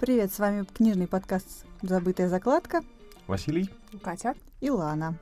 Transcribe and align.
Привет, 0.00 0.32
с 0.32 0.40
вами 0.40 0.64
книжный 0.64 1.06
подкаст 1.06 1.64
«Забытая 1.80 2.28
закладка». 2.28 2.82
Василий. 3.28 3.70
Катя. 4.02 4.34
И 4.60 4.68
Лана. 4.68 5.14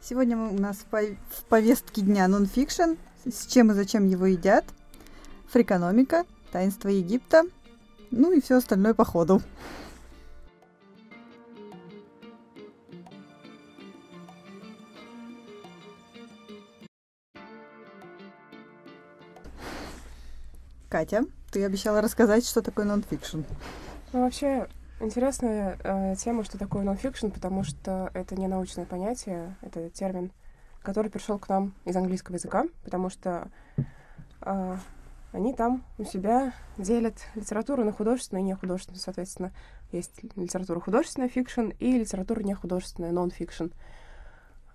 Сегодня 0.00 0.36
у 0.38 0.54
нас 0.54 0.86
в 0.86 1.44
повестке 1.46 2.02
дня 2.02 2.28
нонфикшн, 2.28 2.92
с 3.28 3.46
чем 3.46 3.72
и 3.72 3.74
зачем 3.74 4.06
его 4.06 4.26
едят, 4.26 4.64
фрикономика, 5.48 6.24
таинство 6.52 6.88
Египта, 6.88 7.42
ну 8.12 8.32
и 8.32 8.40
все 8.40 8.58
остальное 8.58 8.94
по 8.94 9.04
ходу. 9.04 9.42
Катя, 20.88 21.24
ты 21.52 21.64
обещала 21.64 22.00
рассказать, 22.00 22.46
что 22.46 22.62
такое 22.62 22.86
нонфикшн. 22.86 23.42
Ну, 24.12 24.22
вообще, 24.22 24.68
интересная 25.00 25.78
э, 25.84 26.14
тема, 26.16 26.44
что 26.44 26.58
такое 26.58 26.82
нонфикшн, 26.82 27.28
потому 27.28 27.62
что 27.62 28.10
это 28.14 28.34
не 28.34 28.48
научное 28.48 28.86
понятие, 28.86 29.54
это 29.60 29.90
термин, 29.90 30.32
который 30.82 31.10
пришел 31.10 31.38
к 31.38 31.48
нам 31.50 31.74
из 31.84 31.94
английского 31.94 32.36
языка, 32.36 32.64
потому 32.84 33.10
что 33.10 33.48
э, 34.40 34.76
они 35.32 35.52
там 35.52 35.84
у 35.98 36.04
себя 36.04 36.54
делят 36.78 37.16
литературу 37.34 37.84
на 37.84 37.92
художественную 37.92 38.44
и 38.44 38.48
нехудожественную. 38.48 39.00
Соответственно, 39.00 39.52
есть 39.92 40.22
литература 40.36 40.80
художественная, 40.80 41.28
фикшн, 41.28 41.68
и 41.78 41.98
литература 41.98 42.40
нехудожественная, 42.42 43.12
нон-фикшн. 43.12 43.66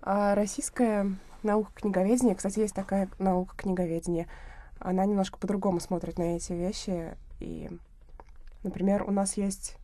А 0.00 0.36
российская 0.36 1.12
наука 1.42 1.72
книговедения, 1.74 2.36
кстати, 2.36 2.60
есть 2.60 2.74
такая 2.74 3.08
наука 3.18 3.56
книговедения— 3.56 4.28
она 4.80 5.04
немножко 5.04 5.38
по-другому 5.38 5.80
смотрит 5.80 6.18
на 6.18 6.36
эти 6.36 6.52
вещи. 6.52 7.16
И, 7.40 7.70
например, 8.62 9.02
у 9.02 9.10
нас 9.10 9.36
есть 9.36 9.76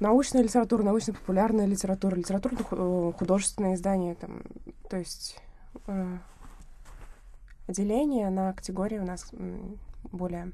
научная 0.00 0.42
литература, 0.42 0.82
научно-популярная 0.82 1.66
литература, 1.66 2.14
литературно-художественное 2.16 3.74
издание, 3.74 4.14
там, 4.14 4.42
то 4.90 4.96
есть 4.96 5.38
э, 5.86 6.18
отделение 7.68 8.28
на 8.30 8.52
категории 8.52 8.98
у 8.98 9.04
нас 9.04 9.30
более 10.10 10.52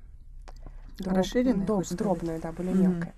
дроб, 0.98 1.17
расширенное, 1.17 1.67
доб, 1.67 1.86
дробное, 1.89 2.39
да, 2.41 2.53
более 2.53 2.75
mm-hmm. 2.75 2.89
мелкое. 2.89 3.14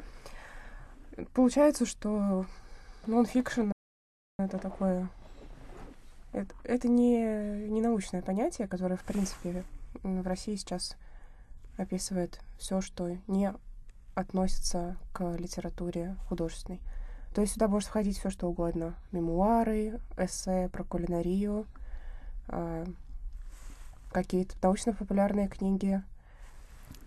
Получается, 1.34 1.84
что 1.84 2.46
нон-фикшн 3.06 3.72
это 4.38 4.58
такое 4.58 5.08
это, 6.32 6.54
это 6.64 6.88
не, 6.88 7.68
не 7.68 7.80
научное 7.80 8.22
понятие, 8.22 8.68
которое, 8.68 8.96
в 8.96 9.04
принципе, 9.04 9.64
в 10.02 10.26
России 10.26 10.56
сейчас 10.56 10.96
описывает 11.76 12.40
все, 12.58 12.80
что 12.80 13.16
не 13.26 13.52
относится 14.14 14.96
к 15.12 15.36
литературе 15.36 16.16
художественной. 16.28 16.80
То 17.34 17.40
есть 17.40 17.54
сюда 17.54 17.68
может 17.68 17.88
входить 17.88 18.18
все, 18.18 18.30
что 18.30 18.48
угодно. 18.48 18.94
Мемуары, 19.12 20.00
эссе 20.16 20.68
про 20.72 20.82
кулинарию, 20.82 21.66
э, 22.48 22.86
какие-то 24.10 24.54
научно-популярные 24.62 25.48
книги, 25.48 26.02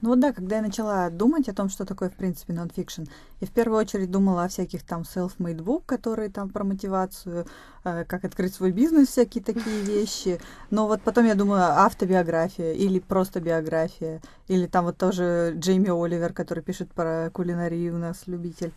ну 0.04 0.10
вот 0.10 0.20
да, 0.20 0.34
когда 0.34 0.58
я 0.58 0.62
начала 0.62 1.10
думать 1.10 1.48
о 1.48 1.54
том, 1.54 1.70
что 1.70 1.86
такое, 1.86 2.10
в 2.10 2.16
принципе, 2.16 2.52
нонфикшн, 2.52 3.04
я 3.40 3.48
в 3.48 3.52
первую 3.52 3.80
очередь 3.80 4.12
думала 4.12 4.44
о 4.44 4.48
всяких 4.50 4.84
там 4.84 5.04
self-made 5.04 5.60
book, 5.60 5.84
которые 5.86 6.30
там 6.30 6.50
про 6.50 6.66
мотивацию, 6.66 7.48
э, 7.86 8.04
как 8.04 8.26
открыть 8.26 8.54
свой 8.54 8.72
бизнес, 8.72 9.08
всякие 9.08 9.42
такие 9.42 9.82
вещи. 9.84 10.42
Но 10.72 10.88
вот 10.88 11.02
потом 11.04 11.26
я 11.26 11.36
думаю, 11.36 11.62
автобиография 11.62 12.74
или 12.74 13.00
просто 13.00 13.40
биография, 13.40 14.22
или 14.50 14.68
там 14.68 14.84
вот 14.84 14.98
тоже 14.98 15.54
Джейми 15.56 15.88
Оливер, 15.90 16.34
который 16.34 16.64
пишет 16.64 16.92
про 16.92 17.30
кулинарию 17.32 17.96
у 17.96 17.98
нас, 17.98 18.24
любитель. 18.28 18.74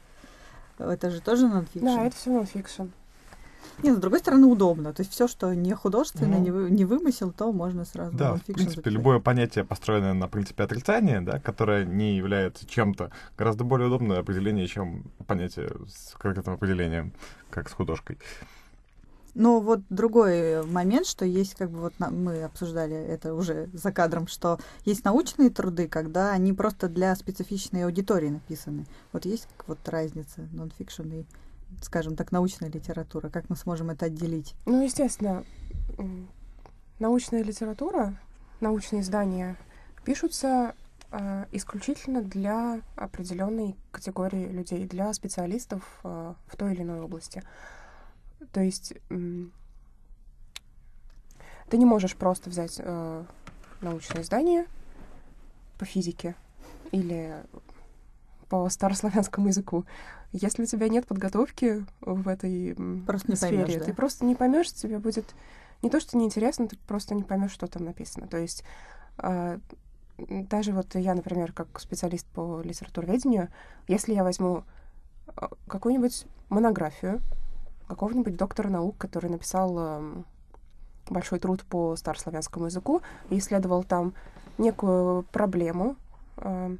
Это 0.79 1.11
же 1.11 1.21
тоже 1.21 1.49
нонфикшн. 1.49 1.87
Да, 1.87 2.05
это 2.05 2.15
все 2.15 2.31
нонфикшн. 2.31 2.85
Не, 3.83 3.93
с 3.93 3.97
другой 3.97 4.21
стороны, 4.21 4.47
удобно. 4.47 4.93
То 4.93 5.03
есть 5.03 5.13
все, 5.13 5.29
что 5.29 5.55
не 5.55 5.75
художественно, 5.75 6.39
ну, 6.39 6.69
не, 6.69 6.71
не 6.71 6.85
вымысел, 6.85 7.33
то 7.33 7.53
можно 7.53 7.85
сразу 7.85 8.17
Да, 8.17 8.35
в 8.35 8.43
принципе, 8.43 8.71
записать. 8.71 8.93
любое 8.93 9.21
понятие, 9.21 9.65
построенное 9.65 10.15
на 10.15 10.29
принципе 10.29 10.65
отрицания, 10.65 11.21
да, 11.21 11.39
которое 11.39 11.85
не 11.85 12.17
является 12.17 12.67
чем-то, 12.67 13.11
гораздо 13.37 13.65
более 13.65 13.89
удобное 13.89 14.21
определение, 14.21 14.67
чем 14.67 15.05
понятие 15.27 15.71
с 15.89 16.15
конкретным 16.15 16.55
определением, 16.55 17.13
как 17.51 17.69
с 17.69 17.73
художкой. 17.73 18.19
Но 19.37 19.61
вот 19.61 19.81
другой 19.91 20.65
момент, 20.65 21.07
что 21.07 21.27
есть, 21.27 21.57
как 21.57 21.71
бы 21.71 21.79
вот 21.81 21.93
мы 21.99 22.43
обсуждали 22.43 22.97
это 22.97 23.35
уже 23.35 23.69
за 23.75 23.93
кадром, 23.93 24.29
что 24.29 24.59
есть 24.87 25.05
научные 25.05 25.51
труды, 25.51 25.89
когда 25.89 26.33
они 26.33 26.55
просто 26.55 26.89
для 26.89 27.15
специфичной 27.15 27.85
аудитории 27.85 28.31
написаны. 28.31 28.87
Вот 29.13 29.27
есть 29.27 29.47
вот 29.67 29.79
разница 29.87 30.49
нонфикшн 30.53 31.03
и 31.13 31.25
скажем 31.83 32.17
так, 32.17 32.33
научная 32.33 32.71
литература? 32.71 33.29
Как 33.29 33.49
мы 33.51 33.57
сможем 33.57 33.91
это 33.91 34.07
отделить? 34.07 34.55
Ну, 34.65 34.83
естественно, 34.83 35.45
научная 36.99 37.43
литература, 37.43 38.19
научные 38.61 39.03
издания 39.03 39.57
пишутся 40.05 40.75
э, 41.11 41.47
исключительно 41.53 42.23
для 42.23 42.81
определенной 42.95 43.77
категории 43.91 44.49
людей, 44.49 44.87
для 44.87 45.13
специалистов 45.13 45.83
э, 46.05 46.35
в 46.47 46.57
той 46.57 46.73
или 46.73 46.83
иной 46.83 47.01
области. 47.01 47.43
То 48.53 48.61
есть 48.61 48.95
э, 49.11 49.45
ты 51.69 51.77
не 51.79 51.85
можешь 51.85 52.17
просто 52.17 52.51
взять 52.51 52.77
э, 52.79 53.25
научное 53.81 54.23
издание 54.23 54.67
по 55.79 55.85
физике 55.85 56.35
или 56.93 57.43
по 58.49 58.69
старославянскому 58.69 59.49
языку. 59.49 59.85
Если 60.33 60.63
у 60.63 60.67
тебя 60.67 60.89
нет 60.89 61.07
подготовки 61.07 61.85
в 62.01 62.29
этой 62.29 62.75
просто 63.07 63.31
не 63.31 63.37
сфере, 63.37 63.65
поймешь, 63.65 63.79
да? 63.79 63.85
ты 63.85 63.95
просто 63.95 64.25
не 64.25 64.35
поймешь, 64.35 64.73
тебе 64.73 64.99
будет 64.99 65.35
не 65.83 65.91
то, 65.91 66.01
что 66.01 66.17
неинтересно, 66.17 66.69
ты 66.69 66.77
просто 66.87 67.15
не 67.15 67.23
поймешь, 67.23 67.53
что 67.53 67.67
там 67.67 67.85
написано. 67.85 68.27
То 68.27 68.39
есть 68.39 68.65
э, 69.19 69.59
даже 70.19 70.73
вот 70.73 70.95
я, 70.95 71.15
например, 71.15 71.53
как 71.53 71.81
специалист 71.81 72.27
по 72.27 72.61
литературоведению, 72.63 73.49
если 73.89 74.15
я 74.15 74.25
возьму 74.25 74.65
а, 75.37 75.51
какую-нибудь 75.69 76.27
монографию 76.49 77.21
какого-нибудь 77.89 78.37
доктора 78.37 78.69
наук, 78.69 78.97
который 78.99 79.31
написал 79.31 79.77
э, 79.79 80.23
большой 81.09 81.39
труд 81.39 81.65
по 81.65 81.95
старославянскому 81.97 82.67
языку 82.67 83.03
и 83.31 83.39
исследовал 83.39 83.85
там 83.85 84.13
некую 84.59 85.23
проблему, 85.25 85.97
э, 86.39 86.77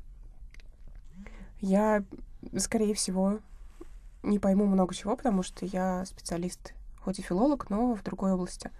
я, 1.61 2.05
скорее 2.57 2.95
всего, 2.95 3.39
не 4.23 4.39
пойму 4.39 4.67
много 4.67 4.95
чего, 4.95 5.17
потому 5.17 5.43
что 5.43 5.65
я 5.67 6.05
специалист, 6.05 6.75
хоть 7.01 7.19
и 7.19 7.23
филолог, 7.23 7.71
но 7.71 7.95
в 7.95 8.03
другой 8.03 8.33
области. 8.33 8.71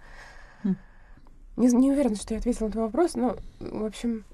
Хм. 0.63 0.75
Не, 1.57 1.67
не 1.67 1.91
уверена, 1.91 2.15
что 2.15 2.33
я 2.33 2.39
ответила 2.39 2.67
на 2.67 2.71
твой 2.71 2.85
вопрос, 2.85 3.15
но, 3.15 3.37
в 3.59 3.85
общем, 3.85 4.25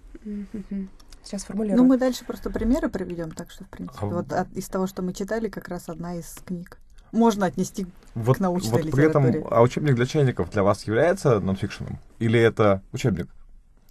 сейчас 1.24 1.44
формулирую. 1.44 1.82
Ну, 1.82 1.88
мы 1.88 1.98
дальше 1.98 2.26
просто 2.26 2.50
примеры 2.50 2.90
приведем, 2.90 3.32
так 3.32 3.52
что, 3.52 3.64
в 3.64 3.70
принципе, 3.70 4.06
а... 4.06 4.06
вот 4.08 4.34
от, 4.34 4.52
из 4.54 4.68
того, 4.68 4.88
что 4.88 5.02
мы 5.02 5.14
читали, 5.14 5.50
как 5.50 5.68
раз 5.68 5.90
одна 5.90 6.16
из 6.16 6.34
книг. 6.46 6.80
Можно 7.12 7.46
отнести 7.46 7.86
вот, 8.16 8.38
к 8.38 8.40
научной 8.40 8.72
вот 8.72 8.86
литературе. 8.86 9.32
При 9.32 9.40
этом, 9.40 9.54
а 9.54 9.62
учебник 9.62 9.96
для 9.96 10.08
чайников 10.08 10.50
для 10.50 10.64
вас 10.64 10.84
является 10.86 11.40
нонфикшеном? 11.40 12.00
Или 12.18 12.40
это 12.40 12.82
учебник? 12.92 13.28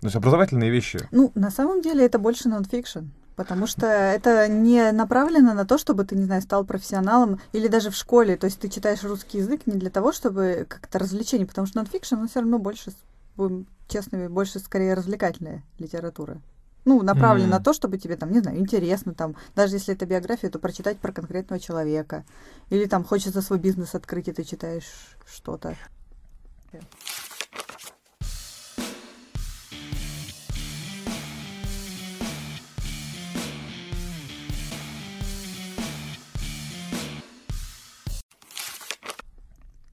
То 0.01 0.09
есть 0.09 0.17
образовательные 0.17 0.71
вещи? 0.71 1.07
Ну, 1.13 1.31
на 1.37 1.53
самом 1.53 1.81
деле 1.83 2.05
это 2.05 2.19
больше 2.19 2.49
нонфикшн. 2.49 3.07
Потому 3.37 3.67
что 3.67 3.87
это 3.87 4.47
не 4.49 4.93
направлено 4.93 5.55
на 5.55 5.65
то, 5.65 5.79
чтобы 5.79 6.05
ты, 6.05 6.17
не 6.17 6.25
знаю, 6.25 6.43
стал 6.43 6.65
профессионалом 6.65 7.41
или 7.53 7.69
даже 7.69 7.91
в 7.91 7.97
школе. 7.97 8.37
То 8.37 8.47
есть 8.47 8.61
ты 8.61 8.69
читаешь 8.69 9.03
русский 9.05 9.39
язык 9.39 9.67
не 9.67 9.79
для 9.79 9.91
того, 9.91 10.13
чтобы 10.13 10.67
как-то 10.69 10.99
развлечение, 10.99 11.47
потому 11.47 11.67
что 11.67 11.79
нонфикшн, 11.79 12.17
он 12.17 12.29
все 12.29 12.41
равно 12.41 12.59
больше, 12.59 12.93
будем 13.37 13.67
честными, 13.89 14.29
больше 14.29 14.59
скорее 14.59 14.95
развлекательная 14.95 15.63
литература. 15.79 16.41
Ну, 16.85 17.01
направлена 17.03 17.47
mm-hmm. 17.47 17.59
на 17.59 17.65
то, 17.65 17.73
чтобы 17.73 17.97
тебе 17.97 18.17
там, 18.17 18.33
не 18.33 18.41
знаю, 18.41 18.59
интересно 18.59 19.15
там, 19.15 19.37
даже 19.55 19.77
если 19.77 19.95
это 19.95 20.05
биография, 20.05 20.51
то 20.51 20.59
прочитать 20.59 20.99
про 20.99 21.13
конкретного 21.13 21.61
человека. 21.61 22.25
Или 22.71 22.87
там 22.87 23.05
хочется 23.05 23.41
свой 23.41 23.61
бизнес 23.61 23.95
открыть, 23.95 24.29
и 24.29 24.33
ты 24.33 24.43
читаешь 24.43 25.17
что-то. 25.25 25.77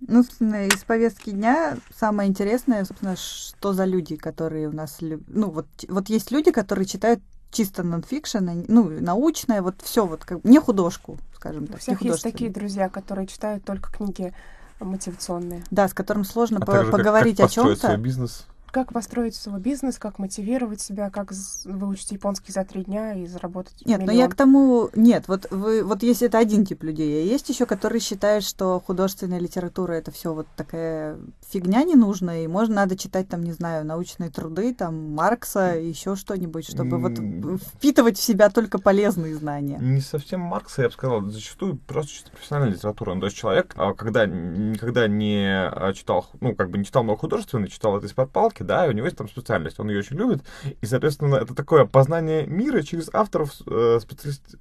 Ну, 0.10 0.24
собственно, 0.24 0.66
из 0.66 0.84
повестки 0.84 1.30
дня 1.30 1.78
самое 1.96 2.30
интересное, 2.30 2.84
собственно, 2.84 3.16
что 3.16 3.74
за 3.74 3.86
люди, 3.86 4.16
которые 4.16 4.68
у 4.68 4.72
нас... 4.72 4.98
Ну, 5.00 5.50
вот, 5.50 5.68
вот 5.88 6.10
есть 6.10 6.32
люди, 6.32 6.52
которые 6.52 6.86
читают 6.86 7.22
чисто 7.52 7.84
нонфикшн, 7.84 8.50
ну, 8.68 8.90
научное, 8.90 9.62
вот 9.62 9.76
все, 9.84 10.06
вот 10.06 10.26
как 10.26 10.44
не 10.44 10.60
художку, 10.60 11.18
скажем 11.36 11.68
так. 11.68 11.78
У 11.78 11.80
всех 11.80 12.02
есть 12.02 12.24
такие 12.24 12.50
друзья, 12.50 12.90
которые 12.90 13.28
читают 13.28 13.64
только 13.64 13.92
книги 13.92 14.34
мотивационные. 14.80 15.64
Да, 15.72 15.88
с 15.88 15.94
которым 15.94 16.24
сложно 16.24 16.60
а 16.62 16.66
по- 16.66 16.86
поговорить 16.86 17.38
как, 17.38 17.48
как 17.48 17.52
о 17.52 17.54
чем-то. 17.54 17.88
свой 17.88 17.98
бизнес 17.98 18.46
как 18.72 18.94
построить 18.94 19.36
свой 19.36 19.60
бизнес, 19.60 19.98
как 19.98 20.20
мотивировать 20.20 20.82
себя, 20.82 21.10
как 21.10 21.32
выучить 21.66 22.12
японский 22.12 22.52
за 22.52 22.64
три 22.64 22.84
дня 22.84 23.14
и 23.14 23.26
заработать 23.26 23.86
Нет, 23.86 24.00
но 24.00 24.08
миллион. 24.08 24.18
я 24.20 24.28
к 24.28 24.36
тому... 24.36 24.90
Нет, 24.96 25.28
вот 25.28 25.48
вы, 25.52 25.84
вот 25.84 26.04
есть 26.04 26.22
это 26.22 26.38
один 26.38 26.66
тип 26.66 26.84
людей, 26.84 27.22
а 27.22 27.26
есть 27.26 27.50
еще, 27.50 27.66
которые 27.66 28.00
считают, 28.00 28.44
что 28.44 28.82
художественная 28.86 29.40
литература 29.40 29.94
это 29.94 30.12
все 30.12 30.34
вот 30.34 30.48
такая 30.56 31.18
фигня 31.48 31.84
ненужная, 31.84 32.44
и 32.44 32.48
можно 32.48 32.76
надо 32.76 32.98
читать 32.98 33.28
там, 33.28 33.44
не 33.44 33.52
знаю, 33.52 33.86
научные 33.86 34.30
труды, 34.30 34.74
там 34.74 35.14
Маркса, 35.14 35.78
еще 35.78 36.16
что-нибудь, 36.16 36.66
чтобы 36.70 36.98
вот 36.98 37.18
М. 37.20 37.60
впитывать 37.60 38.18
в 38.18 38.22
себя 38.22 38.50
только 38.50 38.80
полезные 38.80 39.36
знания. 39.36 39.78
Не 39.80 40.02
совсем 40.02 40.42
Маркса, 40.42 40.84
я 40.84 40.88
бы 40.90 40.94
сказал, 40.94 41.22
зачастую 41.30 41.78
просто 41.78 42.12
чисто 42.12 42.32
профессиональная 42.32 42.76
литература. 42.76 43.14
Ну, 43.14 43.22
то 43.22 43.26
есть 43.28 43.38
человек, 43.38 43.74
а, 43.76 43.94
когда 43.94 44.26
никогда 44.26 45.08
не 45.08 45.48
а, 45.48 45.94
читал, 45.94 46.28
ну, 46.40 46.56
как 46.56 46.70
бы 46.70 46.78
не 46.78 46.86
читал 46.86 47.04
много 47.04 47.20
художественной, 47.20 47.68
читал 47.68 47.98
это 47.98 48.08
из-под 48.08 48.32
палки, 48.32 48.59
да, 48.64 48.86
и 48.86 48.90
у 48.90 48.92
него 48.92 49.06
есть 49.06 49.18
там 49.18 49.28
специальность, 49.28 49.80
он 49.80 49.90
ее 49.90 50.00
очень 50.00 50.18
любит, 50.18 50.44
и, 50.82 50.86
соответственно, 50.86 51.36
это 51.36 51.54
такое 51.56 51.86
познание 51.86 52.46
мира 52.46 52.82
через 52.82 53.10
авторов 53.14 53.52
э, 53.66 54.00
специалист- 54.02 54.58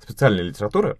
специальной 0.00 0.44
литературы, 0.44 0.96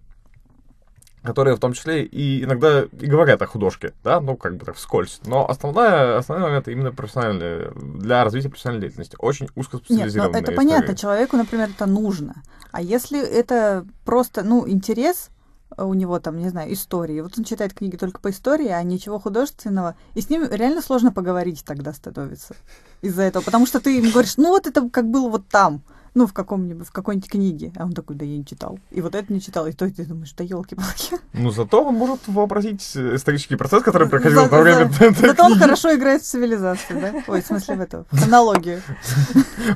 которые 1.23 1.55
в 1.55 1.59
том 1.59 1.73
числе 1.73 2.03
и 2.03 2.43
иногда 2.43 2.83
и 2.83 3.05
говорят 3.07 3.41
о 3.41 3.47
художке, 3.47 3.93
да, 4.03 4.21
ну, 4.21 4.37
как 4.37 4.57
бы 4.57 4.65
так 4.65 4.75
вскользь. 4.75 5.21
Но 5.25 5.49
основная, 5.49 6.17
основной 6.17 6.49
момент 6.49 6.67
именно 6.67 6.91
профессиональный, 6.91 7.71
для 7.99 8.23
развития 8.23 8.49
профессиональной 8.49 8.81
деятельности. 8.81 9.15
Очень 9.19 9.47
Нет, 9.47 9.57
узкоспециализированная 9.57 10.33
ну 10.33 10.37
это 10.37 10.51
история. 10.51 10.55
понятно, 10.55 10.95
человеку, 10.95 11.37
например, 11.37 11.69
это 11.69 11.87
нужно. 11.87 12.43
А 12.71 12.81
если 12.81 13.19
это 13.19 13.85
просто, 14.03 14.43
ну, 14.43 14.69
интерес 14.69 15.29
у 15.77 15.93
него 15.93 16.19
там, 16.19 16.37
не 16.37 16.49
знаю, 16.49 16.73
истории. 16.73 17.21
Вот 17.21 17.33
он 17.37 17.43
читает 17.43 17.73
книги 17.73 17.97
только 17.97 18.19
по 18.19 18.29
истории, 18.29 18.69
а 18.69 18.81
ничего 18.83 19.19
художественного. 19.19 19.95
И 20.13 20.21
с 20.21 20.29
ним 20.29 20.47
реально 20.49 20.81
сложно 20.81 21.11
поговорить 21.11 21.63
тогда 21.65 21.93
становится 21.93 22.55
из-за 23.01 23.23
этого. 23.23 23.43
Потому 23.43 23.65
что 23.65 23.79
ты 23.79 23.97
ему 23.97 24.11
говоришь, 24.11 24.37
ну 24.37 24.49
вот 24.49 24.67
это 24.67 24.89
как 24.89 25.09
было 25.09 25.29
вот 25.29 25.47
там, 25.47 25.83
ну 26.15 26.25
в 26.25 26.33
каком-нибудь, 26.33 26.87
в 26.87 26.91
какой-нибудь 26.91 27.29
книге. 27.29 27.71
А 27.75 27.83
он 27.83 27.91
такой, 27.93 28.15
да 28.15 28.25
я 28.25 28.37
не 28.37 28.45
читал. 28.45 28.79
И 28.89 29.01
вот 29.01 29.13
это 29.15 29.31
не 29.31 29.39
читал. 29.41 29.67
И 29.67 29.73
то 29.73 29.87
ты 29.91 30.05
думаешь, 30.05 30.33
да 30.33 30.43
елки-палки. 30.43 31.17
Ну, 31.33 31.51
зато 31.51 31.83
он 31.83 31.95
может 31.95 32.27
вообразить 32.27 32.81
исторический 32.95 33.57
процесс, 33.57 33.83
который 33.83 34.07
проходил 34.09 34.43
За- 34.45 34.47
во 34.49 34.61
время 34.61 34.89
за- 34.89 35.11
Зато 35.11 35.43
он 35.45 35.59
хорошо 35.59 35.93
играет 35.93 36.21
в 36.21 36.25
цивилизацию, 36.25 37.01
да? 37.01 37.13
Ой, 37.27 37.41
в 37.41 37.45
смысле 37.45 37.75
в 37.75 37.81
эту, 37.81 38.05
в 38.09 38.17
хронологию. 38.17 38.81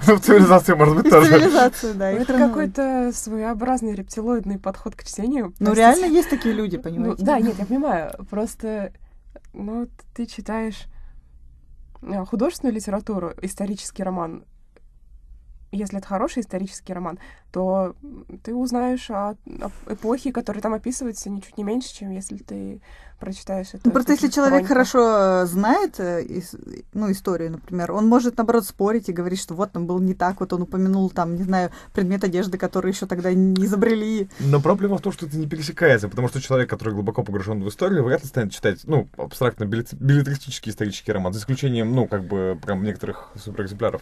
Ну, 0.07 0.15
в 0.15 0.21
цивилизации, 0.21 0.74
может 0.74 0.95
быть, 0.95 1.06
И 1.06 1.09
в 1.09 1.12
тоже. 1.12 1.30
цивилизацию, 1.30 1.94
да. 1.95 2.12
и 2.12 2.15
Ну, 2.15 2.21
это 2.21 2.33
какой-то 2.38 3.12
своеобразный 3.13 3.94
рептилоидный 3.95 4.57
подход 4.59 4.95
к 4.95 5.03
чтению. 5.03 5.53
Ну 5.59 5.74
реально 5.74 6.06
есть 6.06 6.30
такие 6.30 6.56
люди, 6.56 6.77
Ну, 6.77 6.81
понимаете? 6.81 7.24
да, 7.25 7.39
нет, 7.39 7.56
я 7.59 7.65
понимаю. 7.65 8.13
Просто, 8.30 8.94
ну, 9.53 9.88
ты 10.15 10.25
читаешь 10.25 10.85
э, 12.01 12.24
художественную 12.25 12.74
литературу, 12.75 13.33
исторический 13.42 14.03
роман. 14.03 14.45
Если 15.71 16.00
это 16.00 16.07
хороший 16.07 16.42
исторический 16.42 16.94
роман, 16.94 17.19
то 17.51 17.95
ты 18.44 18.56
узнаешь 18.56 19.10
о, 19.12 19.36
о 19.45 19.71
эпохе, 19.88 20.31
которая 20.31 20.62
там 20.62 20.74
описывается, 20.74 21.30
ничуть 21.30 21.57
не 21.57 21.63
меньше, 21.63 21.94
чем 21.94 22.12
если 22.12 22.38
ты 22.38 22.81
прочитаешь 23.19 23.68
это. 23.74 23.81
Ну, 23.83 23.92
просто 23.92 24.13
если 24.13 24.30
человек 24.30 24.68
хорошо 24.68 25.44
э, 25.44 25.45
знает 25.45 26.00
э, 26.00 26.24
ну, 26.94 27.12
историю, 27.12 27.51
например, 27.51 27.92
он 27.92 28.07
может, 28.07 28.38
наоборот, 28.38 28.66
спорить 28.66 29.10
и 29.10 29.13
говорить, 29.13 29.39
что 29.39 29.54
вот 29.54 29.71
там 29.71 29.86
был 29.86 30.00
не 30.00 30.13
так, 30.13 30.39
вот 30.39 30.54
он 30.54 30.63
упомянул 30.63 31.10
там, 31.10 31.36
не 31.36 31.44
знаю, 31.44 31.71
предмет 31.94 32.24
одежды, 32.24 32.57
который 32.57 32.92
еще 32.92 33.06
тогда 33.06 33.33
не 33.33 33.66
изобрели. 33.66 34.30
Но 34.39 34.62
проблема 34.62 34.98
в 34.98 35.01
том, 35.01 35.12
что 35.12 35.25
это 35.25 35.38
не 35.38 35.48
пересекается, 35.48 36.10
потому 36.10 36.27
что 36.27 36.42
человек, 36.42 36.69
который 36.69 36.94
глубоко 36.94 37.24
погружен 37.24 37.63
в 37.63 37.69
историю, 37.69 38.04
вряд 38.04 38.21
ли 38.21 38.27
станет 38.27 38.51
читать, 38.51 38.81
ну, 38.86 39.07
абстрактно 39.18 39.66
билет- 39.66 39.94
билетристический 39.94 40.71
исторический 40.71 41.12
роман, 41.12 41.33
за 41.33 41.39
исключением, 41.39 41.94
ну, 41.94 42.07
как 42.07 42.24
бы, 42.24 42.57
прям 42.63 42.83
некоторых 42.83 43.30
суперэкземпляров 43.36 44.01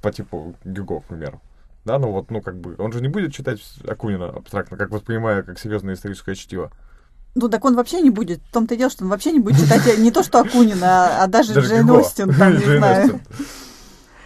по 0.00 0.10
типу 0.12 0.54
Гюго, 0.64 1.00
к 1.00 1.04
примеру. 1.04 1.40
Да, 1.84 1.98
ну 1.98 2.10
вот, 2.12 2.30
ну, 2.30 2.40
как 2.40 2.56
бы, 2.56 2.74
он 2.78 2.92
же 2.92 3.02
не 3.02 3.08
будет 3.08 3.34
читать 3.34 3.60
Акунина 3.86 4.30
абстрактно, 4.30 4.76
как 4.76 4.90
воспринимая 4.90 5.42
как 5.42 5.58
серьезное 5.58 5.94
историческое 5.94 6.34
чтиво. 6.34 6.72
Ну, 7.34 7.48
так 7.48 7.64
он 7.64 7.74
вообще 7.74 8.00
не 8.00 8.10
будет. 8.10 8.40
В 8.48 8.52
том-то 8.52 8.74
и 8.74 8.78
дело, 8.78 8.90
что 8.90 9.04
он 9.04 9.10
вообще 9.10 9.32
не 9.32 9.40
будет 9.40 9.58
читать 9.58 9.86
э, 9.88 9.96
не 9.96 10.10
то, 10.12 10.22
что 10.22 10.38
Акунина, 10.40 11.20
а, 11.20 11.24
а 11.24 11.26
даже, 11.26 11.58
Джейн. 11.60 11.90
Остин, 11.90 12.32
там, 12.32 12.52
не 12.56 12.64
знаю. 12.64 13.20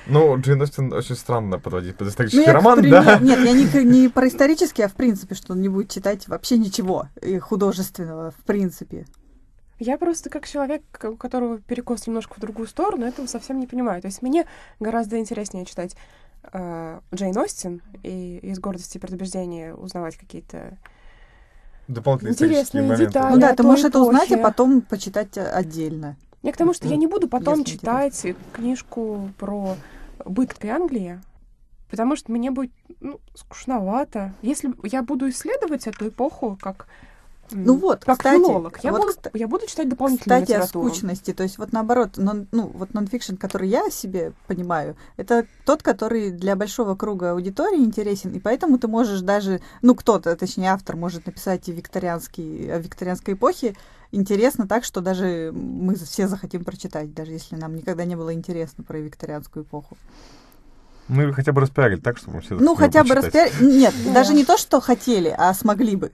Ну, 0.07 0.39
Джейн 0.41 0.61
Остин 0.61 0.93
очень 0.93 1.17
странно 1.17 1.59
подводить 1.59 1.97
под 1.97 2.07
Ну, 2.07 2.11
исторический 2.11 2.45
к 2.45 2.53
роман, 2.53 2.81
примеру- 2.81 3.05
да? 3.05 3.19
Нет, 3.19 3.39
я 3.41 3.53
не, 3.53 3.85
не 3.85 4.09
про 4.09 4.29
исторический, 4.29 4.83
а 4.83 4.89
в 4.89 4.95
принципе, 4.95 5.35
что 5.35 5.53
он 5.53 5.61
не 5.61 5.69
будет 5.69 5.91
читать 5.91 6.29
вообще 6.29 6.57
ничего 6.57 7.09
художественного, 7.41 8.31
в 8.31 8.45
принципе. 8.45 9.07
Я 9.79 9.97
просто 9.97 10.29
как 10.29 10.47
человек, 10.49 10.83
у 11.05 11.17
которого 11.17 11.59
перекос 11.59 12.07
немножко 12.07 12.35
в 12.37 12.41
другую 12.41 12.67
сторону, 12.69 13.07
этого 13.07 13.27
совсем 13.27 13.61
не 13.61 13.67
понимаю. 13.67 14.01
То 14.03 14.09
есть 14.09 14.23
мне 14.23 14.47
гораздо 14.81 15.19
интереснее 15.19 15.67
читать 15.67 15.95
э, 16.53 17.01
Джейн 17.15 17.37
Остин 17.39 17.83
и 18.03 18.39
из 18.39 18.59
гордости 18.59 18.97
и 18.97 19.01
предубеждения 19.01 19.75
узнавать 19.75 20.17
какие-то 20.17 20.79
Дополнительные 21.89 22.35
исторические 22.35 22.61
Интересные 22.61 22.83
моменты. 22.83 23.07
детали. 23.07 23.33
Ну 23.33 23.39
А, 23.39 23.41
да, 23.41 23.51
о 23.51 23.57
ты 23.57 23.63
можешь 23.63 23.85
это 23.85 24.01
узнать, 24.01 24.31
а 24.31 24.39
потом 24.39 24.83
почитать 24.83 25.37
э, 25.37 25.43
отдельно. 25.43 26.17
Я 26.43 26.53
к 26.53 26.57
тому, 26.57 26.73
что 26.73 26.87
я 26.87 26.97
не 26.97 27.07
буду 27.07 27.29
потом 27.29 27.61
Если 27.61 27.73
читать 27.73 28.27
книжку 28.53 29.31
про 29.39 29.75
быт 30.25 30.55
Англии, 30.65 31.21
потому 31.91 32.15
что 32.15 32.31
мне 32.31 32.51
будет 32.51 32.73
ну, 33.01 33.21
скучновато. 33.35 34.35
Если 34.43 34.73
я 34.85 35.03
буду 35.03 35.29
исследовать 35.31 35.87
эту 35.87 36.09
эпоху 36.09 36.59
как 36.61 36.87
Ну 37.53 37.77
вот, 37.77 38.05
как 38.05 38.19
кстати, 38.19 38.37
филолог, 38.37 38.79
я, 38.83 38.93
вот, 38.93 39.01
буду, 39.01 39.13
кста- 39.13 39.31
я 39.35 39.49
буду 39.49 39.67
читать 39.67 39.89
дополнительную 39.89 40.43
Кстати, 40.43 40.53
о 40.53 40.63
литературу. 40.63 40.89
скучности. 40.89 41.33
То 41.33 41.43
есть 41.43 41.59
вот 41.59 41.73
наоборот, 41.73 42.17
нон- 42.17 42.47
ну 42.53 42.71
вот 42.75 42.95
нонфикшн, 42.95 43.37
который 43.37 43.69
я 43.69 43.89
себе 43.91 44.33
понимаю, 44.47 44.97
это 45.17 45.47
тот, 45.65 45.83
который 45.83 46.31
для 46.31 46.57
большого 46.57 46.95
круга 46.95 47.33
аудитории 47.33 47.79
интересен, 47.79 48.33
и 48.33 48.39
поэтому 48.41 48.79
ты 48.79 48.89
можешь 48.89 49.21
даже, 49.21 49.61
ну 49.83 49.95
кто-то, 49.95 50.35
точнее 50.37 50.73
автор, 50.73 50.97
может 50.97 51.27
написать 51.27 51.69
и 51.69 51.73
викторианский, 51.73 52.73
о 52.73 52.79
викторианской 52.79 53.35
эпохе 53.35 53.75
интересно 54.13 54.67
так, 54.67 54.85
что 54.85 55.01
даже 55.01 55.51
мы 55.53 55.95
все 55.95 56.29
захотим 56.29 56.65
прочитать, 56.65 57.13
даже 57.15 57.33
если 57.33 57.57
нам 57.57 57.75
никогда 57.75 58.05
не 58.05 58.17
было 58.17 58.33
интересно 58.35 58.85
про 58.85 58.99
викторианскую 58.99 59.65
эпоху. 59.65 59.97
Ну, 61.09 61.23
или 61.23 61.33
хотя 61.33 61.53
бы 61.53 61.63
распиарить 61.63 62.03
так, 62.03 62.19
чтобы 62.19 62.37
мы 62.37 62.43
все 62.43 62.57
Ну, 62.57 62.75
хотя 62.75 63.03
бы 63.03 63.15
распиарить. 63.15 63.59
Нет, 63.61 63.95
Да. 64.05 64.13
даже 64.13 64.35
не 64.35 64.45
то, 64.45 64.59
что 64.59 64.81
хотели, 64.81 65.35
а 65.37 65.55
смогли 65.55 65.97
бы. 65.97 66.13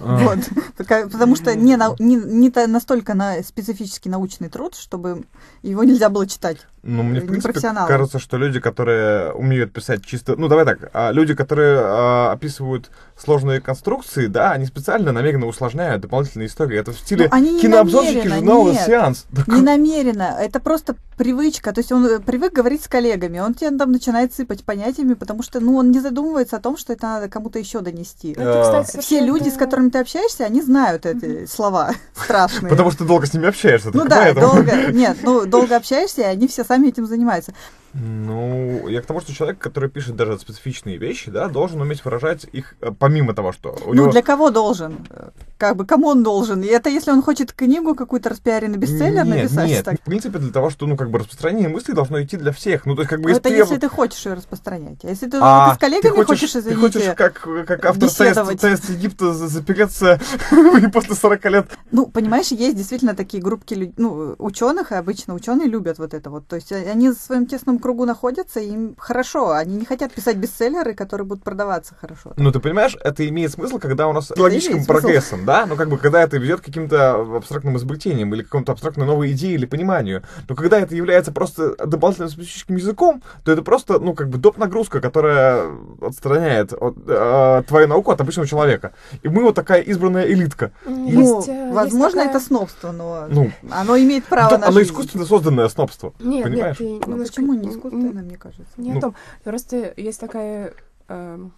А. 0.00 0.18
Вот. 0.18 0.38
Потому 0.76 1.36
что 1.36 1.54
не, 1.54 1.76
нау- 1.76 1.96
не, 1.98 2.16
не 2.16 2.66
настолько 2.66 3.14
на 3.14 3.42
специфический 3.42 4.08
научный 4.08 4.48
труд, 4.48 4.74
чтобы 4.74 5.24
его 5.62 5.84
нельзя 5.84 6.08
было 6.08 6.26
читать. 6.26 6.58
Ну, 6.86 7.02
мне, 7.02 7.20
в 7.20 7.24
не 7.24 7.28
принципе, 7.28 7.60
кажется, 7.60 8.18
что 8.18 8.36
люди, 8.36 8.60
которые 8.60 9.32
умеют 9.32 9.72
писать 9.72 10.04
чисто... 10.06 10.36
Ну, 10.36 10.46
давай 10.46 10.64
так, 10.64 10.90
а 10.92 11.10
люди, 11.10 11.34
которые 11.34 11.80
а, 11.82 12.32
описывают 12.32 12.90
сложные 13.16 13.60
конструкции, 13.60 14.26
да, 14.26 14.52
они 14.52 14.66
специально 14.66 15.10
намеренно 15.10 15.46
усложняют 15.46 16.02
дополнительные 16.02 16.46
истории. 16.46 16.78
Это 16.78 16.92
в 16.92 16.98
стиле 16.98 17.24
Ну, 17.24 17.36
они 17.36 17.54
не 17.54 17.60
кинообзорщики 17.60 18.28
журнала 18.28 18.70
нет. 18.70 18.82
«Сеанс». 18.86 19.26
Не 19.48 19.62
намеренно. 19.62 20.36
Это 20.38 20.60
просто 20.60 20.94
привычка. 21.16 21.72
То 21.72 21.80
есть 21.80 21.92
он 21.92 22.06
э, 22.06 22.20
привык 22.20 22.52
говорить 22.52 22.84
с 22.84 22.88
коллегами, 22.88 23.38
он 23.38 23.54
тебе 23.54 23.70
там 23.70 23.90
начинает 23.90 24.34
сыпать 24.34 24.64
понятиями, 24.64 25.14
потому 25.14 25.42
что 25.42 25.60
ну, 25.60 25.76
он 25.76 25.90
не 25.90 26.00
задумывается 26.00 26.56
о 26.56 26.60
том, 26.60 26.76
что 26.76 26.92
это 26.92 27.06
надо 27.06 27.28
кому-то 27.28 27.58
еще 27.58 27.80
донести. 27.80 28.32
Это, 28.32 28.82
кстати, 28.84 29.02
Все 29.02 29.20
люди, 29.20 29.48
с 29.48 29.54
которыми 29.54 29.88
ты 29.88 29.98
общаешься, 29.98 30.44
они 30.44 30.62
знают 30.62 31.06
эти 31.06 31.46
слова 31.46 31.92
страшные. 32.14 32.70
Потому 32.70 32.90
что 32.90 33.00
ты 33.00 33.04
долго 33.06 33.26
с 33.26 33.32
ними 33.32 33.48
общаешься. 33.48 33.90
Ну 33.92 34.04
да, 34.04 34.32
долго, 34.34 34.92
нет, 34.92 35.16
ну 35.22 35.46
долго 35.46 35.76
общаешься, 35.76 36.22
и 36.22 36.24
они 36.24 36.48
все 36.48 36.64
сами 36.64 36.75
этим 36.84 37.06
занимаются. 37.06 37.54
Ну, 37.98 38.88
я 38.88 39.00
к 39.00 39.06
тому, 39.06 39.20
что 39.20 39.32
человек, 39.32 39.58
который 39.58 39.88
пишет 39.88 40.16
даже 40.16 40.38
специфичные 40.38 40.98
вещи, 40.98 41.30
да, 41.30 41.48
должен 41.48 41.80
уметь 41.80 42.04
выражать 42.04 42.46
их 42.52 42.74
э, 42.80 42.90
помимо 42.98 43.34
того, 43.34 43.52
что 43.52 43.76
у 43.86 43.88
ну, 43.88 44.02
него... 44.02 44.12
для 44.12 44.22
кого 44.22 44.50
должен? 44.50 45.06
Э, 45.10 45.30
Как 45.56 45.76
бы, 45.76 45.86
кому 45.86 46.08
он 46.08 46.22
должен? 46.22 46.62
И 46.62 46.66
это 46.66 46.90
если 46.90 47.10
он 47.10 47.22
хочет 47.22 47.52
книгу 47.52 47.94
какую-то 47.94 48.28
распиаренный 48.28 48.76
бестселлер 48.76 49.24
нет, 49.24 49.36
написать. 49.36 49.68
Нет, 49.68 49.84
так. 49.84 50.00
в 50.00 50.04
принципе, 50.04 50.38
для 50.38 50.52
того, 50.52 50.68
что, 50.68 50.86
ну, 50.86 50.96
как 50.96 51.10
бы, 51.10 51.20
распространение 51.20 51.68
мыслей 51.68 51.94
должно 51.94 52.22
идти 52.22 52.36
для 52.36 52.52
всех. 52.52 52.84
Ну, 52.84 52.94
то 52.96 53.02
есть, 53.02 53.10
как 53.10 53.20
бы, 53.20 53.30
Ну, 53.30 53.36
это 53.36 53.48
ты- 53.48 53.54
если 53.54 53.76
ты 53.78 53.88
хочешь 53.88 54.24
ее 54.26 54.34
распространять. 54.34 55.04
А 55.04 55.08
если 55.08 55.30
ты, 55.30 55.38
А, 55.40 55.70
ты 55.70 55.76
с 55.76 55.78
коллегами 55.78 56.16
ты 56.16 56.24
хочешь, 56.24 56.52
ты 56.52 56.58
извините, 56.58 56.80
хочешь, 56.80 57.14
как, 57.16 57.48
как 57.66 57.84
автор. 57.86 58.08
«Царств 58.08 58.90
Египта» 58.90 59.32
за- 59.32 59.48
запереться 59.48 60.20
и 60.82 60.86
после 60.88 61.14
40 61.14 61.44
лет. 61.46 61.66
Ну, 61.92 62.06
понимаешь, 62.06 62.48
есть 62.48 62.76
действительно 62.76 63.14
такие 63.14 63.42
группки 63.42 63.94
ну, 63.96 64.34
ученых, 64.38 64.92
и 64.92 64.94
обычно 64.94 65.34
ученые 65.34 65.68
любят 65.68 65.98
вот 65.98 66.12
это 66.12 66.30
вот. 66.30 66.46
То 66.46 66.56
есть 66.56 66.72
они 66.72 67.10
в 67.10 67.14
своем 67.14 67.46
тесном 67.46 67.78
кругу 67.86 68.04
находятся, 68.04 68.58
им 68.58 68.96
хорошо. 68.98 69.52
Они 69.52 69.76
не 69.76 69.84
хотят 69.84 70.12
писать 70.12 70.36
бестселлеры, 70.38 70.92
которые 70.94 71.24
будут 71.24 71.44
продаваться 71.44 71.94
хорошо. 71.94 72.32
Ну, 72.36 72.50
ты 72.50 72.58
понимаешь, 72.58 72.96
это 73.00 73.28
имеет 73.28 73.52
смысл, 73.52 73.78
когда 73.78 74.08
у 74.08 74.12
нас 74.12 74.28
Это 74.32 74.42
логическим 74.42 74.72
имеет 74.72 74.86
смысл. 74.86 75.00
прогрессом, 75.02 75.44
да? 75.44 75.66
Ну, 75.66 75.76
как 75.76 75.88
бы, 75.88 75.96
когда 75.96 76.20
это 76.20 76.36
ведет 76.36 76.62
к 76.62 76.64
каким-то 76.64 77.36
абстрактным 77.36 77.76
изобретениям 77.76 78.34
или 78.34 78.42
к 78.42 78.46
какому-то 78.46 78.72
абстрактной 78.72 79.06
новой 79.06 79.30
идее 79.30 79.54
или 79.54 79.66
пониманию. 79.66 80.24
Но 80.48 80.56
когда 80.56 80.80
это 80.80 80.96
является 80.96 81.30
просто 81.30 81.76
дополнительным 81.86 82.28
специфическим 82.28 82.74
языком, 82.74 83.22
то 83.44 83.52
это 83.52 83.62
просто, 83.62 84.00
ну, 84.00 84.12
как 84.14 84.28
бы 84.30 84.38
доп. 84.38 84.56
нагрузка, 84.58 85.00
которая 85.00 85.70
отстраняет 86.00 86.72
от, 86.72 86.96
э, 87.06 87.62
твою 87.68 87.86
науку 87.86 88.10
от 88.10 88.20
обычного 88.20 88.48
человека. 88.48 88.94
И 89.22 89.28
мы 89.28 89.42
вот 89.44 89.54
такая 89.54 89.80
избранная 89.82 90.26
элитка. 90.26 90.72
Ну, 90.86 91.36
Есть, 91.36 91.48
э, 91.48 91.70
возможно, 91.72 92.22
такая- 92.22 92.30
это 92.30 92.40
снобство, 92.44 92.90
но 92.90 93.26
Ну, 93.28 93.52
оно 93.70 93.96
имеет 93.98 94.24
право 94.24 94.50
да, 94.50 94.58
на 94.58 94.66
оно 94.68 94.78
жизнь. 94.78 94.90
искусственно 94.90 95.24
созданное 95.24 95.68
снобство. 95.68 96.14
Нет, 96.18 96.42
понимаешь? 96.44 96.80
нет, 96.80 97.00
ты 97.02 97.06
Ну, 97.06 97.12
немножко 97.12 97.34
почему 97.36 97.52
не 97.54 97.75
искусственно, 97.76 98.22
мне 98.22 98.36
кажется? 98.36 98.72
Не 98.76 98.92
Ну. 98.92 98.98
о 98.98 99.00
том. 99.00 99.14
Просто 99.44 99.92
есть 99.96 100.20
такая 100.20 100.74
эм, 101.08 101.52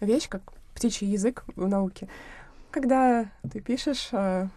вещь, 0.00 0.28
как 0.28 0.42
птичий 0.74 1.06
язык 1.08 1.44
в 1.56 1.66
науке. 1.68 2.08
Когда 2.70 3.26
ты 3.50 3.60
пишешь 3.60 4.08
э, 4.12 4.48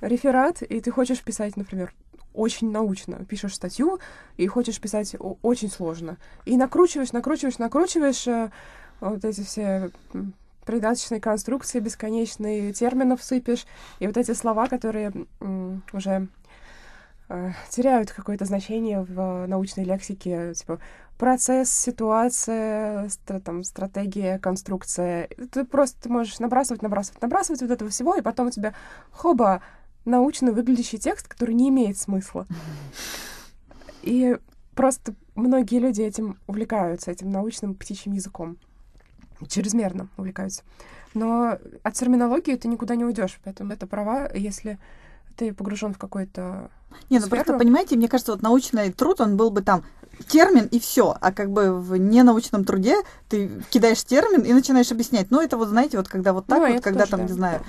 реферат, 0.00 0.62
и 0.62 0.80
ты 0.80 0.90
хочешь 0.90 1.22
писать, 1.22 1.56
например, 1.56 1.92
очень 2.34 2.70
научно, 2.70 3.24
пишешь 3.26 3.54
статью 3.54 3.98
и 4.36 4.46
хочешь 4.46 4.80
писать 4.80 5.14
очень 5.42 5.70
сложно. 5.70 6.16
И 6.44 6.56
накручиваешь, 6.56 7.12
накручиваешь, 7.12 7.58
накручиваешь 7.58 8.26
э, 8.26 8.50
вот 9.00 9.24
эти 9.24 9.42
все 9.42 9.90
придаточные 10.64 11.20
конструкции 11.20 11.80
бесконечные, 11.80 12.72
терминов 12.72 13.22
сыпешь, 13.22 13.66
и 13.98 14.06
вот 14.06 14.16
эти 14.16 14.32
слова, 14.32 14.68
которые 14.68 15.12
м, 15.40 15.82
уже 15.92 16.10
э, 16.10 16.26
теряют 17.70 18.12
какое-то 18.12 18.44
значение 18.44 19.02
в 19.02 19.18
э, 19.18 19.46
научной 19.46 19.84
лексике, 19.84 20.54
типа 20.54 20.80
процесс, 21.18 21.70
ситуация, 21.70 23.06
стра- 23.06 23.40
там, 23.40 23.64
стратегия, 23.64 24.38
конструкция. 24.38 25.28
Ты 25.50 25.64
просто 25.64 26.02
ты 26.02 26.08
можешь 26.08 26.38
набрасывать, 26.40 26.82
набрасывать, 26.82 27.22
набрасывать 27.22 27.62
вот 27.62 27.70
этого 27.70 27.90
всего, 27.90 28.16
и 28.16 28.22
потом 28.22 28.48
у 28.48 28.50
тебя 28.50 28.74
хоба 29.10 29.62
научно 30.04 30.52
выглядящий 30.52 30.98
текст, 30.98 31.28
который 31.28 31.54
не 31.54 31.68
имеет 31.68 31.96
смысла. 31.96 32.46
И 34.02 34.36
просто 34.74 35.14
многие 35.34 35.78
люди 35.78 36.02
этим 36.02 36.38
увлекаются, 36.46 37.10
этим 37.10 37.30
научным 37.30 37.74
птичьим 37.74 38.12
языком. 38.12 38.56
Чрезмерно 39.48 40.08
увлекаются. 40.16 40.62
Но 41.14 41.58
от 41.82 41.94
терминологии 41.94 42.56
ты 42.56 42.68
никуда 42.68 42.96
не 42.96 43.04
уйдешь, 43.04 43.38
поэтому 43.44 43.72
это 43.72 43.86
права, 43.86 44.28
если 44.34 44.78
ты 45.36 45.52
погружен 45.52 45.94
в 45.94 45.98
какой-то 45.98 46.70
Не, 47.10 47.18
ну 47.18 47.28
просто, 47.28 47.58
понимаете, 47.58 47.96
мне 47.96 48.08
кажется, 48.08 48.32
вот 48.32 48.42
научный 48.42 48.92
труд, 48.92 49.20
он 49.20 49.36
был 49.36 49.50
бы 49.50 49.62
там 49.62 49.84
термин 50.28 50.66
и 50.66 50.78
все, 50.78 51.16
а 51.20 51.32
как 51.32 51.50
бы 51.50 51.78
в 51.78 51.96
ненаучном 51.96 52.64
труде 52.64 52.96
ты 53.28 53.50
кидаешь 53.70 54.04
термин 54.04 54.42
и 54.42 54.52
начинаешь 54.52 54.92
объяснять. 54.92 55.30
Ну, 55.30 55.40
это 55.40 55.56
вот, 55.56 55.68
знаете, 55.68 55.96
вот 55.96 56.08
когда 56.08 56.32
вот 56.32 56.46
так 56.46 56.58
Ну, 56.58 56.66
вот, 56.66 56.74
это 56.74 56.82
когда 56.82 57.06
там, 57.06 57.26
не 57.26 57.32
знаю, 57.32 57.62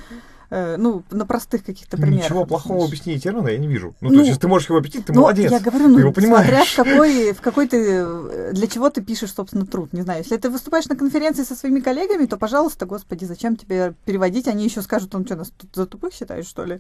ну, 0.78 1.04
на 1.12 1.26
простых 1.26 1.64
каких-то 1.64 1.98
примерах. 1.98 2.26
Ничего 2.26 2.46
плохого 2.46 2.82
в 2.82 2.86
объяснении 2.86 3.20
термина 3.20 3.48
я 3.48 3.58
не 3.58 3.68
вижу. 3.68 3.96
Ну, 4.02 4.10
Ну, 4.10 4.20
то 4.20 4.26
есть, 4.26 4.40
ты 4.40 4.48
можешь 4.48 4.70
его 4.70 4.78
объяснить, 4.78 5.06
ты 5.06 5.14
Ну, 5.14 5.22
молодец. 5.22 5.52
я 5.52 5.60
говорю, 5.60 5.86
ты 5.86 5.92
ну, 5.92 6.00
его 6.00 6.12
понимаешь. 6.12 6.48
смотря 6.48 6.66
в 6.66 6.76
какой, 6.76 7.34
в 7.34 7.42
какой 7.42 7.68
ты, 7.68 7.78
э, 7.80 8.52
для 8.54 8.68
чего 8.68 8.90
ты 8.90 9.02
пишешь, 9.02 9.34
собственно, 9.34 9.66
труд, 9.66 9.94
не 9.94 10.02
знаю. 10.02 10.20
Если 10.20 10.38
ты 10.38 10.50
выступаешь 10.50 10.86
на 10.88 10.96
конференции 10.96 11.44
со 11.44 11.56
своими 11.56 11.80
коллегами, 11.80 12.26
то, 12.26 12.38
пожалуйста, 12.38 12.86
господи, 12.86 13.26
зачем 13.26 13.56
тебе 13.56 13.94
переводить? 14.06 14.48
Они 14.48 14.64
еще 14.64 14.82
скажут, 14.82 15.16
он 15.16 15.26
что, 15.26 15.36
нас 15.36 15.52
тут 15.58 15.70
за 15.74 15.86
тупых 15.86 16.14
считает, 16.14 16.46
что 16.48 16.66
ли? 16.66 16.80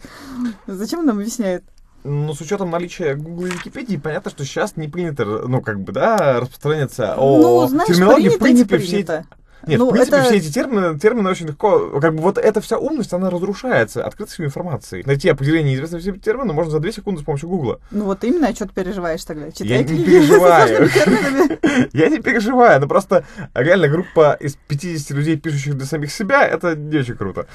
Зачем 0.67 1.05
нам 1.05 1.19
объясняет? 1.19 1.63
Но 2.03 2.33
с 2.33 2.41
учетом 2.41 2.69
наличия 2.69 3.15
Google 3.15 3.45
и 3.45 3.51
Википедии, 3.51 3.95
понятно, 3.95 4.29
что 4.29 4.43
сейчас 4.43 4.75
не 4.75 4.89
принято, 4.89 5.23
ну, 5.25 5.61
как 5.61 5.79
бы, 5.79 5.93
да, 5.93 6.41
распространяться 6.41 7.15
о 7.15 7.37
ну, 7.41 7.67
знаешь, 7.67 7.87
терминологии. 7.87 8.29
принято, 8.37 8.65
в 8.65 8.67
принципе, 8.67 8.77
все. 8.77 9.25
Нет, 9.65 9.79
Ну, 9.79 9.87
в 9.89 9.91
принципе, 9.91 10.17
это- 10.17 10.25
все 10.25 10.35
эти 10.37 10.51
термины, 10.51 10.99
термины 10.99 11.29
очень 11.29 11.47
легко, 11.47 11.99
как 12.01 12.13
бы 12.15 12.21
вот 12.21 12.37
эта 12.37 12.59
вся 12.61 12.77
умность, 12.77 13.13
она 13.13 13.29
разрушается 13.29 14.05
открытостью 14.05 14.45
информации. 14.45 15.03
Найти 15.05 15.29
определение 15.29 15.75
известного 15.75 16.01
всем 16.01 16.19
термина 16.19 16.51
можно 16.53 16.71
за 16.71 16.79
2 16.79 16.91
секунды 16.91 17.21
с 17.21 17.23
помощью 17.23 17.47
Гугла. 17.49 17.79
Ну 17.91 18.05
вот 18.05 18.23
именно, 18.23 18.47
а 18.49 18.53
что 18.53 18.67
ты 18.67 18.73
переживаешь 18.73 19.23
тогда? 19.23 19.51
Читай 19.51 19.79
не 19.79 19.83
книги 19.85 20.03
переживаю. 20.03 20.89
Я 21.93 22.09
не 22.09 22.19
переживаю, 22.19 22.81
но 22.81 22.87
просто 22.87 23.25
реально 23.53 23.87
группа 23.87 24.33
из 24.39 24.55
50 24.67 25.11
людей, 25.11 25.37
пишущих 25.37 25.77
для 25.77 25.85
самих 25.85 26.11
себя, 26.11 26.45
это 26.45 26.75
не 26.75 26.97
очень 26.97 27.15
круто. 27.15 27.47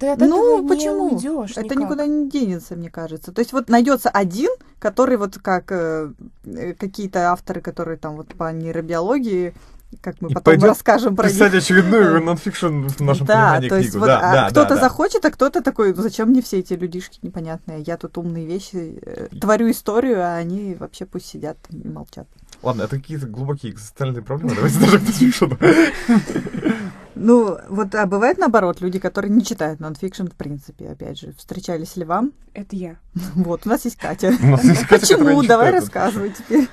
Ты 0.00 0.08
от 0.08 0.18
Ну, 0.18 0.58
этого 0.58 0.68
почему? 0.68 1.08
не 1.10 1.14
уйдешь 1.16 1.52
Это 1.52 1.62
никак. 1.62 1.78
никуда 1.78 2.06
не 2.06 2.28
денется, 2.28 2.74
мне 2.74 2.90
кажется. 2.90 3.32
То 3.32 3.40
есть 3.40 3.52
вот 3.52 3.68
найдется 3.70 4.08
один, 4.10 4.50
который 4.80 5.16
вот 5.16 5.38
как 5.38 5.70
э, 5.70 6.10
э, 6.44 6.74
какие-то 6.74 7.30
авторы, 7.30 7.60
которые 7.60 7.96
там 7.96 8.16
вот 8.16 8.28
по 8.34 8.52
нейробиологии, 8.52 9.54
как 10.00 10.20
мы 10.20 10.30
И 10.30 10.34
потом 10.34 10.44
пойдет 10.44 10.68
расскажем 10.68 11.16
про 11.16 11.28
Писать 11.28 11.52
них. 11.52 11.62
очередную 11.62 12.22
нонфикшн 12.24 12.86
в 12.88 13.00
нашем 13.00 13.26
да, 13.26 13.34
понимании 13.34 13.68
то 13.68 13.76
есть 13.76 13.90
книгу. 13.90 14.00
вот 14.00 14.06
да, 14.06 14.18
а 14.18 14.32
да, 14.32 14.50
кто-то 14.50 14.74
да, 14.74 14.80
захочет, 14.80 15.24
а 15.24 15.30
кто-то 15.30 15.62
такой, 15.62 15.94
«Ну, 15.94 16.02
зачем 16.02 16.28
мне 16.28 16.42
все 16.42 16.58
эти 16.58 16.74
людишки 16.74 17.18
непонятные? 17.22 17.82
Я 17.82 17.96
тут 17.96 18.18
умные 18.18 18.46
вещи 18.46 19.00
э, 19.02 19.28
творю 19.40 19.70
историю, 19.70 20.22
а 20.22 20.36
они 20.36 20.74
вообще 20.74 21.06
пусть 21.06 21.26
сидят 21.26 21.58
и 21.70 21.88
молчат. 21.88 22.26
Ладно, 22.62 22.82
это 22.82 22.96
какие-то 22.96 23.26
глубокие 23.26 23.72
экзистенциальные 23.72 24.22
проблемы. 24.22 24.54
Давайте 24.56 24.78
даже 24.80 24.98
к 24.98 25.02
нонфикшену. 25.02 25.58
Ну, 27.20 27.58
вот, 27.68 27.96
а 27.96 28.06
бывает 28.06 28.38
наоборот, 28.38 28.80
люди, 28.80 29.00
которые 29.00 29.32
не 29.32 29.44
читают 29.44 29.80
нонфикшн 29.80 30.26
в 30.26 30.36
принципе, 30.36 30.88
опять 30.90 31.18
же. 31.18 31.32
Встречались 31.36 31.96
ли 31.96 32.04
вам? 32.04 32.32
Это 32.54 32.76
я. 32.76 32.96
Вот, 33.34 33.66
у 33.66 33.68
нас 33.68 33.84
есть 33.84 33.96
Катя. 33.96 34.32
У 34.40 34.46
нас 34.46 34.62
есть 34.62 34.86
Катя, 34.86 35.16
Почему? 35.16 35.42
Давай 35.42 35.72
рассказывай 35.72 36.30
теперь. 36.30 36.68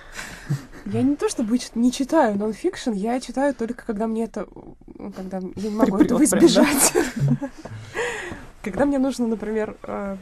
Я 0.85 1.01
не 1.01 1.15
то 1.15 1.27
чтобы 1.29 1.57
не 1.73 1.91
читаю 1.91 2.37
нонфикшн, 2.37 2.91
я 2.91 3.19
читаю 3.19 3.55
только 3.55 3.85
когда 3.85 4.05
мне 4.05 4.25
это... 4.25 4.47
ну, 4.85 5.11
Когда 5.11 5.37
я 5.39 5.43
не 5.69 5.69
могу 5.69 5.97
Припрёт 5.97 6.05
этого 6.05 6.23
избежать. 6.23 6.93
Когда 8.63 8.85
мне 8.85 8.99
нужно, 8.99 9.27
например... 9.27 9.77
э, 9.83 10.17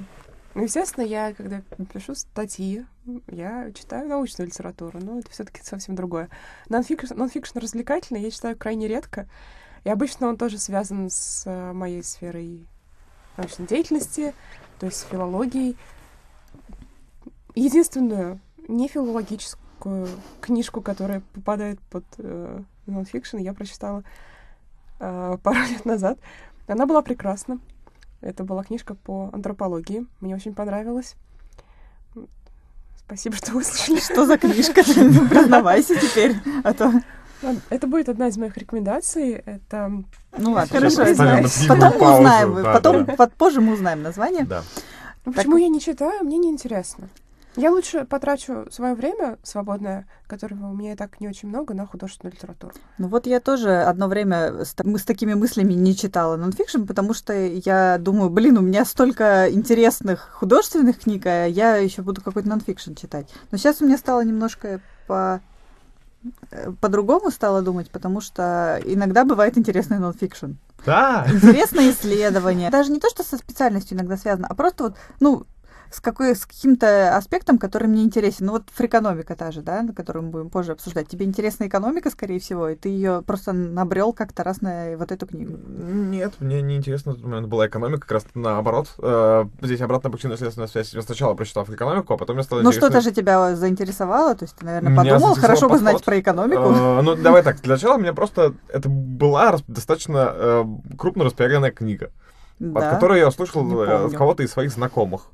Ну, 0.56 0.64
естественно, 0.64 1.04
я, 1.04 1.34
когда 1.34 1.62
пишу 1.94 2.16
статьи, 2.16 2.86
я 3.28 3.72
читаю 3.74 4.08
научную 4.08 4.48
литературу, 4.48 5.00
но 5.02 5.20
это 5.20 5.30
все 5.32 5.44
таки 5.44 5.62
совсем 5.64 5.96
другое. 5.96 6.30
Нонфикшн, 6.70 7.14
нонфикшн 7.16 7.58
развлекательный 7.60 8.22
я 8.22 8.32
читаю 8.32 8.56
крайне 8.58 8.88
редко, 8.88 9.28
и 9.84 9.90
обычно 9.90 10.28
он 10.28 10.38
тоже 10.38 10.58
связан 10.60 11.10
с 11.10 11.44
э, 11.46 11.74
моей 11.74 12.04
сферой 12.04 12.68
научной 13.36 13.66
деятельности, 13.66 14.34
то 14.80 14.86
есть 14.86 15.00
с 15.00 15.04
филологией. 15.04 15.76
Единственную 17.56 18.40
нефилологическую 19.84 20.08
книжку, 20.42 20.82
которая 20.82 21.22
попадает 21.34 21.80
под 21.92 22.04
э, 22.18 22.62
нонфикшн, 22.86 23.38
я 23.38 23.54
прочитала 23.54 24.04
э, 25.00 25.38
пару 25.42 25.60
лет 25.70 25.86
назад. 25.86 26.18
Она 26.68 26.86
была 26.86 27.02
прекрасна. 27.02 27.60
Это 28.22 28.44
была 28.44 28.64
книжка 28.64 28.96
по 28.96 29.30
антропологии. 29.34 30.06
Мне 30.22 30.36
очень 30.36 30.54
понравилось. 30.54 31.16
Спасибо, 33.06 33.36
что 33.36 33.52
выслушали. 33.52 34.00
Что 34.00 34.26
за 34.26 34.38
книжка? 34.38 34.84
Признавайся 35.30 35.96
теперь, 35.96 36.36
а 36.64 36.74
то... 36.74 36.92
Это 37.70 37.88
будет 37.88 38.08
одна 38.08 38.30
из 38.30 38.38
моих 38.38 38.56
рекомендаций. 38.56 39.32
Это 39.32 39.92
Ну 40.38 40.52
ладно, 40.54 40.80
хорошо, 40.80 41.04
Потом 41.68 41.94
мы 42.00 42.14
узнаем, 42.16 42.56
да, 42.56 42.74
потом 42.74 43.04
да. 43.04 43.16
под- 43.16 43.34
позже 43.34 43.60
мы 43.60 43.74
узнаем 43.74 44.02
название. 44.02 44.46
Да. 44.46 44.64
Ну, 45.26 45.34
Так 45.34 45.44
почему 45.44 45.58
я 45.58 45.68
не 45.68 45.82
читаю, 45.82 46.24
мне 46.24 46.38
не 46.38 46.50
интересно. 46.50 47.10
Я 47.56 47.72
лучше 47.72 48.06
потрачу 48.06 48.66
свое 48.72 48.96
время 48.96 49.38
свободное, 49.44 50.08
которого 50.28 50.72
у 50.72 50.74
меня 50.74 50.94
и 50.94 50.96
так 50.96 51.20
не 51.22 51.28
очень 51.28 51.50
много, 51.50 51.74
на 51.74 51.86
художественную 51.86 52.34
литературу. 52.34 52.74
Ну 52.98 53.08
вот 53.08 53.28
я 53.28 53.40
тоже 53.40 53.82
одно 53.84 54.08
время 54.08 54.66
с, 54.66 54.74
с 54.76 55.04
такими 55.06 55.34
мыслями 55.34 55.74
не 55.74 55.96
читала 55.96 56.36
нонфикшн, 56.36 56.86
потому 56.86 57.14
что 57.14 57.34
я 57.34 57.98
думаю, 58.00 58.30
блин, 58.30 58.58
у 58.58 58.62
меня 58.62 58.86
столько 58.86 59.52
интересных 59.52 60.30
художественных 60.34 61.00
книг, 61.00 61.26
а 61.28 61.46
я 61.46 61.76
еще 61.76 62.02
буду 62.02 62.22
какой-то 62.22 62.50
нонфикшн 62.50 62.94
читать. 62.96 63.30
Но 63.52 63.58
сейчас 63.58 63.82
у 63.82 63.86
меня 63.86 63.98
стало 63.98 64.24
немножко 64.24 64.82
по 65.08 65.40
э, 66.52 66.72
по-другому 66.82 67.30
стала 67.30 67.62
думать, 67.62 67.92
потому 67.92 68.20
что 68.20 68.82
иногда 68.84 69.26
бывает 69.26 69.58
интересный 69.58 70.00
нонфикшн. 70.00 70.54
Да. 70.86 71.26
Интересное 71.32 71.92
исследование. 71.92 72.70
Даже 72.70 72.92
не 72.92 73.00
то, 73.00 73.10
что 73.10 73.24
со 73.24 73.38
специальностью 73.38 73.96
иногда 73.96 74.18
связано, 74.18 74.48
а 74.50 74.56
просто 74.56 74.84
вот, 74.86 74.96
ну, 75.20 75.46
с, 75.94 76.02
какой, 76.02 76.36
с 76.36 76.46
каким-то 76.46 77.16
аспектом, 77.16 77.60
который 77.60 77.88
мне 77.88 78.04
интересен. 78.04 78.48
Ну 78.48 78.54
вот 78.54 78.64
фрикономика 78.74 79.36
та 79.36 79.52
же, 79.52 79.62
да, 79.62 79.84
на 79.84 79.94
которую 79.94 80.26
мы 80.26 80.32
будем 80.32 80.50
позже 80.50 80.72
обсуждать. 80.72 81.08
Тебе 81.08 81.26
интересна 81.26 81.68
экономика, 81.68 82.10
скорее 82.10 82.40
всего, 82.40 82.70
и 82.70 82.76
ты 82.76 82.90
ее 82.90 83.22
просто 83.22 83.54
набрел 83.54 84.12
как-то 84.12 84.44
раз 84.44 84.62
на 84.62 84.98
вот 84.98 85.12
эту 85.12 85.28
книгу. 85.28 85.56
Нет, 85.68 86.34
мне 86.40 86.62
не 86.64 86.78
интересно. 86.78 87.16
У 87.22 87.28
меня 87.28 87.42
была 87.42 87.68
экономика, 87.68 88.02
как 88.02 88.12
раз 88.12 88.26
наоборот. 88.34 88.88
Э, 88.98 89.46
Здесь 89.62 89.82
обратная 89.82 90.12
причинно-следственная 90.12 90.68
связь. 90.68 90.94
Я 90.94 91.04
сначала 91.04 91.36
прочитал 91.36 91.64
экономику, 91.66 92.14
а 92.14 92.18
потом 92.18 92.38
мне 92.38 92.44
стало 92.44 92.62
Ну 92.62 92.70
интересно... 92.70 92.90
что-то 92.90 93.02
же 93.02 93.12
тебя 93.12 93.56
заинтересовало, 93.56 94.34
то 94.34 94.46
есть 94.46 94.56
ты, 94.56 94.66
наверное, 94.66 94.96
подумал, 94.96 95.36
хорошо 95.36 95.70
бы 95.70 95.78
знать 95.78 95.94
подход. 95.94 96.06
про 96.06 96.20
экономику. 96.20 96.62
Э, 96.62 97.02
Ну, 97.02 97.16
давай 97.16 97.44
так. 97.44 97.62
Для 97.62 97.76
начала 97.76 97.98
меня 97.98 98.14
просто... 98.14 98.56
Это 98.70 98.90
была 98.90 99.58
достаточно 99.68 100.32
э, 100.34 100.66
крупно 100.98 101.24
распиаренная 101.24 101.72
книга, 101.72 102.10
от 102.60 102.84
которой 102.96 103.20
я 103.20 103.28
услышал 103.28 103.82
от 103.82 104.14
кого-то 104.14 104.42
из 104.42 104.52
своих 104.52 104.72
знакомых. 104.72 105.28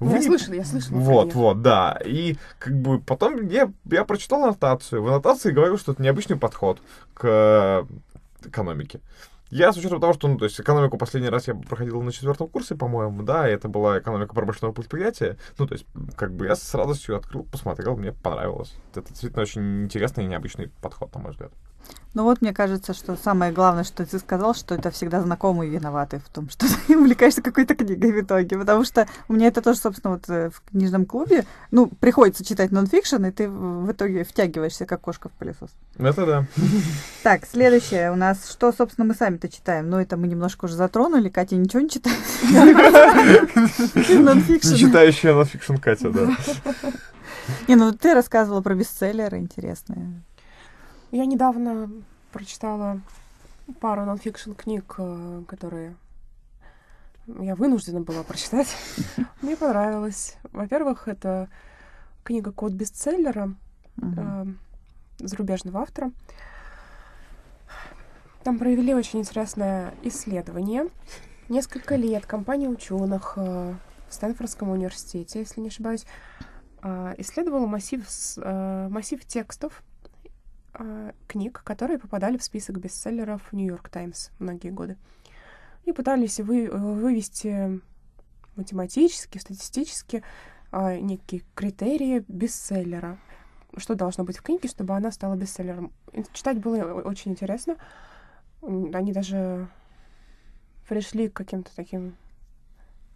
Ну, 0.00 0.10
я 0.10 0.16
Вы- 0.16 0.22
слышала, 0.22 0.54
я 0.54 0.64
слышала. 0.64 0.98
Вот, 0.98 1.20
конечно. 1.20 1.40
вот, 1.40 1.62
да. 1.62 1.98
И 2.04 2.36
как 2.58 2.74
бы 2.74 3.00
потом 3.00 3.48
я, 3.48 3.72
я 3.84 4.04
прочитал 4.04 4.42
аннотацию. 4.44 5.02
В 5.02 5.08
аннотации 5.08 5.52
говорил, 5.52 5.78
что 5.78 5.92
это 5.92 6.02
необычный 6.02 6.36
подход 6.36 6.80
к 7.14 7.24
э, 7.24 7.84
экономике. 8.46 9.00
Я 9.50 9.72
с 9.72 9.76
учетом 9.76 10.00
того, 10.00 10.12
что, 10.12 10.26
ну, 10.26 10.38
то 10.38 10.44
есть 10.44 10.60
экономику 10.60 10.98
последний 10.98 11.28
раз 11.28 11.46
я 11.46 11.54
проходил 11.54 12.02
на 12.02 12.10
четвертом 12.10 12.48
курсе, 12.48 12.74
по-моему, 12.74 13.22
да, 13.22 13.48
и 13.48 13.52
это 13.52 13.68
была 13.68 13.98
экономика 13.98 14.34
промышленного 14.34 14.74
предприятия. 14.74 15.38
Ну, 15.56 15.66
то 15.68 15.74
есть, 15.74 15.86
как 16.16 16.32
бы 16.32 16.46
я 16.46 16.56
с 16.56 16.74
радостью 16.74 17.16
открыл, 17.16 17.44
посмотрел, 17.44 17.96
мне 17.96 18.12
понравилось. 18.12 18.74
Это 18.94 19.08
действительно 19.08 19.42
очень 19.42 19.84
интересный 19.84 20.24
и 20.24 20.26
необычный 20.26 20.70
подход, 20.82 21.14
на 21.14 21.20
мой 21.20 21.30
взгляд. 21.30 21.52
Ну 22.14 22.22
вот, 22.22 22.40
мне 22.40 22.54
кажется, 22.54 22.94
что 22.94 23.14
самое 23.22 23.52
главное, 23.52 23.84
что 23.84 24.06
ты 24.06 24.18
сказал, 24.18 24.54
что 24.54 24.74
это 24.74 24.90
всегда 24.90 25.20
знакомые 25.20 25.70
виноваты 25.70 26.18
в 26.18 26.28
том, 26.30 26.48
что 26.50 26.66
ты 26.86 26.98
увлекаешься 26.98 27.42
какой-то 27.42 27.74
книгой 27.74 28.12
в 28.12 28.24
итоге. 28.24 28.58
Потому 28.58 28.84
что 28.84 29.06
у 29.28 29.34
меня 29.34 29.48
это 29.48 29.60
тоже, 29.60 29.78
собственно, 29.78 30.14
вот 30.14 30.28
э, 30.28 30.50
в 30.50 30.62
книжном 30.70 31.04
клубе, 31.04 31.44
ну, 31.70 31.88
приходится 31.88 32.44
читать 32.44 32.72
нонфикшн, 32.72 33.22
и 33.26 33.30
ты 33.30 33.48
в 33.48 33.76
в 33.86 33.92
итоге 33.92 34.24
втягиваешься, 34.24 34.86
как 34.86 35.00
кошка 35.00 35.28
в 35.28 35.32
пылесос. 35.32 35.70
Это 35.98 36.26
да. 36.26 36.46
Так, 37.22 37.46
следующее 37.46 38.10
у 38.10 38.16
нас, 38.16 38.50
что, 38.50 38.72
собственно, 38.72 39.06
мы 39.06 39.14
сами-то 39.14 39.48
читаем. 39.48 39.88
Ну, 39.90 39.98
это 39.98 40.16
мы 40.16 40.26
немножко 40.26 40.64
уже 40.66 40.74
затронули. 40.74 41.28
Катя 41.28 41.56
ничего 41.56 41.80
не 41.80 41.90
читает. 41.90 42.18
Нонфикшн. 44.08 44.74
Читающая 44.74 45.34
нонфикшн 45.34 45.76
Катя, 45.76 46.10
да. 46.10 46.36
Не, 47.68 47.76
ну 47.76 47.92
ты 47.92 48.14
рассказывала 48.14 48.60
про 48.60 48.74
бестселлеры 48.74 49.38
интересные. 49.38 50.22
Я 51.12 51.24
недавно 51.24 51.90
прочитала 52.32 53.00
пару 53.80 54.04
нонфикшн 54.04 54.52
книг, 54.52 54.96
э, 54.98 55.42
которые 55.46 55.96
я 57.26 57.54
вынуждена 57.54 58.00
была 58.00 58.22
прочитать. 58.24 58.68
Мне 59.42 59.56
понравилось. 59.56 60.36
Во-первых, 60.52 61.06
это 61.06 61.48
книга 62.24 62.50
«Код 62.50 62.72
бестселлера» 62.72 63.54
э, 64.02 64.46
зарубежного 65.18 65.82
автора. 65.82 66.10
Там 68.42 68.58
провели 68.58 68.94
очень 68.94 69.20
интересное 69.20 69.94
исследование. 70.02 70.88
Несколько 71.48 71.94
лет 71.96 72.26
компания 72.26 72.68
ученых 72.68 73.34
э, 73.36 73.74
в 74.08 74.14
Стэнфордском 74.14 74.70
университете, 74.70 75.40
если 75.40 75.60
не 75.60 75.68
ошибаюсь, 75.68 76.04
э, 76.82 77.14
исследовала 77.18 77.66
массив, 77.66 78.04
э, 78.38 78.88
массив 78.88 79.24
текстов 79.24 79.82
э, 80.78 81.12
книг, 81.26 81.62
которые 81.64 81.98
попадали 81.98 82.36
в 82.36 82.42
список 82.42 82.78
бестселлеров 82.78 83.52
Нью-Йорк 83.52 83.88
Таймс 83.88 84.30
многие 84.38 84.70
годы. 84.70 84.96
И 85.84 85.92
пытались 85.92 86.40
вы, 86.40 86.66
э, 86.66 86.76
вывести 86.76 87.80
математически, 88.56 89.38
статистически 89.38 90.22
э, 90.72 90.98
некие 90.98 91.42
критерии 91.54 92.24
бестселлера. 92.28 93.18
Что 93.76 93.94
должно 93.94 94.24
быть 94.24 94.38
в 94.38 94.42
книге, 94.42 94.68
чтобы 94.68 94.94
она 94.94 95.10
стала 95.12 95.36
бестселлером. 95.36 95.92
И 96.12 96.24
Читать 96.32 96.58
было 96.60 97.02
очень 97.02 97.32
интересно. 97.32 97.76
Они 98.62 99.12
даже 99.12 99.68
пришли 100.88 101.28
к 101.28 101.34
каким-то 101.34 101.70
таким 101.74 102.16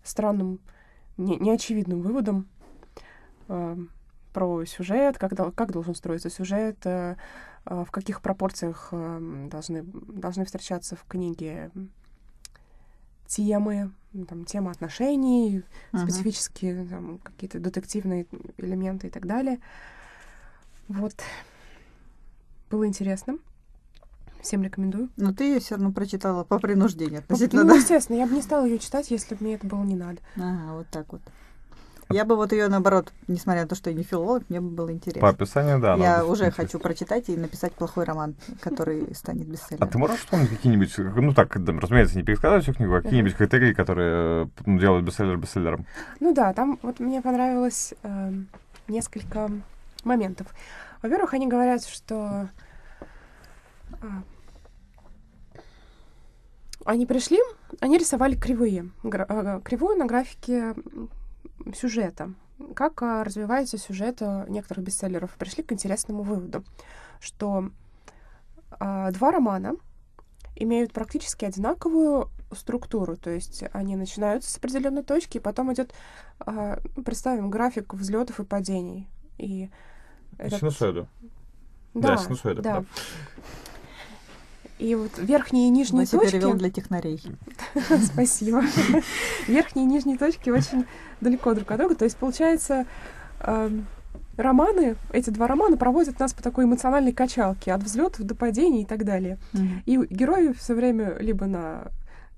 странным, 0.03 0.61
не- 1.17 1.39
неочевидным 1.39 2.03
выводам 2.03 2.49
э, 3.49 3.77
про 4.33 4.65
сюжет, 4.65 5.19
как, 5.19 5.33
как 5.55 5.73
должен 5.73 5.95
строиться 5.95 6.31
сюжет, 6.31 6.79
э, 6.85 7.17
в 7.71 7.91
каких 7.91 8.21
пропорциях 8.21 8.89
э, 8.93 9.49
должны, 9.51 9.83
должны 9.85 10.45
встречаться 10.45 10.97
в 10.97 11.05
книге 11.05 11.71
темы, 13.27 13.93
м, 14.13 14.27
там, 14.27 14.45
тема 14.45 14.73
отношений, 14.73 15.63
Мгм. 15.93 16.03
специфические 16.03 16.85
там, 16.87 17.19
какие-то 17.19 17.61
детективные 17.61 18.27
элементы 18.59 19.07
и 19.07 19.11
так 19.11 19.27
далее. 19.27 19.61
Вот. 20.89 21.15
Было 22.71 22.87
интересно. 22.87 23.39
Всем 24.43 24.63
рекомендую. 24.63 25.11
Но 25.17 25.33
ты 25.33 25.45
ее 25.45 25.61
все 25.61 25.75
равно 25.77 25.93
прочитала 25.93 26.45
по 26.45 26.59
принуждению 26.59 27.19
Ну, 27.19 27.25
относительно, 27.25 27.63
ну, 27.65 27.69
да? 27.71 27.77
естественно, 27.77 28.17
я 28.17 28.27
бы 28.27 28.35
не 28.35 28.43
стала 28.43 28.65
ее 28.65 28.79
читать, 28.79 29.11
если 29.11 29.35
бы 29.35 29.45
мне 29.45 29.55
это 29.55 29.67
было 29.67 29.83
не 29.85 29.95
надо. 29.97 30.21
Ага, 30.37 30.73
вот 30.75 30.89
так 30.89 31.13
вот. 31.13 31.21
Я 32.11 32.25
бы 32.25 32.35
вот 32.35 32.53
ее 32.53 32.69
наоборот, 32.69 33.13
несмотря 33.29 33.63
на 33.63 33.69
то, 33.69 33.75
что 33.77 33.91
я 33.91 33.97
не 33.97 34.03
филолог, 34.03 34.43
мне 34.49 34.61
бы 34.61 34.71
было 34.71 34.93
интересно. 34.93 35.21
По 35.21 35.29
описанию, 35.29 35.79
да. 35.79 35.95
я 35.95 36.25
уже 36.25 36.51
хочу 36.51 36.81
прочитать 36.81 37.29
и 37.29 37.37
написать 37.37 37.73
плохой 37.73 38.05
роман, 38.05 38.35
который 38.61 39.15
станет 39.15 39.47
А 39.47 39.51
бестселлером. 39.51 39.89
ты 39.89 39.99
можешь 39.99 40.19
вспомнить 40.19 40.51
какие-нибудь, 40.51 40.93
ну 40.99 41.33
так, 41.33 41.55
разумеется, 41.55 42.17
не 42.17 42.25
пересказывать 42.25 42.65
всю 42.65 42.75
книгу, 42.75 42.95
а 42.95 43.03
какие-нибудь 43.03 43.37
критерии, 43.37 43.73
которые 43.73 44.45
э, 44.45 44.47
ну, 44.67 44.79
делают 44.79 45.07
бестселлер 45.07 45.37
бестселлером? 45.37 45.87
Ну 46.19 46.35
да, 46.35 46.53
там 46.53 46.79
вот 46.83 46.99
мне 46.99 47.23
понравилось 47.23 47.95
эм, 48.03 48.49
несколько 48.89 49.49
моментов. 50.03 50.49
Во-первых, 51.03 51.35
они 51.35 51.47
говорят, 51.47 51.85
что 51.85 52.49
а, 54.03 54.23
они 56.85 57.07
пришли, 57.07 57.39
они 57.81 57.99
рисовали 57.99 58.35
кривые, 58.35 58.91
э, 59.05 59.61
кривую 59.63 59.97
на 59.97 60.07
графике 60.07 60.75
сюжета. 61.75 62.33
Как 62.75 63.03
а, 63.03 63.25
развивается 63.25 63.79
сюжет 63.79 64.19
а, 64.21 64.47
некоторых 64.49 64.85
бестселлеров. 64.85 65.33
Пришли 65.37 65.63
к 65.63 65.73
интересному 65.73 66.23
выводу, 66.23 66.65
что 67.21 67.71
а, 68.73 69.11
два 69.11 69.31
романа 69.31 69.77
имеют 70.57 70.93
практически 70.93 71.45
одинаковую 71.45 72.29
структуру, 72.53 73.17
то 73.17 73.31
есть 73.31 73.65
они 73.73 73.97
начинаются 73.97 74.51
с 74.51 74.57
определенной 74.59 75.05
точки, 75.05 75.37
и 75.39 75.41
потом 75.41 75.73
идет, 75.73 75.95
ну, 76.45 77.05
представим, 77.05 77.49
график 77.49 77.95
взлетов 77.95 78.41
и 78.41 78.45
падений. 78.45 79.09
И 79.39 79.71
этот- 80.37 80.59
Синусоиду. 80.59 81.09
Да, 81.95 82.17
синусоида, 82.17 82.63
да. 82.63 82.81
да. 82.81 82.85
И 84.81 84.95
вот 84.95 85.11
верхние 85.19 85.67
и 85.67 85.71
нижние 85.71 86.03
Вася 86.03 86.19
точки... 86.19 86.33
перевел 86.33 86.55
для 86.55 86.71
технарей. 86.71 87.23
Спасибо. 88.03 88.63
Верхние 89.47 89.85
и 89.85 89.89
нижние 89.89 90.17
точки 90.17 90.49
очень 90.49 90.87
далеко 91.21 91.53
друг 91.53 91.71
от 91.71 91.79
друга. 91.79 91.95
То 91.95 92.07
есть, 92.07 92.17
получается, 92.17 92.87
эм, 93.41 93.87
романы, 94.39 94.97
эти 95.13 95.29
два 95.29 95.47
романа 95.47 95.77
проводят 95.77 96.19
нас 96.19 96.33
по 96.33 96.43
такой 96.43 96.65
эмоциональной 96.65 97.13
качалке 97.13 97.73
от 97.73 97.83
взлетов 97.83 98.25
до 98.25 98.35
падений 98.35 98.83
и 98.83 98.87
так 98.87 99.05
далее. 99.05 99.39
И 99.85 99.99
герои 99.99 100.53
все 100.53 100.75
время 100.75 101.19
либо 101.19 101.45
на 101.45 101.89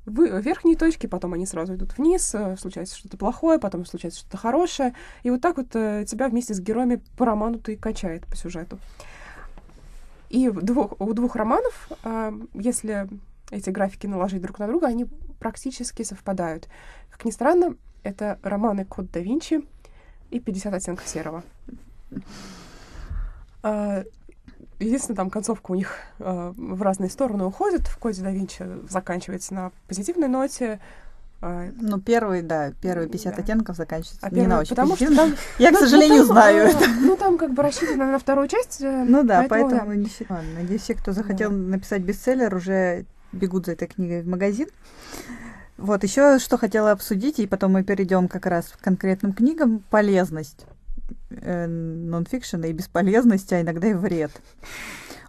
вы- 0.04 0.40
верхней 0.42 0.74
точке, 0.74 1.06
потом 1.06 1.34
они 1.34 1.46
сразу 1.46 1.76
идут 1.76 1.96
вниз, 1.96 2.34
э, 2.34 2.56
случается 2.58 2.98
что-то 2.98 3.16
плохое, 3.16 3.60
потом 3.60 3.86
случается 3.86 4.18
что-то 4.20 4.36
хорошее. 4.36 4.94
И 5.22 5.30
вот 5.30 5.40
так 5.40 5.58
вот 5.58 5.68
э, 5.74 6.04
тебя 6.08 6.28
вместе 6.28 6.54
с 6.54 6.60
героями 6.60 7.00
по 7.16 7.24
роману-то 7.24 7.70
и 7.70 7.76
качает 7.76 8.26
по 8.26 8.36
сюжету. 8.36 8.80
И 10.32 10.48
двух, 10.50 10.98
у 10.98 11.12
двух 11.12 11.36
романов, 11.36 11.90
а, 12.04 12.32
если 12.54 13.06
эти 13.50 13.68
графики 13.68 14.06
наложить 14.06 14.40
друг 14.40 14.58
на 14.58 14.66
друга, 14.66 14.86
они 14.86 15.06
практически 15.38 16.02
совпадают. 16.02 16.68
Как 17.10 17.26
ни 17.26 17.30
странно, 17.30 17.76
это 18.02 18.38
романы 18.42 18.86
«Код 18.86 19.10
да 19.12 19.20
Винчи» 19.20 19.62
и 20.30 20.38
«50 20.38 20.74
оттенков 20.74 21.06
серого». 21.06 21.44
А, 23.62 24.04
Единственное, 24.78 25.16
там 25.16 25.30
концовка 25.30 25.70
у 25.70 25.74
них 25.74 25.96
а, 26.18 26.52
в 26.56 26.82
разные 26.82 27.10
стороны 27.10 27.44
уходит. 27.44 27.86
В 27.86 27.98
«Коде 27.98 28.22
да 28.22 28.30
Винчи» 28.30 28.64
заканчивается 28.88 29.54
на 29.54 29.72
позитивной 29.86 30.28
ноте. 30.28 30.80
А, 31.42 31.68
Ну, 31.80 32.00
первый, 32.00 32.42
да, 32.42 32.72
первые 32.80 33.08
50 33.08 33.36
Да. 33.36 33.42
оттенков 33.42 33.76
заканчиваются 33.76 34.26
а 34.26 34.30
не 34.30 34.42
на 34.42 34.46
первый- 34.46 34.60
очень 34.62 34.70
потому 34.70 34.96
что 34.96 35.14
там... 35.16 35.34
Я, 35.58 35.68
к 35.70 35.72
ну, 35.72 35.78
ну, 35.80 35.84
сожалению, 35.86 36.18
там, 36.18 36.26
знаю 36.28 36.66
а, 36.66 36.68
это. 36.70 36.84
Ну, 37.00 37.16
там 37.16 37.36
как 37.38 37.52
бы 37.52 37.62
рассчитано 37.62 38.10
на 38.12 38.18
вторую 38.18 38.48
часть. 38.48 38.80
э, 38.80 39.04
Ну 39.08 39.22
да, 39.24 39.44
поэтому, 39.48 39.70
поэтому, 39.70 40.04
да. 40.28 40.42
надеюсь, 40.56 40.82
все, 40.82 40.94
кто 40.94 41.12
захотел 41.12 41.50
Да. 41.50 41.56
написать 41.56 42.02
бестселлер, 42.02 42.54
уже 42.54 43.04
бегут 43.32 43.66
за 43.66 43.72
этой 43.72 43.88
книгой 43.88 44.22
в 44.22 44.28
магазин. 44.28 44.68
Вот, 45.78 46.04
еще 46.04 46.38
что 46.38 46.58
хотела 46.58 46.92
обсудить, 46.92 47.40
и 47.40 47.46
потом 47.46 47.72
мы 47.72 47.82
перейдем 47.82 48.28
как 48.28 48.46
раз 48.46 48.66
к 48.68 48.78
конкретным 48.84 49.32
книгам. 49.32 49.82
Полезность 49.90 50.64
э, 51.30 51.66
нонфикшена 51.66 52.68
и 52.68 52.72
бесполезность, 52.72 53.52
а 53.52 53.60
иногда 53.60 53.88
и 53.88 53.94
вред. 53.94 54.30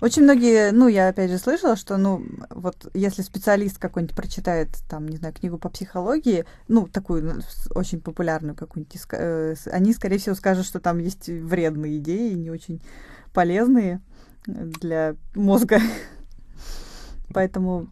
Очень 0.04 0.24
многие, 0.24 0.74
ну, 0.74 0.90
я 0.90 1.08
опять 1.08 1.32
же 1.32 1.38
слышала, 1.38 1.78
что, 1.78 1.96
ну, 1.96 2.26
вот 2.50 2.92
если 2.94 3.22
специалист 3.22 3.78
какой-нибудь 3.78 4.14
прочитает, 4.14 4.68
там, 4.90 5.08
не 5.08 5.16
знаю, 5.16 5.34
книгу 5.34 5.58
по 5.58 5.70
психологии, 5.70 6.44
ну, 6.68 6.88
такую 6.88 7.24
ну, 7.24 7.42
очень 7.74 8.02
популярную 8.02 8.54
какую-нибудь, 8.54 9.00
э, 9.14 9.56
они, 9.68 9.94
скорее 9.94 10.18
всего, 10.18 10.36
скажут, 10.36 10.66
что 10.66 10.82
там 10.82 10.98
есть 10.98 11.30
вредные 11.30 12.00
идеи, 12.00 12.34
не 12.34 12.52
очень 12.52 12.82
полезные 13.32 14.02
для 14.46 15.16
мозга. 15.36 15.80
Поэтому 17.34 17.88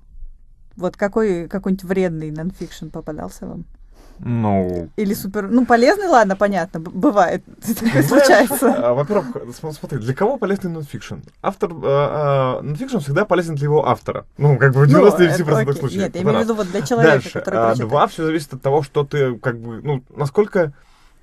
вот 0.76 0.98
какой 0.98 1.48
какой-нибудь 1.48 1.86
вредный 1.86 2.32
нонфикшн 2.32 2.90
попадался 2.90 3.48
вам? 3.48 3.66
Ну, 4.24 4.90
Или 4.98 5.14
супер... 5.14 5.48
Ну, 5.48 5.66
полезный, 5.66 6.08
ладно, 6.08 6.36
понятно, 6.36 6.80
бывает. 6.80 7.44
Такое 7.80 8.04
случается. 8.04 8.74
А, 8.78 8.94
Во-первых, 8.94 9.36
см- 9.56 9.74
смотри, 9.74 10.00
для 10.00 10.14
кого 10.14 10.38
полезный 10.38 10.70
нонфикшн? 10.72 11.16
Автор, 11.42 11.72
а, 11.74 12.60
а, 12.60 12.62
нонфикшн 12.62 13.00
всегда 13.00 13.26
полезен 13.26 13.56
для 13.56 13.66
его 13.66 13.88
автора. 13.88 14.26
Ну, 14.38 14.58
как 14.58 14.74
бы 14.74 14.86
в 14.86 14.92
Ну, 14.92 15.08
99% 15.08 15.42
это 15.42 15.58
окей. 15.60 15.74
случаев. 15.74 16.02
Нет, 16.04 16.16
я 16.16 16.22
имею 16.22 16.38
в 16.38 16.42
виду 16.42 16.54
вот 16.56 16.70
для 16.72 16.82
человека, 16.82 17.30
который. 17.32 17.76
Два, 17.78 18.08
все 18.08 18.26
зависит 18.26 18.54
от 18.54 18.62
того, 18.62 18.84
что 18.84 19.04
ты, 19.04 19.36
как 19.38 19.60
бы, 19.60 19.82
ну, 19.82 20.04
насколько 20.16 20.74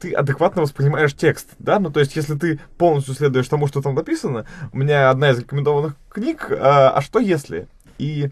ты 0.00 0.12
адекватно 0.12 0.62
воспринимаешь 0.62 1.14
текст, 1.14 1.48
да, 1.58 1.78
ну, 1.78 1.90
то 1.90 2.00
есть, 2.00 2.14
если 2.16 2.37
ты 2.37 2.61
полностью 2.78 3.14
следуешь 3.14 3.48
тому, 3.48 3.66
что 3.66 3.82
там 3.82 3.94
написано, 3.94 4.46
у 4.72 4.78
меня 4.78 5.11
одна 5.11 5.30
из 5.30 5.38
рекомендованных 5.38 5.96
книг, 6.08 6.50
а, 6.50 6.90
а 6.90 7.00
что 7.00 7.18
если? 7.18 7.66
И 7.98 8.30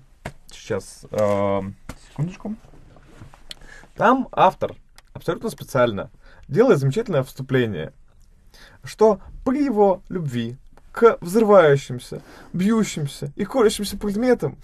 сейчас, 0.51 1.03
э, 1.11 1.61
секундочку. 2.11 2.55
Там 3.97 4.29
автор 4.33 4.75
абсолютно 5.13 5.51
специально 5.51 6.11
делает 6.49 6.79
замечательное 6.79 7.23
вступление, 7.23 7.93
что 8.85 9.21
при 9.45 9.65
его 9.65 10.03
любви 10.09 10.57
к 10.93 11.19
взрывающимся, 11.21 12.23
бьющимся 12.53 13.31
и 13.37 13.45
колющимся 13.45 13.99
предметам 13.99 14.57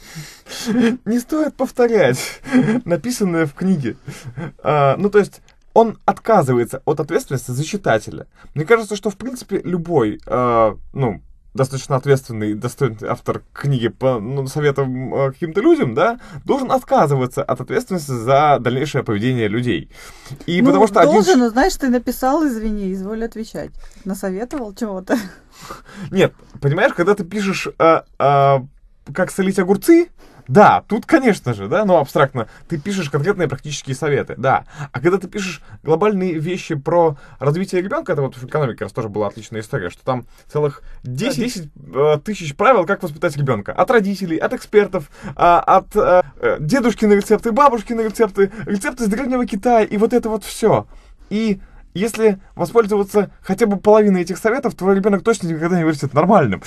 не 1.04 1.18
стоит 1.18 1.54
повторять 1.54 2.40
написанное 2.84 3.46
в 3.46 3.54
книге. 3.54 3.96
А, 4.62 4.96
ну, 4.96 5.10
то 5.10 5.18
есть, 5.18 5.42
он 5.74 5.98
отказывается 6.04 6.82
от 6.84 7.00
ответственности 7.00 7.50
за 7.50 7.64
читателя. 7.64 8.26
Мне 8.54 8.64
кажется, 8.64 8.96
что, 8.96 9.10
в 9.10 9.16
принципе, 9.16 9.60
любой, 9.62 10.20
э, 10.26 10.76
ну, 10.92 11.22
достаточно 11.54 11.96
ответственный, 11.96 12.54
достойный 12.54 12.96
автор 13.08 13.42
книги 13.52 13.88
по 13.88 14.18
ну, 14.18 14.46
советам 14.46 15.14
э, 15.14 15.32
каким-то 15.32 15.60
людям, 15.60 15.94
да, 15.94 16.18
должен 16.44 16.72
отказываться 16.72 17.42
от 17.42 17.60
ответственности 17.60 18.10
за 18.10 18.58
дальнейшее 18.60 19.04
поведение 19.04 19.48
людей. 19.48 19.90
И 20.46 20.60
ну, 20.62 20.68
потому 20.68 20.86
что 20.86 21.02
должен, 21.02 21.32
один... 21.32 21.38
но 21.40 21.50
знаешь, 21.50 21.76
ты 21.76 21.88
написал, 21.88 22.46
извини, 22.46 22.92
изволь 22.92 23.24
отвечать. 23.24 23.70
Насоветовал 24.04 24.74
чего-то. 24.74 25.18
Нет, 26.10 26.34
понимаешь, 26.60 26.94
когда 26.94 27.14
ты 27.14 27.24
пишешь, 27.24 27.68
э, 27.78 28.00
э, 28.18 28.58
как 29.12 29.30
солить 29.30 29.58
огурцы, 29.58 30.08
да, 30.48 30.84
тут, 30.88 31.06
конечно 31.06 31.54
же, 31.54 31.68
да, 31.68 31.84
но 31.84 31.98
абстрактно, 31.98 32.48
ты 32.68 32.78
пишешь 32.78 33.10
конкретные 33.10 33.48
практические 33.48 33.94
советы, 33.94 34.34
да. 34.36 34.64
А 34.92 35.00
когда 35.00 35.18
ты 35.18 35.28
пишешь 35.28 35.62
глобальные 35.82 36.34
вещи 36.34 36.74
про 36.74 37.16
развитие 37.38 37.82
ребенка, 37.82 38.12
это 38.12 38.22
вот 38.22 38.36
в 38.36 38.44
экономике 38.44 38.84
раз 38.84 38.92
тоже 38.92 39.08
была 39.08 39.28
отличная 39.28 39.60
история, 39.60 39.90
что 39.90 40.04
там 40.04 40.26
целых 40.52 40.82
10, 41.04 41.38
10 41.38 41.70
э, 41.94 42.18
тысяч 42.24 42.56
правил, 42.56 42.86
как 42.86 43.02
воспитать 43.02 43.36
ребенка. 43.36 43.72
От 43.72 43.90
родителей, 43.90 44.36
от 44.36 44.52
экспертов, 44.52 45.10
э, 45.24 45.30
от 45.36 45.94
э, 45.94 46.22
дедушкины 46.60 47.14
рецепты, 47.14 47.52
бабушкины 47.52 48.02
рецепты, 48.02 48.50
рецепты 48.66 49.04
из 49.04 49.08
Древнего 49.08 49.46
Китая, 49.46 49.84
и 49.84 49.96
вот 49.96 50.12
это 50.12 50.28
вот 50.28 50.44
все. 50.44 50.86
И 51.30 51.60
если 51.94 52.40
воспользоваться 52.54 53.30
хотя 53.42 53.66
бы 53.66 53.76
половиной 53.76 54.22
этих 54.22 54.38
советов, 54.38 54.74
твой 54.74 54.94
ребенок 54.94 55.22
точно 55.22 55.48
никогда 55.48 55.78
не 55.78 55.84
вырастет 55.84 56.14
нормальным. 56.14 56.62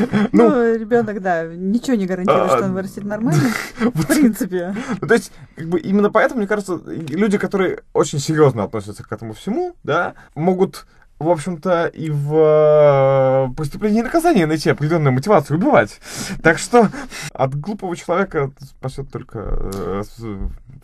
Ну, 0.32 0.48
ну 0.48 0.74
ребенок, 0.74 1.20
да, 1.20 1.44
ничего 1.46 1.96
не 1.96 2.06
гарантирует, 2.06 2.50
что 2.52 2.64
он 2.64 2.74
вырастет 2.74 3.04
нормально, 3.04 3.50
в 3.78 4.06
принципе. 4.06 4.74
Ну, 5.00 5.08
то 5.08 5.14
есть, 5.14 5.32
как 5.56 5.68
бы 5.68 5.80
именно 5.80 6.10
поэтому, 6.10 6.38
мне 6.38 6.48
кажется, 6.48 6.80
люди, 6.86 7.38
которые 7.38 7.82
очень 7.92 8.18
серьезно 8.18 8.64
относятся 8.64 9.02
к 9.02 9.12
этому 9.12 9.34
всему, 9.34 9.74
да, 9.82 10.14
могут 10.34 10.86
в 11.20 11.28
общем-то, 11.28 11.88
и 11.88 12.08
в 12.08 12.34
э, 12.34 13.54
преступлении 13.54 14.00
и 14.00 14.02
наказании 14.02 14.44
найти 14.44 14.70
определенную 14.70 15.12
мотивацию 15.12 15.58
убивать. 15.58 16.00
Так 16.42 16.58
что 16.58 16.88
от 17.34 17.54
глупого 17.54 17.94
человека 17.94 18.50
спасет 18.62 19.10
только 19.10 19.38
э, 19.74 20.02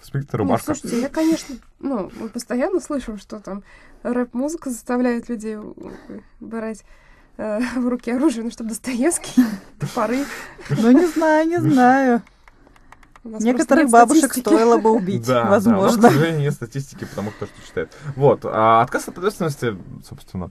смерть 0.03 0.29
рубашка. 0.33 0.73
Ну, 0.73 0.75
слушайте, 0.75 1.01
я, 1.01 1.09
конечно, 1.09 1.57
ну, 1.79 2.13
мы 2.21 2.29
постоянно 2.29 2.81
слышим, 2.81 3.19
что 3.19 3.41
там 3.41 3.63
рэп-музыка 4.03 4.69
заставляет 4.69 5.31
людей 5.31 5.57
брать 6.41 6.85
э, 7.37 7.61
в 7.77 7.89
руки 7.89 8.11
оружие, 8.11 8.45
ну, 8.45 8.51
чтобы 8.51 8.71
Достоевский, 8.71 9.43
топоры. 9.79 10.25
Ну, 10.71 10.91
не 10.91 11.07
знаю, 11.07 11.49
не 11.49 11.59
знаю. 11.59 12.23
Некоторых 13.25 13.91
бабушек 13.91 14.31
статистики. 14.31 14.55
стоило 14.55 14.79
бы 14.79 14.91
убить, 14.91 15.27
да, 15.27 15.47
возможно. 15.47 16.01
Да, 16.01 16.03
но, 16.03 16.09
к 16.09 16.13
сожалению, 16.13 16.41
нет 16.43 16.55
статистики, 16.55 17.05
потому 17.05 17.33
что 17.33 17.47
что 17.47 17.67
читает. 17.67 17.93
Вот, 18.15 18.45
а 18.45 18.83
отказ 18.83 19.09
от 19.09 19.19
ответственности, 19.19 19.77
собственно. 20.09 20.51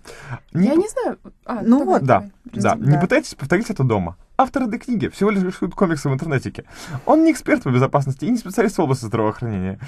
Не... 0.54 0.68
Я 0.68 0.76
не 0.76 0.88
знаю. 0.90 1.18
А, 1.46 1.62
ну 1.62 1.86
вот, 1.86 2.04
да, 2.04 2.30
да. 2.46 2.76
Не 2.76 3.00
пытайтесь 3.00 3.36
повторить 3.36 3.70
это 3.70 3.84
дома. 3.84 4.18
Автор 4.38 4.64
этой 4.64 4.80
книги 4.80 5.08
всего 5.08 5.30
лишь 5.30 5.44
рисует 5.44 5.74
комиксы 5.76 6.10
в 6.10 6.14
интернете. 6.14 6.66
Он 7.06 7.24
не 7.24 7.32
эксперт 7.32 7.64
по 7.64 7.70
безопасности 7.70 8.26
и 8.26 8.30
не 8.30 8.38
специалист 8.38 8.78
в 8.78 8.82
области 8.82 9.06
здравоохранения. 9.06 9.80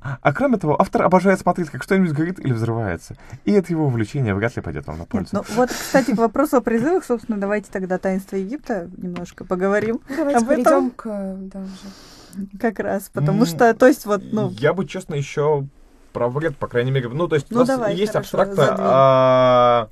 А 0.00 0.32
кроме 0.32 0.58
того, 0.58 0.80
автор 0.80 1.02
обожает 1.02 1.40
смотреть, 1.40 1.70
как 1.70 1.82
что-нибудь 1.82 2.12
горит 2.12 2.38
или 2.38 2.52
взрывается. 2.52 3.16
И 3.44 3.52
это 3.52 3.72
его 3.72 3.86
увлечение 3.86 4.34
вряд 4.34 4.54
ли 4.54 4.62
пойдет 4.62 4.86
вам 4.86 4.98
на 4.98 5.04
пользу. 5.06 5.30
Ну 5.32 5.42
вот, 5.56 5.70
кстати, 5.70 6.14
к 6.14 6.18
вопросу 6.18 6.58
о 6.58 6.60
призывах, 6.60 7.04
собственно, 7.04 7.38
давайте 7.38 7.70
тогда 7.72 7.98
«Таинство 7.98 8.36
Египта» 8.36 8.88
немножко 8.96 9.44
поговорим. 9.44 10.00
Давайте 10.08 10.38
об 10.38 10.48
перейдем 10.48 10.62
этом. 10.66 10.90
к... 10.90 11.04
Да, 11.52 11.60
уже. 11.60 12.58
Как 12.60 12.78
раз, 12.80 13.10
потому 13.12 13.44
mm, 13.44 13.46
что, 13.46 13.74
то 13.74 13.86
есть 13.86 14.04
вот, 14.04 14.22
ну... 14.30 14.50
Я 14.50 14.74
бы, 14.74 14.84
честно, 14.86 15.14
еще 15.14 15.66
про 16.12 16.28
вред, 16.28 16.56
по 16.56 16.66
крайней 16.66 16.90
мере, 16.90 17.08
ну, 17.08 17.28
то 17.28 17.34
есть 17.34 17.50
ну, 17.50 17.56
у 17.56 17.60
нас 17.60 17.68
давай, 17.68 17.94
есть 17.94 18.12
хорошо, 18.12 18.38
абстракта, 18.38 18.76
а, 18.78 19.88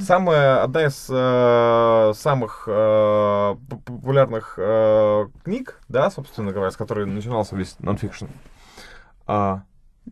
самая, 0.00 0.62
одна 0.62 0.86
из 0.86 1.06
а, 1.10 2.12
самых 2.14 2.64
а, 2.68 3.56
популярных 3.84 4.54
а, 4.58 5.26
книг, 5.42 5.80
да, 5.88 6.10
собственно 6.10 6.52
говоря, 6.52 6.70
с 6.70 6.76
которой 6.76 7.06
начинался 7.06 7.56
весь 7.56 7.76
нонфикшн. 7.78 8.26
А, 9.26 9.62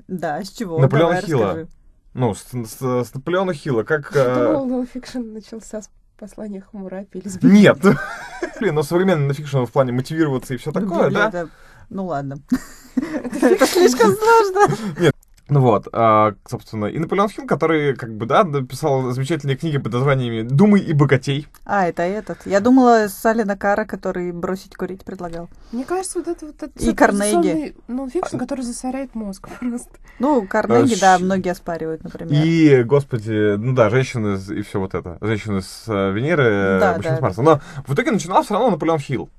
да, 0.09 0.43
с 0.43 0.51
чего? 0.51 0.79
Наполеона 0.79 1.21
Хилла. 1.21 1.47
Расскажи. 1.47 1.69
Ну, 2.15 2.35
с, 2.35 2.43
с, 2.43 3.05
с 3.05 3.15
Наполеона 3.15 3.55
Хилла, 3.55 3.85
как... 3.85 4.13
Я 4.15 4.35
думал, 4.35 4.67
нонфикшн 4.67 5.33
начался 5.33 5.83
с 5.83 5.91
послания 6.19 6.61
Хамурапи 6.61 7.19
или 7.19 7.29
с 7.29 7.39
Нет! 7.43 7.79
Блин, 8.61 8.75
ну 8.75 8.83
современный 8.83 9.27
нонфикшн 9.27 9.65
в 9.65 9.73
плане 9.73 9.93
мотивироваться 9.93 10.55
и 10.55 10.57
все 10.57 10.73
такое, 10.73 11.11
да? 11.11 11.49
Ну 11.91 12.07
ладно. 12.07 12.37
Это 12.97 13.67
слишком 13.67 14.13
сложно. 14.15 14.77
Нет, 14.99 15.12
ну 15.53 15.61
вот, 15.61 15.89
а, 15.93 16.35
собственно, 16.49 16.87
и 16.87 16.99
Наполеон 16.99 17.29
Хилл, 17.29 17.47
который, 17.47 17.95
как 17.95 18.15
бы, 18.15 18.27
да, 18.27 18.45
написал 18.45 19.13
замечательные 19.13 19.57
книги 19.57 19.79
под 19.79 19.93
названиями 19.93 20.43
«Думай 20.43 20.81
и 20.81 20.93
богатей». 20.93 21.47
А, 21.65 21.87
это 21.87 22.03
этот. 22.03 22.47
Я 22.47 22.61
думала, 22.61 23.07
Салина 23.09 23.57
Кара, 23.57 23.85
который 23.85 24.33
бросить 24.33 24.75
курить 24.77 25.05
предлагал. 25.05 25.49
Мне 25.71 25.85
кажется, 25.85 26.19
вот 26.19 26.29
это 26.29 26.47
вот... 26.47 26.63
Это 26.63 26.73
и 26.83 26.95
Карнеги. 26.95 27.77
Ну, 27.87 28.09
фикшн, 28.09 28.39
который 28.39 28.63
засоряет 28.63 29.15
мозг 29.15 29.49
просто. 29.61 29.91
Ну, 30.19 30.47
Карнеги, 30.47 30.99
да, 30.99 31.19
многие 31.19 31.51
оспаривают, 31.51 32.03
например. 32.03 32.45
И, 32.45 32.83
господи, 32.83 33.57
ну 33.57 33.75
да, 33.75 33.91
женщины 33.91 34.39
и 34.55 34.63
все 34.63 34.81
вот 34.81 34.95
это. 34.95 35.19
Женщины 35.21 35.61
с 35.61 35.85
э, 35.87 36.13
Венеры, 36.13 36.79
да, 36.81 36.95
мужчины 36.97 37.15
да, 37.15 37.19
с 37.19 37.21
Марса. 37.21 37.43
Но 37.43 37.61
в 37.87 37.95
итоге 37.95 38.11
начинал 38.11 38.43
все 38.43 38.55
равно 38.55 38.71
Наполеон 38.71 38.99
Хилл. 38.99 39.31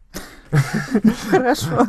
Хорошо. 1.32 1.86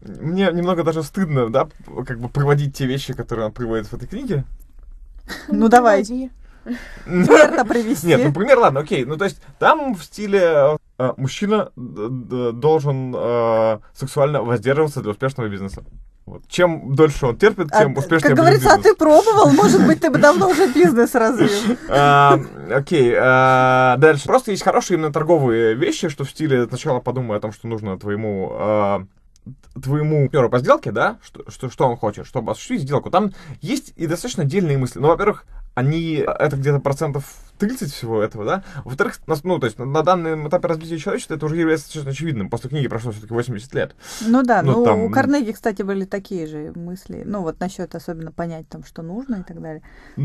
Мне 0.00 0.50
немного 0.52 0.84
даже 0.84 1.02
стыдно, 1.02 1.50
да, 1.50 1.68
как 2.06 2.20
бы 2.20 2.28
проводить 2.28 2.76
те 2.76 2.86
вещи, 2.86 3.14
которые 3.14 3.46
он 3.46 3.52
приводит 3.52 3.86
в 3.86 3.94
этой 3.94 4.06
книге. 4.06 4.44
Ну, 5.48 5.68
давай. 5.68 6.04
Примерно 7.04 7.64
привести. 7.68 8.06
Нет, 8.06 8.20
ну 8.24 8.32
пример, 8.32 8.58
ладно, 8.58 8.80
окей. 8.80 9.04
Ну, 9.04 9.16
то 9.16 9.24
есть 9.24 9.40
там 9.58 9.94
в 9.94 10.04
стиле 10.04 10.76
э, 10.98 11.12
мужчина 11.16 11.70
должен 11.74 13.14
э, 13.16 13.78
сексуально 13.94 14.42
воздерживаться 14.42 15.00
для 15.00 15.12
успешного 15.12 15.48
бизнеса. 15.48 15.82
Вот. 16.26 16.42
Чем 16.46 16.94
дольше 16.94 17.24
он 17.24 17.38
терпит, 17.38 17.70
тем 17.72 17.94
а, 17.96 18.00
успешнее 18.00 18.28
Как 18.28 18.36
говорится, 18.36 18.68
бизнес. 18.68 18.80
а 18.80 18.82
ты 18.82 18.94
пробовал? 18.94 19.50
Может 19.50 19.86
быть, 19.86 20.00
ты 20.02 20.10
бы 20.10 20.18
давно 20.18 20.50
уже 20.50 20.70
бизнес 20.70 21.14
развил. 21.14 21.48
А, 21.88 22.38
окей, 22.70 23.12
дальше. 23.12 24.26
Просто 24.26 24.50
есть 24.50 24.62
хорошие 24.62 24.98
именно 24.98 25.10
торговые 25.10 25.74
вещи, 25.74 26.10
что 26.10 26.24
в 26.24 26.30
стиле 26.30 26.66
сначала 26.68 27.00
подумай 27.00 27.38
о 27.38 27.40
том, 27.40 27.50
что 27.50 27.66
нужно 27.66 27.98
твоему 27.98 29.08
твоему 29.80 30.28
партнеру 30.28 30.50
по 30.50 30.58
сделке, 30.58 30.92
да, 30.92 31.18
что, 31.22 31.50
что, 31.50 31.70
что 31.70 31.88
он 31.88 31.96
хочет, 31.96 32.26
чтобы 32.26 32.52
осуществить 32.52 32.82
сделку, 32.82 33.10
там 33.10 33.32
есть 33.60 33.92
и 33.96 34.06
достаточно 34.06 34.42
отдельные 34.44 34.78
мысли. 34.78 34.98
Ну, 34.98 35.08
во-первых, 35.08 35.44
они, 35.74 36.14
это 36.14 36.56
где-то 36.56 36.80
процентов 36.80 37.36
30 37.58 37.92
всего 37.92 38.20
этого, 38.20 38.44
да. 38.44 38.64
Во-вторых, 38.84 39.20
ну, 39.44 39.58
то 39.58 39.66
есть 39.66 39.78
на 39.78 40.02
данном 40.02 40.48
этапе 40.48 40.68
развития 40.68 40.98
человечества 40.98 41.34
это 41.34 41.46
уже 41.46 41.56
является 41.56 41.86
достаточно 41.86 42.10
очевидным. 42.12 42.50
После 42.50 42.70
книги 42.70 42.88
прошло 42.88 43.12
все-таки 43.12 43.32
80 43.32 43.74
лет. 43.74 43.94
Ну 44.26 44.42
да, 44.42 44.62
ну, 44.62 44.78
ну 44.78 44.84
там... 44.84 45.00
у 45.02 45.10
Карнеги, 45.10 45.52
кстати, 45.52 45.82
были 45.82 46.04
такие 46.04 46.46
же 46.46 46.72
мысли. 46.74 47.22
Ну, 47.24 47.42
вот 47.42 47.60
насчет 47.60 47.94
особенно 47.94 48.32
понять 48.32 48.68
там, 48.68 48.84
что 48.84 49.02
нужно 49.02 49.36
и 49.36 49.42
так 49.42 49.60
далее. 49.60 49.82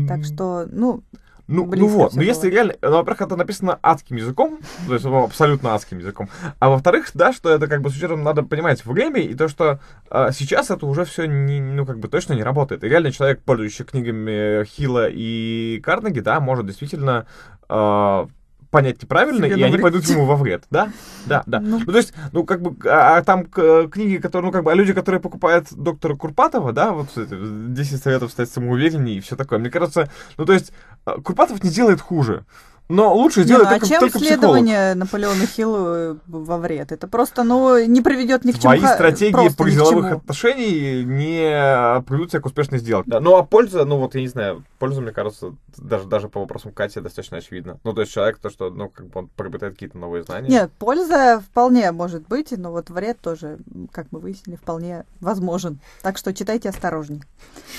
Так 0.08 0.24
что, 0.24 0.66
ну, 0.70 1.02
ну, 1.46 1.66
ну 1.66 1.86
вот, 1.88 2.14
но 2.14 2.20
было. 2.20 2.26
если 2.26 2.48
реально, 2.48 2.74
ну, 2.80 2.92
во-первых, 2.92 3.22
это 3.22 3.36
написано 3.36 3.78
адским 3.82 4.16
языком, 4.16 4.58
то 4.86 4.94
есть 4.94 5.04
ну, 5.04 5.24
абсолютно 5.24 5.74
адским 5.74 5.98
языком, 5.98 6.30
а 6.58 6.70
во-вторых, 6.70 7.10
да, 7.12 7.32
что 7.32 7.50
это 7.50 7.66
как 7.66 7.82
бы 7.82 7.90
с 7.90 7.96
учетом 7.96 8.22
надо 8.22 8.42
понимать 8.42 8.84
время 8.86 9.20
и 9.20 9.34
то, 9.34 9.48
что 9.48 9.80
а, 10.08 10.32
сейчас 10.32 10.70
это 10.70 10.86
уже 10.86 11.04
все 11.04 11.26
не, 11.26 11.60
ну 11.60 11.84
как 11.84 11.98
бы 11.98 12.08
точно 12.08 12.32
не 12.32 12.42
работает. 12.42 12.82
И 12.82 12.88
реально 12.88 13.12
человек, 13.12 13.42
пользующийся 13.42 13.84
книгами 13.84 14.64
Хила 14.64 15.08
и 15.10 15.80
Карнеги, 15.84 16.20
да, 16.20 16.40
может 16.40 16.66
действительно 16.66 17.26
а, 17.68 18.26
понять 18.74 19.00
неправильно, 19.00 19.46
Себе 19.46 19.56
и 19.56 19.62
они 19.62 19.78
пойдут 19.78 20.04
ему 20.06 20.24
во 20.24 20.34
вред, 20.34 20.64
да? 20.68 20.90
Да, 21.26 21.44
да. 21.46 21.60
Ну, 21.60 21.78
ну 21.78 21.92
то 21.92 21.96
есть, 21.96 22.12
ну, 22.32 22.44
как 22.44 22.60
бы, 22.60 22.76
а, 22.88 23.18
а 23.18 23.22
там 23.22 23.44
к, 23.44 23.86
книги, 23.86 24.16
которые, 24.16 24.46
ну, 24.46 24.52
как 24.52 24.64
бы, 24.64 24.72
а 24.72 24.74
люди, 24.74 24.92
которые 24.92 25.20
покупают 25.20 25.68
доктора 25.72 26.16
Курпатова, 26.16 26.72
да, 26.72 26.90
вот 26.90 27.16
эти 27.16 27.34
10 27.34 28.02
советов 28.02 28.32
стать 28.32 28.50
самоувереннее 28.50 29.18
и 29.18 29.20
все 29.20 29.36
такое. 29.36 29.60
Мне 29.60 29.70
кажется, 29.70 30.10
ну, 30.36 30.44
то 30.44 30.52
есть, 30.52 30.72
а, 31.04 31.20
Курпатов 31.20 31.62
не 31.62 31.70
делает 31.70 32.00
хуже. 32.00 32.44
Но 32.88 33.14
лучше 33.14 33.40
Не, 33.40 33.44
сделать 33.46 33.64
ну, 33.64 33.68
а 33.68 33.72
только, 33.72 33.86
чем 33.86 34.00
только 34.00 34.18
психолог. 34.18 34.38
исследование 34.38 34.94
Наполеона 34.94 35.46
Хиллу 35.46 35.86
э, 35.86 36.16
во 36.26 36.58
вред? 36.58 36.92
Это 36.92 37.08
просто, 37.08 37.42
ну, 37.42 37.82
не 37.86 38.02
приведет 38.02 38.44
ни 38.44 38.52
к 38.52 38.58
чему. 38.58 38.76
Твои 38.76 38.80
стратегии 38.80 39.48
по 39.48 39.70
деловых 39.70 40.12
отношений 40.12 41.02
не 41.02 42.02
приведут 42.02 42.30
тебя 42.30 42.40
к 42.42 42.46
успешной 42.46 42.80
сделке. 42.80 43.10
Да, 43.10 43.20
ну 43.20 43.36
а 43.36 43.42
польза, 43.42 43.86
ну 43.86 43.96
вот 43.98 44.14
я 44.14 44.20
не 44.20 44.28
знаю, 44.28 44.64
польза, 44.78 45.00
мне 45.00 45.12
кажется, 45.12 45.54
даже, 45.78 46.06
даже 46.06 46.28
по 46.28 46.40
вопросам 46.40 46.72
Кати 46.72 47.00
достаточно 47.00 47.38
очевидна. 47.38 47.78
Ну 47.84 47.94
то 47.94 48.02
есть 48.02 48.12
человек, 48.12 48.38
то, 48.38 48.50
что, 48.50 48.68
ну, 48.68 48.90
как 48.90 49.06
бы 49.06 49.20
он 49.20 49.28
приобретает 49.28 49.74
какие-то 49.74 49.96
новые 49.96 50.22
знания. 50.22 50.50
Нет, 50.50 50.70
польза 50.78 51.40
вполне 51.40 51.90
может 51.90 52.28
быть, 52.28 52.52
но 52.52 52.70
вот 52.70 52.90
вред 52.90 53.18
тоже, 53.20 53.58
как 53.92 54.08
мы 54.10 54.18
выяснили, 54.18 54.56
вполне 54.56 55.06
возможен. 55.20 55.80
Так 56.02 56.18
что 56.18 56.34
читайте 56.34 56.68
осторожней. 56.68 57.22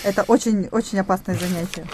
Это 0.04 0.24
очень, 0.24 0.68
очень 0.72 1.00
опасное 1.00 1.36
занятие. 1.36 1.86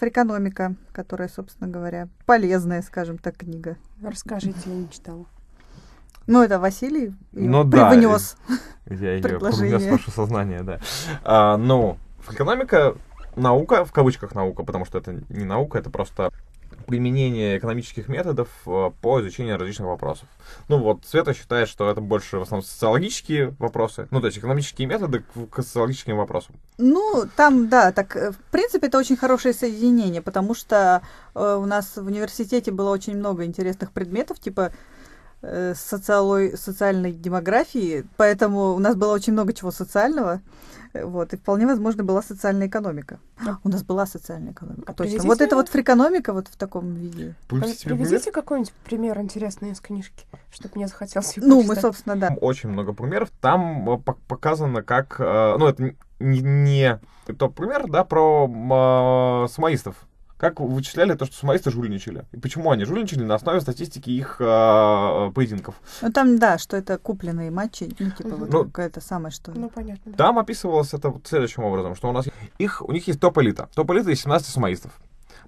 Фрикономика, 0.00 0.76
которая, 0.92 1.28
собственно 1.28 1.70
говоря, 1.70 2.08
полезная, 2.24 2.80
скажем 2.80 3.18
так, 3.18 3.36
книга. 3.36 3.76
Расскажите, 4.02 4.58
я 4.64 4.74
не 4.74 4.90
читала. 4.90 5.26
Ну, 6.26 6.42
это 6.42 6.58
Василий 6.58 7.12
Ну 7.32 7.64
да, 7.64 7.90
привнес. 7.90 8.38
Я 8.86 9.16
ее 9.16 9.22
привнес 9.22 9.82
в 9.82 9.90
ваше 9.90 10.10
сознание, 10.10 10.62
да. 10.62 10.80
А, 11.22 11.58
ну, 11.58 11.98
экономика, 12.30 12.96
наука, 13.36 13.84
в 13.84 13.92
кавычках 13.92 14.34
наука, 14.34 14.62
потому 14.62 14.86
что 14.86 14.96
это 14.96 15.20
не 15.28 15.44
наука, 15.44 15.76
это 15.78 15.90
просто 15.90 16.32
применение 16.90 17.56
экономических 17.56 18.08
методов 18.08 18.48
э, 18.66 18.90
по 19.00 19.20
изучению 19.20 19.58
различных 19.58 19.86
вопросов. 19.86 20.28
Ну 20.68 20.78
вот, 20.78 21.06
Света 21.06 21.34
считает, 21.34 21.68
что 21.68 21.88
это 21.88 22.00
больше 22.00 22.38
в 22.38 22.42
основном 22.42 22.64
социологические 22.64 23.54
вопросы, 23.60 24.08
ну 24.10 24.20
то 24.20 24.26
есть 24.26 24.38
экономические 24.38 24.88
методы 24.88 25.22
к, 25.50 25.62
социологическим 25.62 26.16
вопросам. 26.16 26.56
Ну, 26.78 27.26
там, 27.36 27.68
да, 27.68 27.92
так, 27.92 28.16
э, 28.16 28.32
в 28.32 28.50
принципе, 28.50 28.88
это 28.88 28.98
очень 28.98 29.16
хорошее 29.16 29.54
соединение, 29.54 30.20
потому 30.20 30.54
что 30.54 31.02
э, 31.34 31.58
у 31.62 31.64
нас 31.64 31.96
в 31.96 32.06
университете 32.06 32.72
было 32.72 32.90
очень 32.90 33.16
много 33.16 33.44
интересных 33.44 33.92
предметов, 33.92 34.40
типа 34.40 34.72
э, 35.42 35.74
социало- 35.74 36.56
социальной 36.56 37.12
демографии, 37.12 38.04
поэтому 38.16 38.74
у 38.74 38.80
нас 38.80 38.96
было 38.96 39.14
очень 39.14 39.32
много 39.32 39.52
чего 39.52 39.70
социального, 39.70 40.40
вот, 40.94 41.32
и 41.32 41.36
вполне 41.36 41.66
возможно 41.66 42.02
была 42.04 42.22
социальная 42.22 42.66
экономика. 42.66 43.18
Да. 43.44 43.58
У 43.64 43.68
нас 43.68 43.82
была 43.84 44.06
социальная 44.06 44.52
экономика, 44.52 44.82
А 44.86 44.92
точно. 44.94 45.04
приведите- 45.12 45.26
Вот 45.28 45.40
это 45.40 45.56
вот 45.56 45.68
фрикономика 45.68 46.32
вот 46.32 46.48
в 46.48 46.56
таком 46.56 46.94
виде. 46.94 47.34
Приведите 47.48 48.32
какой-нибудь 48.32 48.72
пример 48.84 49.18
интересный 49.20 49.70
из 49.70 49.80
книжки, 49.80 50.24
чтобы 50.52 50.72
мне 50.76 50.88
захотелось 50.88 51.34
Ну, 51.36 51.56
мы, 51.62 51.66
прочитать. 51.68 51.82
собственно, 51.82 52.16
да. 52.16 52.28
Очень 52.40 52.70
много 52.70 52.92
примеров. 52.92 53.30
Там 53.40 53.88
э, 53.88 53.94
пок- 53.94 54.18
показано, 54.28 54.82
как... 54.82 55.16
э, 55.20 55.56
Ну, 55.58 55.66
это 55.66 55.94
не, 56.18 56.40
не 56.40 57.00
тот 57.38 57.54
пример, 57.54 57.88
да, 57.88 58.04
про 58.04 59.44
э, 59.46 59.48
самоистов. 59.52 59.94
Как 60.40 60.58
вычисляли 60.58 61.12
то, 61.14 61.26
что 61.26 61.36
самоисты 61.36 61.70
жульничали. 61.70 62.24
И 62.32 62.38
почему 62.38 62.70
они 62.70 62.86
жульничали 62.86 63.22
на 63.24 63.34
основе 63.34 63.60
статистики 63.60 64.08
их 64.08 64.36
э, 64.40 65.30
поединков. 65.34 65.74
Ну, 66.00 66.10
там, 66.10 66.38
да, 66.38 66.56
что 66.56 66.78
это 66.78 66.96
купленные 66.96 67.50
матчи, 67.50 67.94
ну, 67.98 68.10
типа, 68.10 68.36
вот 68.36 68.50
Ну, 68.50 68.64
какое-то 68.64 69.02
самое, 69.02 69.32
что... 69.32 69.52
Ну, 69.52 69.68
понятно, 69.68 70.12
да. 70.12 70.16
Там 70.16 70.38
описывалось 70.38 70.94
это 70.94 71.10
вот 71.10 71.26
следующим 71.26 71.62
образом, 71.64 71.94
что 71.94 72.08
у 72.08 72.12
нас 72.12 72.24
их, 72.56 72.80
у 72.80 72.90
них 72.90 73.06
есть 73.06 73.20
топ-элита. 73.20 73.68
Топ-элита 73.74 74.10
из 74.12 74.22
17 74.22 74.48
самоистов. 74.48 74.92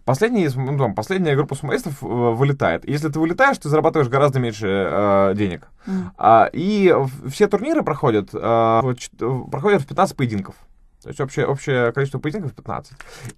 Последний, 0.04 0.44
из- 0.44 0.56
ну, 0.56 0.76
там, 0.76 0.94
последняя 0.94 1.36
группа 1.36 1.54
самоистов 1.54 2.02
э, 2.02 2.06
вылетает. 2.06 2.86
Если 2.86 3.08
ты 3.08 3.18
вылетаешь, 3.18 3.56
ты 3.56 3.70
зарабатываешь 3.70 4.10
гораздо 4.10 4.40
меньше 4.40 4.66
э, 4.68 5.32
денег. 5.34 5.68
М. 5.86 6.12
А, 6.18 6.50
и 6.52 6.94
все 7.30 7.48
турниры 7.48 7.82
проходят, 7.82 8.30
в- 8.34 8.94
проходят 9.50 9.80
в 9.80 9.86
15 9.86 10.16
поединков. 10.18 10.54
То 11.02 11.08
есть 11.08 11.20
общее, 11.20 11.46
общее 11.46 11.92
количество 11.92 12.18
поединков 12.18 12.54
15. 12.54 12.92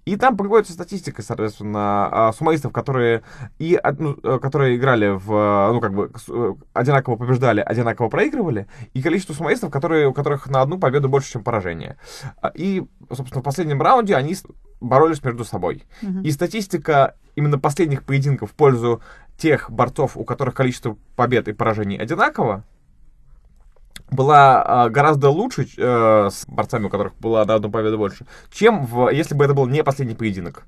И 0.05 0.15
там 0.17 0.37
приводится 0.37 0.73
статистика, 0.73 1.21
соответственно, 1.21 2.09
а, 2.11 2.33
сумоистов, 2.33 2.71
которые, 2.71 3.23
и, 3.59 3.79
ну, 3.97 4.17
э, 4.23 4.39
которые 4.39 4.75
играли 4.75 5.09
в, 5.09 5.33
э, 5.33 5.73
ну, 5.73 5.81
как 5.81 5.93
бы, 5.93 6.11
э, 6.29 6.53
одинаково 6.73 7.15
побеждали, 7.15 7.61
одинаково 7.61 8.09
проигрывали, 8.09 8.67
и 8.93 9.01
количество 9.01 9.33
сумоистов, 9.33 9.71
которые, 9.71 10.07
у 10.07 10.13
которых 10.13 10.47
на 10.47 10.61
одну 10.61 10.77
победу 10.77 11.09
больше, 11.09 11.31
чем 11.31 11.43
поражение. 11.43 11.97
А, 12.41 12.51
И, 12.55 12.83
собственно, 13.11 13.41
в 13.41 13.43
последнем 13.43 13.81
раунде 13.81 14.15
они 14.15 14.35
боролись 14.79 15.23
между 15.23 15.43
собой. 15.43 15.83
Мгм. 16.01 16.21
И 16.21 16.31
статистика 16.31 17.15
именно 17.35 17.59
последних 17.59 18.03
поединков 18.03 18.51
в 18.51 18.53
пользу 18.53 19.01
тех 19.37 19.69
борцов, 19.69 20.15
у 20.15 20.23
которых 20.23 20.53
количество 20.53 20.97
побед 21.15 21.47
и 21.47 21.53
поражений 21.53 21.97
одинаково, 21.97 22.63
была 24.11 24.61
а, 24.61 24.89
гораздо 24.89 25.29
лучше 25.29 25.67
э, 25.77 26.29
с 26.31 26.45
борцами, 26.47 26.85
у 26.85 26.89
которых 26.89 27.15
была 27.15 27.43
на 27.45 27.55
одну 27.55 27.71
победу 27.71 27.97
больше, 27.97 28.25
чем 28.51 28.85
в, 28.85 29.09
если 29.09 29.35
бы 29.35 29.45
это 29.45 29.53
был 29.53 29.65
не 29.67 29.83
последний 29.83 30.15
поединок. 30.15 30.63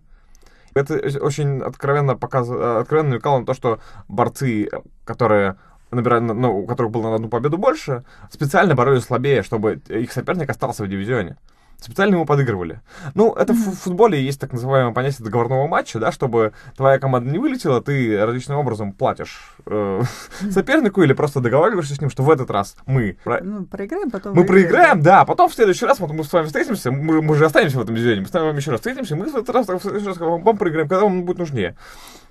Это 0.73 0.95
очень 1.21 1.61
откровенно 1.61 2.15
показ... 2.15 2.49
э, 2.49 2.79
откровенно 2.81 3.11
намекало 3.11 3.39
на 3.39 3.45
то, 3.45 3.53
что 3.53 3.79
борцы, 4.07 4.65
э, 4.65 4.69
которые 5.05 5.57
набирали, 5.91 6.21
ну, 6.21 6.59
у 6.59 6.67
которых 6.67 6.91
было 6.91 7.09
на 7.09 7.15
одну 7.15 7.29
победу 7.29 7.57
больше, 7.57 8.03
специально 8.31 8.75
боролись 8.75 9.03
слабее, 9.03 9.43
чтобы 9.43 9.81
их 9.87 10.11
соперник 10.11 10.49
остался 10.49 10.83
в 10.83 10.87
дивизионе. 10.87 11.37
Специально 11.79 12.15
ему 12.15 12.25
подыгрывали. 12.25 12.81
Ну, 13.13 13.33
это 13.33 13.53
в 13.53 13.57
футболе 13.75 14.19
есть 14.21 14.39
так 14.39 14.51
называемое 14.51 14.93
понятие 14.93 15.23
договорного 15.23 15.67
матча, 15.67 15.99
да, 15.99 16.11
чтобы 16.11 16.53
твоя 16.75 16.97
команда 16.97 17.29
не 17.29 17.37
вылетела, 17.37 17.81
ты 17.81 18.17
различным 18.25 18.57
образом 18.57 18.93
платишь 18.93 19.55
э, 19.67 20.01
сопернику 20.49 21.03
или 21.03 21.13
просто 21.13 21.39
договариваешься 21.39 21.93
с 21.95 22.01
ним, 22.01 22.09
что 22.09 22.23
в 22.23 22.31
этот 22.31 22.49
раз 22.49 22.75
мы 22.87 23.17
про- 23.23 23.41
Ну, 23.43 23.65
проиграем, 23.65 24.09
потом 24.09 24.33
мы 24.33 24.41
выиграем. 24.41 24.63
проиграем, 24.69 25.01
да, 25.03 25.23
потом 25.23 25.49
в 25.49 25.53
следующий 25.53 25.85
раз 25.85 25.99
вот 25.99 26.11
мы 26.11 26.23
с 26.23 26.33
вами 26.33 26.47
встретимся, 26.47 26.91
мы, 26.91 27.21
мы 27.21 27.35
же 27.35 27.45
останемся 27.45 27.77
в 27.77 27.81
этом 27.83 27.95
дивизионе, 27.95 28.21
мы 28.21 28.27
с 28.27 28.33
вами 28.33 28.57
еще 28.57 28.71
раз 28.71 28.79
встретимся, 28.79 29.15
мы 29.15 29.25
в 29.29 29.35
этот 29.35 29.49
раз, 29.51 29.67
в 29.67 29.79
следующий 29.79 30.07
раз 30.07 30.17
вам 30.17 30.57
проиграем, 30.57 30.87
когда 30.89 31.03
вам 31.03 31.23
будет 31.25 31.37
нужнее. 31.37 31.77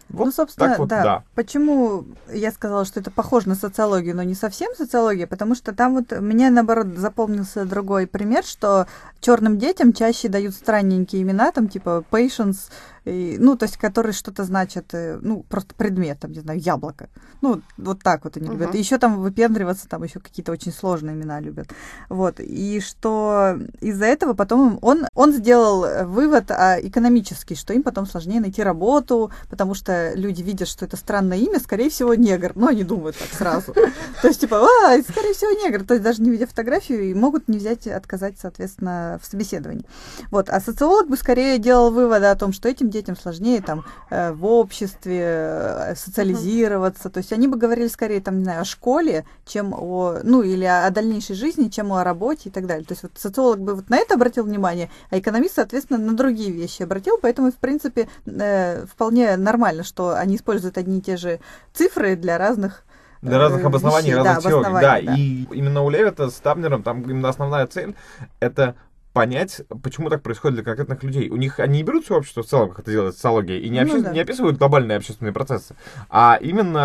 Вот 0.08 0.26
ну, 0.26 0.32
собственно, 0.32 0.68
так 0.68 0.78
вот, 0.78 0.88
да. 0.88 1.02
да. 1.02 1.22
Почему 1.34 2.04
я 2.32 2.52
сказала, 2.52 2.84
что 2.84 3.00
это 3.00 3.10
похоже 3.10 3.48
на 3.48 3.54
социологию, 3.54 4.14
но 4.14 4.22
не 4.22 4.34
совсем 4.34 4.72
социология, 4.76 5.26
потому 5.26 5.54
что 5.54 5.74
там 5.74 5.94
вот 5.94 6.12
мне, 6.20 6.48
наоборот, 6.50 6.86
запомнился 6.96 7.64
другой 7.64 8.06
пример, 8.06 8.44
что 8.44 8.86
черным 9.20 9.58
детям 9.58 9.92
чаще 9.92 10.28
дают 10.28 10.54
странненькие 10.54 11.22
имена, 11.22 11.50
там, 11.50 11.68
типа 11.68 12.04
patience, 12.10 12.70
и, 13.06 13.36
ну, 13.38 13.56
то 13.56 13.66
есть, 13.66 13.76
которые 13.76 14.12
что-то 14.12 14.42
значат, 14.42 14.92
э, 14.92 15.18
ну, 15.22 15.44
просто 15.48 15.76
предмет, 15.76 16.18
там, 16.18 16.32
не 16.32 16.40
знаю, 16.40 16.58
яблоко. 16.58 17.08
Ну, 17.40 17.62
вот 17.76 18.02
так 18.02 18.24
вот 18.24 18.36
они 18.36 18.48
любят. 18.48 18.74
И 18.74 18.78
еще 18.78 18.98
там 18.98 19.20
выпендриваться, 19.20 19.88
там 19.88 20.02
еще 20.02 20.18
какие-то 20.18 20.50
очень 20.50 20.72
сложные 20.72 21.14
имена 21.14 21.38
любят. 21.38 21.68
Вот. 22.08 22.40
И 22.40 22.80
что 22.80 23.58
из-за 23.80 24.06
этого 24.06 24.34
потом 24.34 24.80
он, 24.82 25.06
он 25.14 25.32
сделал 25.32 25.84
э, 25.84 26.04
вывод 26.04 26.50
а, 26.50 26.80
экономический, 26.80 27.54
что 27.54 27.72
им 27.72 27.84
потом 27.84 28.06
сложнее 28.06 28.40
найти 28.40 28.60
работу, 28.60 29.30
потому 29.48 29.74
что 29.74 30.12
люди 30.16 30.42
видят, 30.42 30.66
что 30.66 30.84
это 30.84 30.96
странное 30.96 31.38
имя, 31.38 31.60
скорее 31.60 31.90
всего, 31.90 32.12
негр. 32.14 32.52
Ну, 32.56 32.66
они 32.66 32.82
думают 32.82 33.16
так 33.16 33.28
сразу. 33.28 33.72
То 34.22 34.26
есть, 34.26 34.40
типа, 34.40 34.66
а, 34.66 35.00
скорее 35.08 35.32
всего, 35.32 35.52
негр. 35.52 35.84
То 35.84 35.94
есть, 35.94 36.02
даже 36.02 36.22
не 36.22 36.30
видя 36.30 36.48
фотографию, 36.48 37.04
и 37.04 37.14
могут 37.14 37.46
не 37.46 37.58
взять, 37.58 37.86
отказать, 37.86 38.34
соответственно, 38.40 39.20
в 39.22 39.26
собеседовании. 39.30 39.84
Вот. 40.32 40.50
А 40.50 40.60
социолог 40.60 41.08
бы 41.08 41.16
скорее 41.16 41.58
делал 41.58 41.92
выводы 41.92 42.26
о 42.26 42.34
том, 42.34 42.52
что 42.52 42.68
этим 42.68 42.90
детям 42.96 43.16
сложнее 43.16 43.60
там 43.60 43.84
э, 44.10 44.32
в 44.32 44.44
обществе 44.46 45.22
э, 45.22 45.94
социализироваться. 45.96 47.10
То 47.10 47.18
есть, 47.18 47.32
они 47.32 47.48
бы 47.48 47.56
говорили 47.56 47.88
скорее, 47.88 48.20
там, 48.20 48.38
не 48.38 48.44
знаю, 48.44 48.62
о 48.62 48.64
школе, 48.64 49.24
чем 49.44 49.74
о, 49.74 50.18
ну, 50.22 50.42
или 50.42 50.64
о, 50.64 50.86
о 50.86 50.90
дальнейшей 50.90 51.36
жизни, 51.36 51.68
чем 51.68 51.92
о 51.92 52.04
работе 52.04 52.48
и 52.48 52.52
так 52.52 52.66
далее. 52.66 52.84
То 52.84 52.92
есть, 52.92 53.02
вот 53.02 53.12
социолог 53.16 53.60
бы 53.60 53.74
вот 53.74 53.90
на 53.90 53.98
это 53.98 54.14
обратил 54.14 54.44
внимание, 54.44 54.90
а 55.10 55.18
экономист, 55.18 55.54
соответственно, 55.56 55.98
на 55.98 56.16
другие 56.16 56.50
вещи 56.50 56.82
обратил. 56.82 57.18
Поэтому, 57.20 57.50
в 57.50 57.56
принципе, 57.56 58.08
э, 58.26 58.86
вполне 58.86 59.36
нормально, 59.36 59.82
что 59.84 60.16
они 60.16 60.36
используют 60.36 60.78
одни 60.78 60.98
и 60.98 61.02
те 61.02 61.16
же 61.16 61.40
цифры 61.72 62.16
для 62.16 62.38
разных 62.38 62.84
Для 63.22 63.38
разных 63.38 63.64
обоснований, 63.64 64.10
вещей. 64.10 64.22
разных 64.22 64.44
да, 64.44 64.50
теорий. 64.50 64.72
Да, 64.72 64.80
да. 64.80 65.14
и 65.16 65.46
именно 65.52 65.82
у 65.82 65.90
Левита 65.90 66.30
с 66.30 66.34
Табнером 66.34 66.82
там 66.82 67.02
именно 67.02 67.28
основная 67.28 67.66
цель— 67.66 67.94
это 68.40 68.74
понять, 69.16 69.62
почему 69.82 70.10
так 70.10 70.20
происходит 70.22 70.56
для 70.56 70.62
конкретных 70.64 71.02
людей. 71.02 71.30
У 71.30 71.36
них 71.36 71.58
они 71.58 71.78
не 71.78 71.82
берут 71.82 72.04
все 72.04 72.16
общество 72.16 72.42
в 72.42 72.46
целом, 72.46 72.68
как 72.68 72.80
это 72.80 72.90
делает 72.90 73.14
социология, 73.14 73.58
и 73.58 73.70
не, 73.70 73.80
Ну 73.82 73.86
обще- 73.94 74.02
да. 74.02 74.12
не 74.12 74.20
описывают 74.20 74.58
глобальные 74.58 74.98
общественные 74.98 75.32
процессы, 75.32 75.74
а 76.10 76.38
именно 76.38 76.80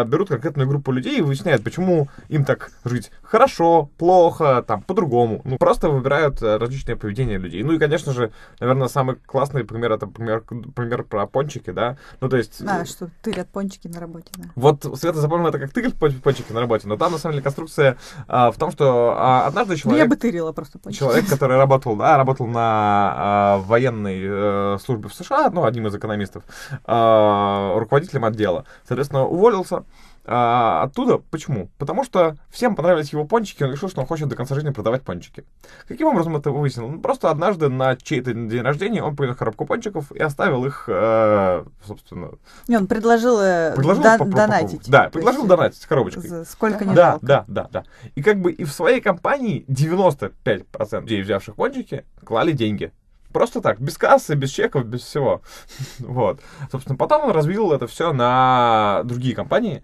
а, 0.00 0.04
берут 0.04 0.28
конкретную 0.28 0.68
группу 0.68 0.90
людей 0.90 1.18
и 1.18 1.22
выясняют, 1.22 1.62
почему 1.62 2.08
им 2.28 2.44
так 2.44 2.72
жить 2.84 3.12
хорошо, 3.22 3.90
плохо, 3.96 4.64
там, 4.66 4.82
по-другому. 4.82 5.40
Ну, 5.44 5.56
просто 5.58 5.88
выбирают 5.90 6.42
э, 6.42 6.56
различные 6.56 6.96
поведения 6.96 7.36
людей. 7.38 7.62
Ну 7.62 7.72
и, 7.72 7.78
конечно 7.78 8.12
же, 8.12 8.32
наверное, 8.58 8.88
самый 8.88 9.16
классный 9.16 9.64
пример— 9.64 9.92
это 9.92 10.06
пример, 10.06 10.40
пример 10.74 11.04
про 11.04 11.26
пончики, 11.26 11.70
да. 11.70 11.98
Ну, 12.20 12.28
то 12.30 12.38
есть... 12.38 12.60
А, 12.66 12.84
что 12.86 13.08
тырят 13.22 13.48
пончики 13.50 13.86
на 13.86 14.00
работе, 14.00 14.30
да. 14.36 14.44
Вот 14.56 14.82
Света 14.98 15.20
запомнила 15.20 15.50
это 15.50 15.58
как 15.58 15.70
пон- 15.74 16.20
пончики 16.22 16.52
на 16.52 16.60
работе, 16.60 16.88
но 16.88 16.96
там, 16.96 17.12
на 17.12 17.18
самом 17.18 17.34
деле, 17.34 17.42
конструкция 17.44 17.98
а, 18.26 18.50
в 18.50 18.56
том, 18.56 18.72
что 18.72 19.14
а, 19.16 19.46
однажды 19.46 19.72
Ну, 19.72 19.76
я 19.76 19.80
человек, 19.82 20.08
бы 20.08 20.16
тырила 20.16 20.52
просто 20.52 20.78
пончики. 20.78 20.98
человек, 21.00 21.28
который 21.28 21.58
работал, 21.68 21.96
да, 21.96 22.16
работал 22.16 22.46
на 22.46 23.12
а, 23.14 23.58
военной 23.58 24.20
э, 24.22 24.78
службе 24.82 25.08
в 25.08 25.14
США, 25.14 25.50
ну, 25.50 25.64
одним 25.64 25.86
из 25.86 25.94
экономистов, 25.94 26.42
а, 26.84 27.78
руководителем 27.78 28.24
отдела, 28.24 28.64
соответственно, 28.86 29.26
уволился, 29.26 29.84
А, 30.30 30.82
оттуда 30.82 31.16
почему? 31.16 31.70
Потому 31.78 32.04
что 32.04 32.36
всем 32.50 32.76
понравились 32.76 33.12
его 33.14 33.24
пончики, 33.24 33.62
он 33.62 33.72
решил, 33.72 33.88
что 33.88 34.02
он 34.02 34.06
хочет 34.06 34.28
до 34.28 34.36
конца 34.36 34.54
жизни 34.54 34.68
продавать 34.70 35.02
пончики. 35.02 35.44
Каким 35.86 36.08
образом 36.08 36.36
это 36.36 36.50
выяснил? 36.50 36.86
Ну, 36.86 37.00
просто 37.00 37.30
однажды 37.30 37.70
на 37.70 37.96
чей-то 37.96 38.34
день 38.34 38.60
рождения 38.60 39.02
он 39.02 39.16
принес 39.16 39.36
коробку 39.36 39.64
пончиков 39.64 40.12
и 40.12 40.18
оставил 40.18 40.66
их, 40.66 40.84
э, 40.86 41.64
собственно... 41.86 42.32
Не, 42.68 42.76
он 42.76 42.86
предложил, 42.86 43.38
э, 43.40 43.72
Предложил 43.74 44.02
по- 44.02 44.18
по- 44.18 44.24
донатить. 44.26 44.86
Да, 44.90 45.08
предложил 45.08 45.44
есть, 45.44 45.48
донатить 45.48 45.82
с 45.82 45.86
коробочкой. 45.86 46.28
за 46.28 46.44
Сколько 46.44 46.84
не 46.84 46.94
Да, 46.94 47.18
да, 47.22 47.44
да, 47.48 47.68
да. 47.72 47.84
И 48.14 48.22
как 48.22 48.38
бы 48.42 48.52
и 48.52 48.64
в 48.64 48.70
своей 48.70 49.00
компании 49.00 49.64
95% 49.68 51.00
людей, 51.00 51.22
взявших 51.22 51.54
пончики, 51.54 52.04
клали 52.22 52.52
деньги. 52.52 52.92
Просто 53.32 53.60
так, 53.62 53.80
без 53.80 53.96
кассы, 53.96 54.34
без 54.34 54.50
чеков, 54.50 54.84
без 54.84 55.02
всего. 55.02 55.40
Вот. 56.00 56.40
Собственно, 56.70 56.96
потом 56.96 57.24
он 57.24 57.30
развил 57.30 57.72
это 57.72 57.86
все 57.86 58.12
на 58.12 59.02
другие 59.04 59.34
компании. 59.34 59.82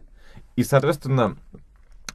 И, 0.57 0.65
соответственно, 0.65 1.37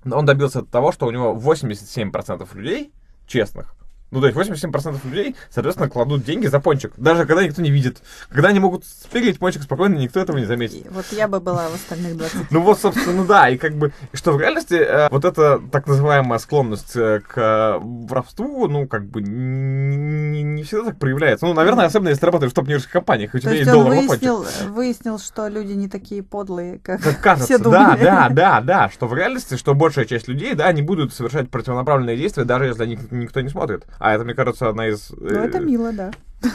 он 0.09 0.25
добился 0.25 0.63
того, 0.63 0.91
что 0.91 1.05
у 1.07 1.11
него 1.11 1.35
87% 1.35 2.47
людей 2.55 2.93
честных, 3.27 3.75
ну, 4.11 4.21
то 4.21 4.27
есть 4.27 4.37
87% 4.37 4.97
людей, 5.07 5.35
соответственно, 5.49 5.89
кладут 5.89 6.23
деньги 6.23 6.47
за 6.47 6.59
пончик, 6.59 6.93
даже 6.97 7.25
когда 7.25 7.43
никто 7.43 7.61
не 7.61 7.69
видит. 7.71 7.97
Когда 8.29 8.49
они 8.49 8.59
могут 8.59 8.85
спилить 8.85 9.37
пончик 9.39 9.63
спокойно, 9.63 9.95
никто 9.95 10.19
этого 10.19 10.37
не 10.37 10.45
заметит. 10.45 10.85
И 10.85 10.89
Вот 10.89 11.05
я 11.11 11.27
бы 11.27 11.39
была 11.39 11.69
в 11.69 11.75
остальных 11.75 12.17
20. 12.17 12.51
Ну 12.51 12.61
вот, 12.61 12.79
собственно, 12.79 13.25
да, 13.25 13.49
и 13.49 13.57
как 13.57 13.73
бы, 13.75 13.91
что 14.13 14.31
в 14.31 14.39
реальности 14.39 14.73
э, 14.75 15.09
вот 15.09 15.25
эта 15.25 15.59
так 15.71 15.87
называемая 15.87 16.39
склонность 16.39 16.95
э, 16.95 17.19
к 17.19 17.37
э, 17.37 17.77
воровству, 17.79 18.67
ну, 18.67 18.87
как 18.87 19.05
бы, 19.05 19.21
не, 19.21 20.43
не 20.43 20.63
всегда 20.63 20.85
так 20.85 20.99
проявляется. 20.99 21.45
Ну, 21.45 21.53
наверное, 21.53 21.85
особенно 21.85 22.09
если 22.09 22.25
работаешь 22.25 22.51
в 22.51 22.55
топ-нью-йоркских 22.55 22.91
компаниях, 22.91 23.33
и 23.33 23.37
у 23.37 23.39
тебя 23.39 23.53
есть 23.53 23.71
пончик. 23.71 24.09
выяснил, 24.09 24.45
выяснил, 24.69 25.19
что 25.19 25.47
люди 25.47 25.73
не 25.73 25.87
такие 25.87 26.23
подлые, 26.23 26.79
как, 26.79 27.01
Как 27.01 27.21
кажется, 27.21 27.45
все 27.45 27.57
да, 27.57 27.63
думали. 27.63 28.03
да, 28.03 28.29
да, 28.29 28.61
да, 28.61 28.89
что 28.89 29.07
в 29.07 29.13
реальности, 29.13 29.55
что 29.55 29.73
большая 29.75 30.05
часть 30.05 30.27
людей, 30.27 30.53
да, 30.55 30.71
не 30.71 30.81
будут 30.81 31.13
совершать 31.13 31.49
противонаправленные 31.49 32.17
действия, 32.17 32.43
даже 32.43 32.65
если 32.65 32.79
на 32.79 32.87
них 32.87 33.11
никто 33.11 33.41
не 33.41 33.49
смотрит. 33.49 33.85
А 33.99 34.13
это, 34.13 34.23
мне 34.23 34.33
кажется, 34.33 34.69
одна 34.69 34.87
из... 34.87 35.09
Ну, 35.11 35.27
это 35.27 35.57
э, 35.57 35.61
мило, 35.61 35.91
да. 35.91 36.11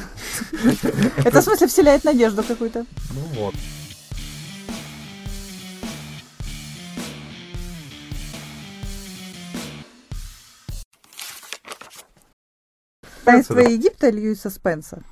Это, 1.25 1.43
в 1.43 1.45
смысле, 1.45 1.67
вселяет 1.67 2.05
надежду 2.05 2.43
какую-то. 2.43 2.87
Ну 3.11 3.21
вот. 3.35 3.55
Таинство. 13.25 13.59
Египта 13.59 14.09
Льюиса 14.09 14.49
Спенса. 14.49 15.03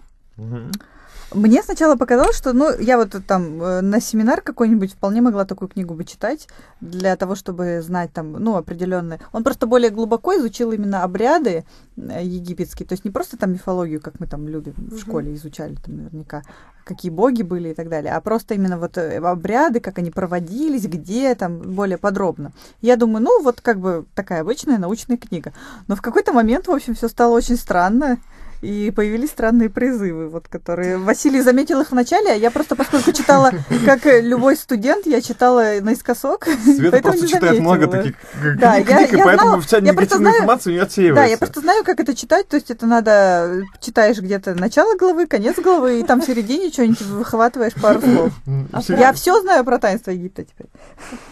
Мне 1.35 1.63
сначала 1.63 1.97
показалось, 1.97 2.37
что, 2.37 2.53
ну, 2.53 2.77
я 2.79 2.97
вот 2.99 3.15
там 3.27 3.63
э, 3.63 3.81
на 3.81 4.01
семинар 4.01 4.41
какой-нибудь 4.41 4.93
вполне 4.93 5.21
могла 5.21 5.45
такую 5.45 5.69
книгу 5.69 5.95
бы 5.95 6.05
читать 6.05 6.49
для 6.81 7.17
того, 7.17 7.35
чтобы 7.35 7.81
знать 7.83 8.13
там, 8.13 8.33
ну, 8.33 8.57
определенные. 8.57 9.21
Он 9.33 9.45
просто 9.45 9.67
более 9.67 9.91
глубоко 9.91 10.37
изучил 10.37 10.73
именно 10.73 11.03
обряды 11.03 11.65
э, 11.97 12.21
египетские, 12.23 12.87
то 12.87 12.95
есть 12.95 13.05
не 13.05 13.11
просто 13.11 13.37
там 13.37 13.53
мифологию, 13.53 14.01
как 14.01 14.21
мы 14.21 14.27
там 14.27 14.47
любим 14.47 14.75
в 14.77 14.99
школе 14.99 15.35
изучали 15.35 15.77
там 15.77 15.97
наверняка, 15.97 16.43
какие 16.85 17.11
боги 17.11 17.43
были 17.43 17.71
и 17.71 17.75
так 17.75 17.89
далее, 17.89 18.13
а 18.13 18.21
просто 18.21 18.55
именно 18.55 18.79
вот 18.79 18.99
э, 18.99 19.19
обряды, 19.19 19.81
как 19.81 19.99
они 19.99 20.11
проводились, 20.11 20.87
где 20.87 21.35
там 21.35 21.61
более 21.61 21.99
подробно. 21.99 22.53
Я 22.81 22.97
думаю, 22.97 23.25
ну, 23.25 23.43
вот 23.43 23.61
как 23.61 23.79
бы 23.79 24.05
такая 24.15 24.43
обычная 24.43 24.79
научная 24.79 25.17
книга. 25.17 25.53
Но 25.89 25.97
в 25.97 26.03
какой-то 26.03 26.33
момент, 26.33 26.67
в 26.67 26.73
общем, 26.73 26.95
все 26.95 27.09
стало 27.09 27.35
очень 27.35 27.57
странно. 27.57 28.19
И 28.63 28.93
появились 28.95 29.31
странные 29.31 29.69
призывы, 29.69 30.29
вот, 30.29 30.47
которые... 30.47 30.97
Василий 30.97 31.41
заметил 31.43 31.81
их 31.81 31.91
вначале, 31.91 32.31
а 32.31 32.35
я 32.37 32.49
просто, 32.53 32.77
поскольку 32.77 33.11
читала, 33.11 33.51
как 33.85 34.07
э, 34.07 34.21
любой 34.21 34.55
студент, 34.57 35.05
я 35.05 35.21
читала 35.21 35.65
наискосок. 35.81 36.47
Света 36.65 36.99
просто 37.03 37.27
читает 37.27 37.59
много 37.59 37.89
таких 37.89 38.15
к- 38.17 38.57
Да, 38.61 38.75
книг, 38.77 38.89
я- 38.89 39.05
и 39.07 39.17
я 39.17 39.25
поэтому 39.25 39.49
знала- 39.51 39.61
вся 39.63 39.81
негативная 39.81 40.19
знаю- 40.19 40.37
информация 40.37 40.71
не 40.75 40.79
Да, 40.79 40.85
отсеивается. 40.85 41.31
я 41.33 41.39
просто 41.39 41.61
знаю, 41.61 41.83
как 41.83 41.99
это 41.99 42.15
читать, 42.15 42.47
то 42.47 42.55
есть 42.57 42.71
это 42.71 42.87
надо... 42.87 43.63
Читаешь 43.81 44.19
где-то 44.21 44.55
начало 44.55 44.97
главы, 44.97 45.27
конец 45.27 45.57
главы, 45.59 45.99
и 45.99 46.05
там 46.05 46.21
в 46.21 46.25
середине 46.25 46.71
что-нибудь 46.71 47.01
выхватываешь 47.03 47.75
пару 47.75 48.01
слов. 48.01 48.31
А 48.73 48.81
Я 48.93 49.13
все 49.13 49.41
знаю 49.41 49.65
про 49.65 49.79
таинство 49.81 50.13
Египта 50.13 50.45
теперь. 50.45 50.69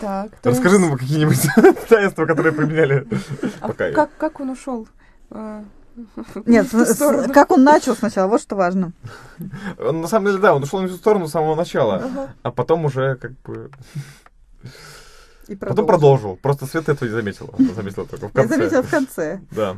Так, 0.00 0.30
Расскажи 0.42 0.80
нам 0.80 0.98
какие-нибудь 0.98 1.38
таинства, 1.88 2.26
которые 2.26 2.52
применяли 2.52 3.06
а 3.60 3.68
пока. 3.68 3.92
как, 3.92 4.10
как 4.18 4.40
он 4.40 4.50
ушел? 4.50 4.88
Нет, 6.46 6.66
в 6.66 6.70
ту 6.70 6.84
с- 6.84 7.32
как 7.32 7.50
он 7.50 7.64
начал 7.64 7.94
сначала, 7.96 8.28
вот 8.28 8.40
что 8.40 8.56
важно. 8.56 8.92
На 9.78 10.06
самом 10.08 10.26
деле, 10.26 10.38
да, 10.38 10.54
он 10.54 10.62
ушел 10.62 10.80
на 10.80 10.86
эту 10.86 10.96
сторону 10.96 11.26
с 11.28 11.32
самого 11.32 11.54
начала, 11.54 11.96
Ага. 11.96 12.34
а 12.42 12.50
потом 12.50 12.84
уже 12.84 13.16
как 13.16 13.32
бы... 13.42 13.70
И 15.48 15.56
Потом 15.56 15.86
продолжил. 15.86 16.36
Просто 16.36 16.66
Света 16.66 16.92
этого 16.92 17.08
не 17.08 17.14
заметила. 17.14 17.50
Она 17.58 17.72
заметила 17.74 18.06
только 18.06 18.28
в 18.28 18.34
Я 18.34 18.40
конце. 18.42 18.56
заметила 18.56 18.82
в 18.82 18.90
конце. 18.90 19.40
Да. 19.50 19.76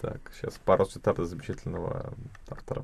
Так, 0.00 0.18
сейчас 0.40 0.54
пару 0.64 0.84
цитат 0.86 1.18
из 1.20 1.28
замечательного 1.28 2.12
автора. 2.50 2.82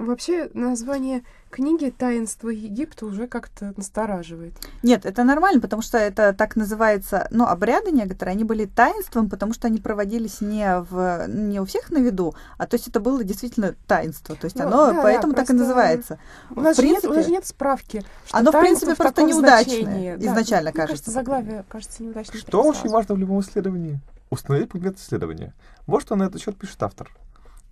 Вообще, 0.00 0.48
название 0.54 1.24
книги 1.50 1.92
«Таинство 1.96 2.48
Египта» 2.48 3.04
уже 3.04 3.26
как-то 3.26 3.74
настораживает. 3.76 4.54
Нет, 4.82 5.04
это 5.04 5.24
нормально, 5.24 5.60
потому 5.60 5.82
что 5.82 5.98
это 5.98 6.32
так 6.32 6.56
называется, 6.56 7.28
ну, 7.30 7.44
обряды 7.44 7.90
некоторые, 7.90 8.32
они 8.32 8.44
были 8.44 8.64
таинством, 8.64 9.28
потому 9.28 9.52
что 9.52 9.66
они 9.66 9.78
проводились 9.78 10.40
не, 10.40 10.80
в, 10.80 11.26
не 11.28 11.60
у 11.60 11.66
всех 11.66 11.90
на 11.90 11.98
виду, 11.98 12.34
а 12.56 12.66
то 12.66 12.76
есть 12.76 12.88
это 12.88 12.98
было 12.98 13.22
действительно 13.22 13.74
таинство, 13.86 14.36
то 14.36 14.46
есть 14.46 14.56
Ну, 14.56 14.62
оно 14.62 14.86
да, 14.86 14.92
да, 14.94 15.02
поэтому 15.02 15.34
так 15.34 15.50
и 15.50 15.52
называется. 15.52 16.18
У 16.48 16.60
нас, 16.62 16.78
В 16.78 16.80
же 16.80 16.86
нет, 16.86 17.04
у 17.04 17.08
нас 17.08 17.16
принципе, 17.16 17.22
же 17.22 17.30
нет 17.32 17.46
справки. 17.46 18.02
Что 18.24 18.38
оно, 18.38 18.52
в 18.52 18.58
принципе, 18.58 18.94
просто 18.94 19.22
неудачное 19.22 19.82
значении. 19.82 20.16
Да, 20.16 20.26
изначально 20.28 20.70
мне 20.70 20.76
кажется. 20.80 21.04
кажется. 21.04 21.10
заглавие 21.10 21.64
кажется 21.68 22.02
неудачным. 22.02 22.38
Что 22.38 22.62
очень 22.62 22.88
важно 22.88 23.16
в 23.16 23.18
любом 23.18 23.40
исследовании? 23.40 24.00
Установить 24.30 24.70
предмет 24.70 24.96
исследования. 24.98 25.52
Вот 25.86 26.00
что 26.00 26.16
на 26.16 26.22
этот 26.22 26.40
счет 26.40 26.56
пишет 26.56 26.82
автор. 26.82 27.10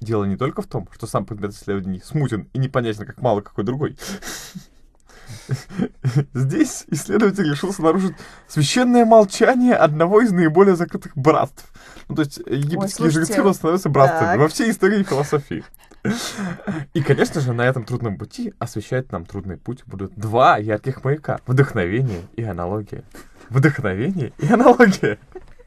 Дело 0.01 0.25
не 0.25 0.37
только 0.37 0.63
в 0.63 0.67
том, 0.67 0.89
что 0.95 1.07
сам 1.07 1.25
предмет 1.25 1.53
исследований 1.53 2.01
смутен 2.05 2.49
и 2.53 2.59
непонятен, 2.59 3.05
как 3.05 3.21
мало 3.21 3.41
какой 3.41 3.65
другой. 3.65 3.97
Здесь 6.35 6.85
исследователь 6.89 7.51
решил 7.51 7.71
обнаружить 7.71 8.15
священное 8.47 9.05
молчание 9.05 9.75
одного 9.75 10.21
из 10.21 10.33
наиболее 10.33 10.77
закрытых 10.77 11.17
братств. 11.17 11.71
Ну, 12.09 12.15
то 12.15 12.23
есть 12.23 12.39
египетские 12.39 13.11
слушайте. 13.11 13.35
жрецы 13.35 13.55
становятся 13.55 13.89
братствами 13.89 14.33
Так. 14.33 14.39
во 14.39 14.49
всей 14.49 14.71
истории 14.71 15.03
философии. 15.03 15.65
И, 16.95 17.03
конечно 17.03 17.41
же, 17.41 17.53
на 17.53 17.63
этом 17.63 17.85
трудном 17.85 18.19
пути 18.19 18.55
освещать 18.59 19.11
нам 19.13 19.25
трудный 19.25 19.57
путь 19.57 19.83
будут 19.85 20.15
два 20.15 20.57
ярких 20.57 21.05
маяка. 21.05 21.41
Вдохновение 21.47 22.23
и 22.37 22.45
аналогия. 22.45 23.05
Вдохновение 23.51 24.33
и 24.39 24.51
аналогия. 24.51 25.19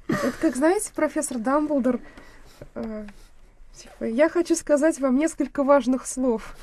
Это 0.08 0.34
как, 0.42 0.56
знаете, 0.56 0.92
профессор 0.96 1.38
Дамблдор... 1.38 2.00
э, 2.76 3.06
типа, 3.76 4.06
я 4.06 4.30
хочу 4.30 4.56
сказать 4.56 5.00
вам 5.00 5.18
несколько 5.18 5.64
важных 5.64 6.08
слов. 6.08 6.56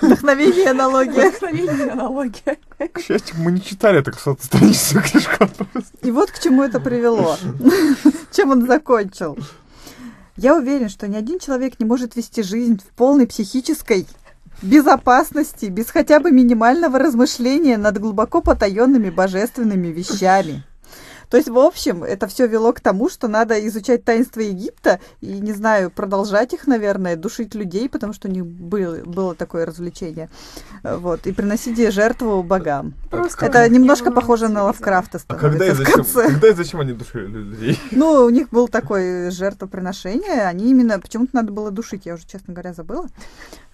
Вдохновение 0.00 0.64
и 0.64 0.68
аналогия. 0.68 1.28
Вдохновение 1.28 1.86
и 1.86 1.90
аналогия. 1.90 2.58
К 2.92 3.00
счастью, 3.00 3.36
мы 3.38 3.52
не 3.52 3.62
читали 3.62 4.02
так 4.02 4.18
что 4.18 4.36
страничную 4.40 5.04
книжку. 5.04 5.48
И 6.02 6.10
вот 6.10 6.30
к 6.30 6.38
чему 6.38 6.62
это 6.62 6.80
привело. 6.80 7.36
Чем 8.32 8.50
он 8.50 8.66
закончил. 8.66 9.36
Я 10.36 10.56
уверен, 10.56 10.88
что 10.88 11.06
ни 11.06 11.16
один 11.16 11.38
человек 11.38 11.78
не 11.78 11.84
может 11.84 12.16
вести 12.16 12.42
жизнь 12.42 12.80
в 12.80 12.94
полной 12.94 13.26
психической 13.26 14.06
безопасности, 14.62 15.66
без 15.66 15.90
хотя 15.90 16.20
бы 16.20 16.30
минимального 16.30 16.98
размышления 16.98 17.76
над 17.76 17.98
глубоко 17.98 18.40
потаенными 18.40 19.10
божественными 19.10 19.88
вещами. 19.88 20.64
То 21.30 21.36
есть, 21.36 21.48
в 21.48 21.58
общем, 21.58 22.02
это 22.02 22.26
все 22.26 22.46
вело 22.46 22.72
к 22.72 22.80
тому, 22.80 23.08
что 23.08 23.28
надо 23.28 23.64
изучать 23.68 24.04
таинства 24.04 24.40
Египта 24.40 24.98
и, 25.20 25.28
не 25.38 25.52
знаю, 25.52 25.90
продолжать 25.90 26.52
их, 26.52 26.66
наверное, 26.66 27.14
душить 27.14 27.54
людей, 27.54 27.88
потому 27.88 28.12
что 28.12 28.28
у 28.28 28.30
них 28.30 28.44
было, 28.44 28.96
было 29.04 29.34
такое 29.36 29.64
развлечение. 29.64 30.28
Вот, 30.82 31.26
и 31.26 31.32
приносить 31.32 31.78
жертву 31.92 32.42
богам. 32.42 32.94
Просто 33.10 33.46
Это 33.46 33.68
немножко 33.68 34.10
похоже 34.10 34.48
на 34.48 34.64
Лавкрафта 34.64 35.20
А 35.28 35.34
когда 35.34 35.66
и 35.66 35.72
зачем, 35.72 36.04
когда 36.04 36.48
и 36.48 36.54
зачем 36.54 36.80
они 36.80 36.92
душили 36.92 37.26
людей? 37.26 37.78
Ну, 37.92 38.24
у 38.24 38.30
них 38.30 38.48
был 38.50 38.66
такое 38.66 39.30
жертвоприношение, 39.30 40.42
они 40.46 40.70
именно, 40.70 40.98
почему-то 40.98 41.36
надо 41.36 41.52
было 41.52 41.70
душить, 41.70 42.06
я 42.06 42.14
уже, 42.14 42.26
честно 42.26 42.54
говоря, 42.54 42.72
забыла. 42.72 43.06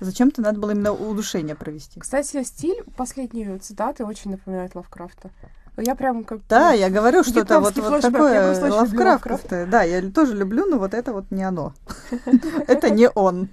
Зачем-то 0.00 0.42
надо 0.42 0.58
было 0.58 0.72
именно 0.72 0.92
удушение 0.92 1.54
провести. 1.54 2.00
Кстати, 2.00 2.42
стиль 2.42 2.82
последней 2.96 3.58
цитаты 3.58 4.04
очень 4.04 4.32
напоминает 4.32 4.74
Лавкрафта. 4.74 5.30
Я 5.78 5.94
прям 5.94 6.24
как... 6.24 6.40
Да, 6.48 6.72
я 6.72 6.88
говорю, 6.88 7.22
что 7.22 7.40
это 7.40 7.60
вот, 7.60 7.76
вот 7.76 8.00
такое 8.00 8.58
лавкрафтовское. 8.70 9.66
Да, 9.66 9.82
я 9.82 10.02
тоже 10.10 10.34
люблю, 10.34 10.64
но 10.66 10.78
вот 10.78 10.94
это 10.94 11.12
вот 11.12 11.30
не 11.30 11.44
оно. 11.44 11.74
Это 12.66 12.88
не 12.90 13.10
он. 13.10 13.48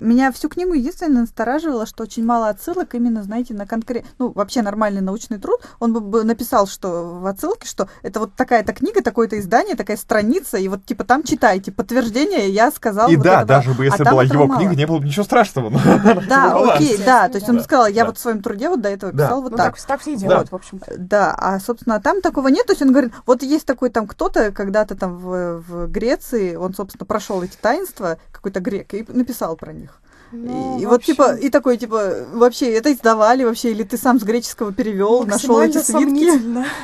Меня 0.00 0.32
всю 0.32 0.48
книгу 0.48 0.72
единственное 0.72 1.22
настораживало, 1.22 1.86
что 1.86 2.02
очень 2.02 2.24
мало 2.24 2.48
отсылок 2.48 2.94
именно, 2.94 3.22
знаете, 3.22 3.54
на 3.54 3.66
конкрет... 3.66 4.04
Ну, 4.18 4.32
вообще 4.32 4.62
нормальный 4.62 5.00
научный 5.00 5.38
труд. 5.38 5.60
Он 5.78 5.92
бы 5.92 6.24
написал, 6.24 6.66
что 6.66 7.18
в 7.20 7.26
отсылке, 7.26 7.66
что 7.68 7.88
это 8.02 8.20
вот 8.20 8.34
такая-то 8.34 8.72
книга, 8.72 9.02
такое-то 9.02 9.38
издание, 9.38 9.76
такая 9.76 9.96
страница, 9.96 10.58
и 10.58 10.68
вот 10.68 10.84
типа 10.84 11.04
там 11.04 11.22
читайте 11.22 11.72
подтверждение, 11.72 12.50
я 12.50 12.70
сказал. 12.70 13.10
И 13.10 13.16
вот 13.16 13.24
да, 13.24 13.38
это 13.38 13.46
даже 13.46 13.74
бы 13.74 13.82
а 13.82 13.86
если 13.86 14.04
там 14.04 14.14
была 14.14 14.24
его 14.24 14.46
мало. 14.46 14.60
книга, 14.60 14.74
не 14.74 14.86
было 14.86 14.98
бы 14.98 15.04
ничего 15.06 15.24
страшного. 15.24 15.70
но 15.70 16.20
Да, 16.28 16.56
окей, 16.74 16.98
да. 17.04 17.28
То 17.28 17.36
есть 17.36 17.48
он 17.48 17.58
Да. 17.58 17.62
сказал, 17.62 17.86
я 17.86 18.04
вот 18.04 18.18
в 18.18 18.20
своем 18.20 18.42
труде 18.42 18.68
вот 18.68 18.80
до 18.80 18.88
этого 18.88 19.12
писал 19.12 19.42
вот 19.42 19.52
Ну, 19.52 19.56
так. 19.56 19.78
так, 19.80 20.00
все 20.00 20.12
и 20.12 20.16
делают, 20.16 20.50
в 20.50 20.54
общем-то. 20.54 20.94
Да, 20.96 21.34
а, 21.36 21.60
собственно, 21.60 22.00
там 22.00 22.20
такого 22.20 22.48
нет. 22.48 22.66
То 22.66 22.72
есть 22.72 22.82
он 22.82 22.90
говорит, 22.92 23.12
вот 23.26 23.42
есть 23.42 23.66
такой 23.66 23.90
там 23.90 24.06
кто-то 24.06 24.52
когда-то 24.52 24.94
там 24.94 25.16
в, 25.16 25.60
в 25.60 25.86
Греции, 25.88 26.54
он, 26.54 26.74
собственно, 26.74 27.06
прошел 27.06 27.42
эти 27.42 27.56
таинства, 27.60 28.18
какой-то 28.32 28.60
грек, 28.60 28.94
и 28.94 29.04
написал 29.08 29.56
про 29.56 29.72
них. 29.72 29.89
Ну, 30.32 30.78
и, 30.78 30.82
и 30.82 30.86
в 30.86 30.90
вот 30.90 31.02
типа, 31.02 31.34
и 31.34 31.50
такой, 31.50 31.76
типа, 31.76 32.26
вообще, 32.32 32.72
это 32.72 32.92
издавали 32.92 33.42
вообще, 33.42 33.72
или 33.72 33.82
ты 33.82 33.96
сам 33.96 34.20
с 34.20 34.22
греческого 34.22 34.72
перевел, 34.72 35.26
нашел 35.26 35.60
эти 35.60 35.78
свитки. 35.78 36.30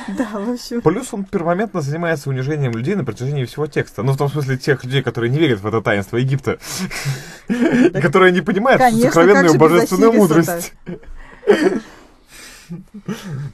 Да, 0.17 0.27
в 0.33 0.51
общем. 0.51 0.81
Плюс 0.81 1.13
он 1.13 1.23
пермоментно 1.23 1.81
занимается 1.81 2.29
унижением 2.29 2.71
людей 2.73 2.95
на 2.95 3.05
протяжении 3.05 3.45
всего 3.45 3.67
текста. 3.67 4.03
Ну, 4.03 4.11
в 4.13 4.17
том 4.17 4.29
смысле, 4.29 4.57
тех 4.57 4.83
людей, 4.83 5.01
которые 5.01 5.31
не 5.31 5.37
верят 5.37 5.61
в 5.61 5.67
это 5.67 5.81
таинство 5.81 6.17
Египта. 6.17 6.59
И 7.47 8.01
которые 8.01 8.31
не 8.31 8.41
понимают 8.41 8.81
сокровенную 9.01 9.57
божественную 9.57 10.13
мудрость. 10.13 10.73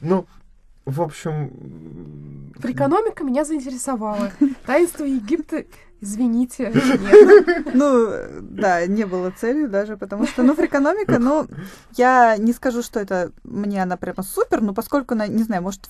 Ну, 0.00 0.26
в 0.86 1.00
общем... 1.00 2.52
Фрикономика 2.58 3.22
меня 3.22 3.44
заинтересовала. 3.44 4.32
Таинство 4.66 5.04
Египта, 5.04 5.64
извините, 6.04 6.70
нет. 6.74 7.74
Ну, 7.74 8.12
да, 8.42 8.86
не 8.86 9.04
было 9.04 9.30
целью 9.30 9.68
даже, 9.68 9.96
потому 9.96 10.26
что, 10.26 10.42
ну, 10.42 10.54
фрикономика, 10.54 11.18
ну, 11.18 11.46
я 11.96 12.36
не 12.36 12.52
скажу, 12.52 12.82
что 12.82 13.00
это 13.00 13.32
мне 13.42 13.82
она 13.82 13.96
прямо 13.96 14.22
супер, 14.22 14.60
но 14.60 14.74
поскольку 14.74 15.14
она, 15.14 15.26
не 15.26 15.42
знаю, 15.42 15.62
может, 15.62 15.88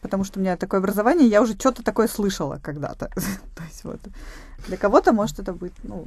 потому 0.00 0.24
что 0.24 0.38
у 0.38 0.42
меня 0.42 0.56
такое 0.56 0.80
образование, 0.80 1.28
я 1.28 1.42
уже 1.42 1.54
что-то 1.54 1.82
такое 1.82 2.08
слышала 2.08 2.60
когда-то. 2.62 3.06
То 3.56 3.62
есть 3.68 3.84
вот 3.84 4.00
для 4.66 4.76
кого-то 4.76 5.12
может 5.12 5.38
это 5.38 5.52
быть, 5.52 5.74
ну, 5.82 6.06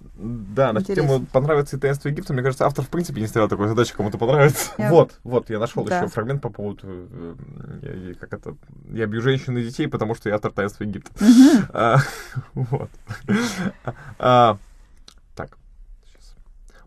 Да, 0.00 0.72
на 0.72 0.78
Интересно. 0.80 1.02
тему 1.18 1.26
понравится 1.32 1.76
и 1.76 1.80
таинство 1.80 2.08
Египта, 2.08 2.32
мне 2.32 2.42
кажется, 2.42 2.66
автор 2.66 2.84
в 2.84 2.88
принципе 2.88 3.20
не 3.20 3.26
ставил 3.26 3.48
такой 3.48 3.68
задачи, 3.68 3.94
кому-то 3.94 4.16
понравится. 4.18 4.70
Я- 4.78 4.90
Вот, 4.90 5.18
вот, 5.24 5.50
я 5.50 5.58
нашел 5.58 5.84
Да. 5.84 5.98
еще 5.98 6.08
фрагмент 6.08 6.40
по 6.42 6.50
поводу, 6.50 6.80
э, 6.86 7.34
э, 7.82 8.14
как 8.18 8.32
это, 8.32 8.56
я 8.90 9.06
бью 9.06 9.20
женщин 9.20 9.56
и 9.58 9.62
детей, 9.64 9.86
потому 9.88 10.14
что 10.14 10.28
я 10.28 10.36
автор 10.36 10.52
таинства 10.52 10.84
Египта. 10.84 11.10
А, 11.72 11.98
Вот. 12.54 12.90
А, 14.18 14.58
Так, 15.34 15.56
сейчас. 16.04 16.34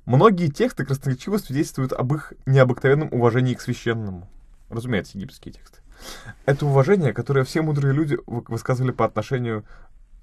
Многие 0.05 0.47
тексты 0.49 0.86
красноречиво 0.86 1.38
свидетельствуют 1.38 1.93
об 1.93 2.14
их 2.14 2.34
необыкновенном 2.45 3.09
уважении 3.12 3.53
к 3.53 3.62
священному. 3.62 4.28
Разумеется, 4.70 5.18
египетские 5.18 5.53
тексты. 5.53 5.80
Это 6.45 6.66
уважение, 6.66 7.14
которое 7.14 7.43
все 7.45 7.62
мудрые 7.62 7.93
люди 7.93 8.18
вы- 8.26 8.43
высказывали 8.47 8.91
по 8.91 9.05
отношению 9.05 9.64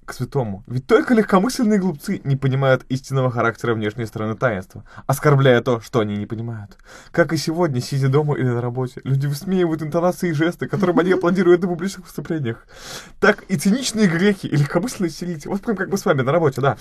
к 0.09 0.13
святому. 0.15 0.65
Ведь 0.67 0.87
только 0.87 1.15
легкомысленные 1.15 1.79
глупцы 1.79 2.21
не 2.25 2.35
понимают 2.37 2.85
истинного 2.89 3.31
характера 3.31 3.75
внешней 3.75 4.07
стороны 4.07 4.35
таинства, 4.35 4.85
оскорбляя 5.07 5.61
то, 5.61 5.81
что 5.81 6.01
они 6.01 6.17
не 6.17 6.27
понимают. 6.27 6.77
Как 7.11 7.33
и 7.33 7.37
сегодня, 7.37 7.81
сидя 7.81 8.09
дома 8.09 8.35
или 8.37 8.47
на 8.49 8.61
работе, 8.61 9.01
люди 9.05 9.27
высмеивают 9.27 9.83
интонации 9.83 10.31
и 10.31 10.33
жесты, 10.33 10.67
которым 10.67 10.99
они 10.99 11.13
аплодируют 11.13 11.63
на 11.63 11.69
публичных 11.69 12.07
выступлениях. 12.07 12.67
Так 13.21 13.45
и 13.49 13.57
циничные 13.57 14.09
греки 14.09 14.47
и 14.47 14.57
легкомысленные 14.57 15.11
сирийцы, 15.11 15.49
вот 15.49 15.61
прям 15.61 15.77
как 15.77 15.91
бы 15.91 15.99
с 15.99 16.05
вами 16.05 16.23
на 16.23 16.33
работе, 16.33 16.61
да, 16.61 16.77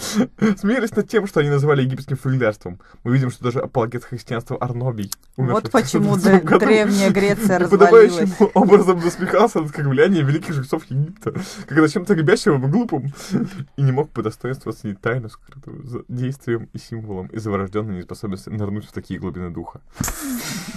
смеялись 0.57 0.95
над 0.95 1.09
тем, 1.09 1.27
что 1.27 1.41
они 1.41 1.49
называли 1.49 1.83
египетским 1.83 2.15
фамильярством. 2.17 2.79
Мы 3.03 3.13
видим, 3.13 3.29
что 3.29 3.43
даже 3.43 3.59
апологет 3.59 4.05
христианства 4.05 4.55
Арнобий, 4.57 5.11
вот 5.35 5.69
почему 5.71 6.15
520 6.15 6.23
д- 6.23 6.47
году, 6.47 6.65
древняя 6.65 7.09
Греция 7.11 7.59
развалилась. 7.59 8.29
образом 8.53 8.99
насмехался 8.99 9.59
над 9.59 9.67
оскорблением 9.67 10.25
великих 10.25 10.53
жрецов 10.53 10.83
Египта, 10.89 11.33
как 11.67 11.89
чем-то 11.89 12.13
ребящим 12.13 12.63
и 12.63 12.67
глупым, 12.67 13.13
и 13.77 13.81
не 13.81 13.91
мог 13.91 14.09
по 14.09 14.21
достоинству 14.21 14.69
оценить 14.69 15.01
тайну, 15.01 15.29
скрытую 15.29 15.85
за 15.85 16.03
действием 16.07 16.69
и 16.73 16.77
символом, 16.77 17.27
и 17.27 17.39
заворожденной 17.39 17.97
неспособности 17.97 18.49
нырнуть 18.49 18.85
в 18.85 18.91
такие 18.91 19.19
глубины 19.19 19.49
духа. 19.49 19.81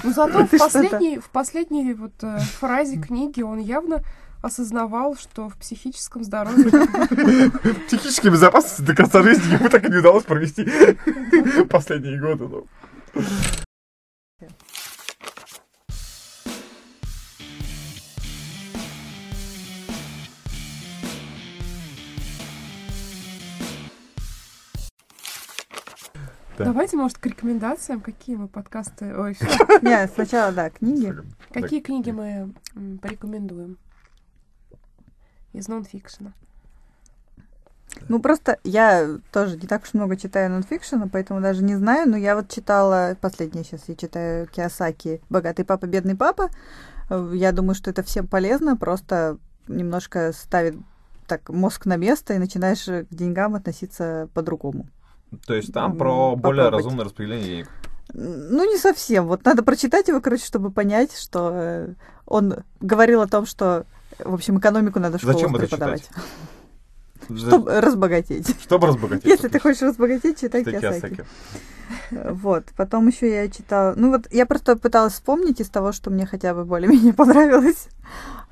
Но 0.04 0.12
зато 0.12 0.46
в 0.46 0.50
последней, 0.50 1.18
в 1.18 1.30
последней 1.30 1.94
вот 1.94 2.12
э, 2.22 2.38
фразе 2.38 2.98
книги 2.98 3.42
он 3.42 3.58
явно 3.58 4.02
осознавал, 4.42 5.16
что 5.16 5.48
в 5.48 5.56
психическом 5.56 6.24
здоровье 6.24 6.64
Психической 7.86 8.30
безопасности 8.30 8.82
до 8.82 8.94
конца 8.94 9.22
жизни 9.22 9.54
ему 9.54 9.68
так 9.68 9.84
и 9.84 9.90
не 9.90 9.98
удалось 9.98 10.24
провести 10.24 10.66
последние 11.68 12.18
годы. 12.18 12.48
Да. 26.60 26.66
Давайте, 26.66 26.98
может, 26.98 27.16
к 27.16 27.24
рекомендациям, 27.24 28.02
какие 28.02 28.36
мы 28.36 28.46
подкасты... 28.46 29.16
Ой. 29.16 29.34
Нет, 29.82 30.10
сначала, 30.14 30.52
да, 30.52 30.68
книги. 30.68 31.16
какие 31.54 31.80
книги 31.80 32.10
мы 32.10 32.52
порекомендуем 33.00 33.78
из 35.54 35.68
нонфикшена? 35.68 36.34
Ну, 38.10 38.20
просто 38.20 38.58
я 38.62 39.08
тоже 39.32 39.56
не 39.56 39.66
так 39.66 39.84
уж 39.84 39.94
много 39.94 40.18
читаю 40.18 40.50
нонфикшена, 40.50 41.08
поэтому 41.10 41.40
даже 41.40 41.64
не 41.64 41.76
знаю, 41.76 42.06
но 42.10 42.18
я 42.18 42.36
вот 42.36 42.50
читала, 42.50 43.16
последнее 43.18 43.64
сейчас 43.64 43.84
я 43.86 43.94
читаю 43.94 44.46
Киосаки 44.46 45.22
«Богатый 45.30 45.64
папа, 45.64 45.86
бедный 45.86 46.14
папа». 46.14 46.50
Я 47.32 47.52
думаю, 47.52 47.74
что 47.74 47.88
это 47.88 48.02
всем 48.02 48.26
полезно, 48.26 48.76
просто 48.76 49.38
немножко 49.66 50.32
ставит 50.34 50.76
так 51.26 51.48
мозг 51.48 51.86
на 51.86 51.96
место 51.96 52.34
и 52.34 52.38
начинаешь 52.38 52.84
к 52.84 53.06
деньгам 53.08 53.54
относиться 53.54 54.28
по-другому. 54.34 54.90
То 55.46 55.54
есть 55.54 55.72
там 55.72 55.96
про 55.96 56.34
более 56.36 56.64
попробовать. 56.64 56.72
разумное 56.84 57.04
распределение 57.04 57.46
денег. 57.46 57.68
Ну, 58.12 58.70
не 58.70 58.76
совсем. 58.78 59.26
Вот 59.26 59.44
надо 59.44 59.62
прочитать 59.62 60.08
его, 60.08 60.20
короче, 60.20 60.44
чтобы 60.44 60.70
понять, 60.70 61.16
что 61.16 61.50
э, 61.52 61.88
он 62.26 62.64
говорил 62.80 63.20
о 63.22 63.28
том, 63.28 63.46
что, 63.46 63.86
в 64.18 64.34
общем, 64.34 64.58
экономику 64.58 64.98
надо 64.98 65.18
в 65.18 65.20
школах 65.20 65.36
Зачем 65.36 65.56
это 65.56 65.66
преподавать. 65.66 66.10
За- 67.28 67.46
Чтобы 67.46 67.80
разбогатеть. 67.80 68.60
Чтобы 68.60 68.88
разбогатеть. 68.88 69.26
Если 69.26 69.48
ты 69.48 69.60
хочешь 69.60 69.82
разбогатеть, 69.82 70.40
читай 70.40 70.64
Киосаки. 70.64 71.24
Вот. 72.10 72.64
Потом 72.76 73.08
еще 73.08 73.32
я 73.32 73.48
читала... 73.48 73.94
Ну 73.96 74.10
вот 74.10 74.26
я 74.32 74.46
просто 74.46 74.76
пыталась 74.76 75.14
вспомнить 75.14 75.60
из 75.60 75.68
того, 75.68 75.92
что 75.92 76.10
мне 76.10 76.24
хотя 76.26 76.54
бы 76.54 76.64
более-менее 76.64 77.12
понравилось. 77.12 77.88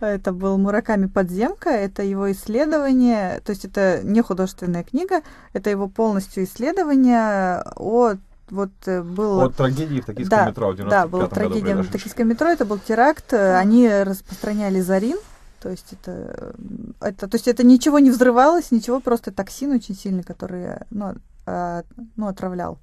Это 0.00 0.32
был 0.32 0.58
Мураками 0.58 1.06
«Подземка». 1.06 1.70
Это 1.70 2.02
его 2.02 2.30
исследование. 2.30 3.40
То 3.44 3.50
есть 3.50 3.64
это 3.64 4.00
не 4.02 4.22
художественная 4.22 4.84
книга. 4.84 5.22
Это 5.52 5.70
его 5.70 5.88
полностью 5.88 6.44
исследование 6.44 7.62
о... 7.76 8.14
Вот 8.50 8.70
э, 8.86 9.02
было... 9.02 9.44
От 9.46 9.56
трагедии 9.56 10.00
в 10.00 10.06
токийском 10.06 10.38
Да, 10.38 10.46
метро 10.48 10.68
в 10.70 10.76
95 10.76 10.90
Да, 10.90 11.06
была 11.06 11.26
трагедия 11.26 11.74
в 11.74 11.90
токийском 11.90 12.28
метро, 12.28 12.48
это 12.48 12.64
был 12.64 12.78
теракт, 12.78 13.34
э, 13.34 13.56
они 13.56 13.86
распространяли 13.86 14.80
зарин, 14.80 15.18
то 15.60 15.68
есть 15.68 15.92
это, 15.92 16.54
э, 16.98 17.08
это, 17.08 17.28
то 17.28 17.34
есть 17.34 17.46
это 17.46 17.62
ничего 17.62 17.98
не 17.98 18.10
взрывалось, 18.10 18.70
ничего, 18.70 19.00
просто 19.00 19.32
токсин 19.32 19.72
очень 19.72 19.94
сильный, 19.94 20.22
который 20.22 20.78
ну, 20.90 21.14
а, 21.44 21.82
ну, 22.16 22.28
отравлял, 22.28 22.78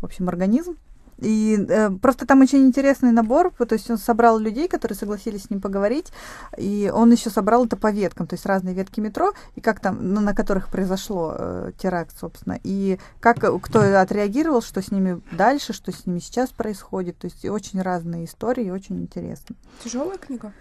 в 0.00 0.04
общем, 0.04 0.28
организм. 0.28 0.76
И 1.18 1.58
э, 1.68 1.90
просто 1.90 2.26
там 2.26 2.42
очень 2.42 2.66
интересный 2.66 3.12
набор, 3.12 3.50
то 3.52 3.72
есть 3.72 3.90
он 3.90 3.98
собрал 3.98 4.38
людей, 4.38 4.68
которые 4.68 4.96
согласились 4.96 5.44
с 5.44 5.50
ним 5.50 5.60
поговорить, 5.60 6.12
и 6.58 6.90
он 6.92 7.10
еще 7.10 7.30
собрал 7.30 7.64
это 7.64 7.76
по 7.76 7.90
веткам, 7.90 8.26
то 8.26 8.34
есть 8.34 8.44
разные 8.46 8.74
ветки 8.74 9.00
метро, 9.00 9.32
и 9.54 9.60
как 9.60 9.80
там, 9.80 10.12
ну, 10.12 10.20
на 10.20 10.34
которых 10.34 10.68
произошло 10.68 11.34
э, 11.36 11.72
теракт, 11.78 12.18
собственно, 12.18 12.58
и 12.62 12.98
как 13.20 13.42
э, 13.44 13.58
кто 13.60 13.80
отреагировал, 14.00 14.60
что 14.60 14.82
с 14.82 14.90
ними 14.90 15.22
дальше, 15.32 15.72
что 15.72 15.90
с 15.92 16.06
ними 16.06 16.18
сейчас 16.18 16.50
происходит, 16.50 17.18
то 17.18 17.26
есть 17.26 17.44
очень 17.44 17.80
разные 17.80 18.26
истории, 18.26 18.70
очень 18.70 19.00
интересно. 19.00 19.56
Тяжелая 19.82 20.18
книга? 20.18 20.52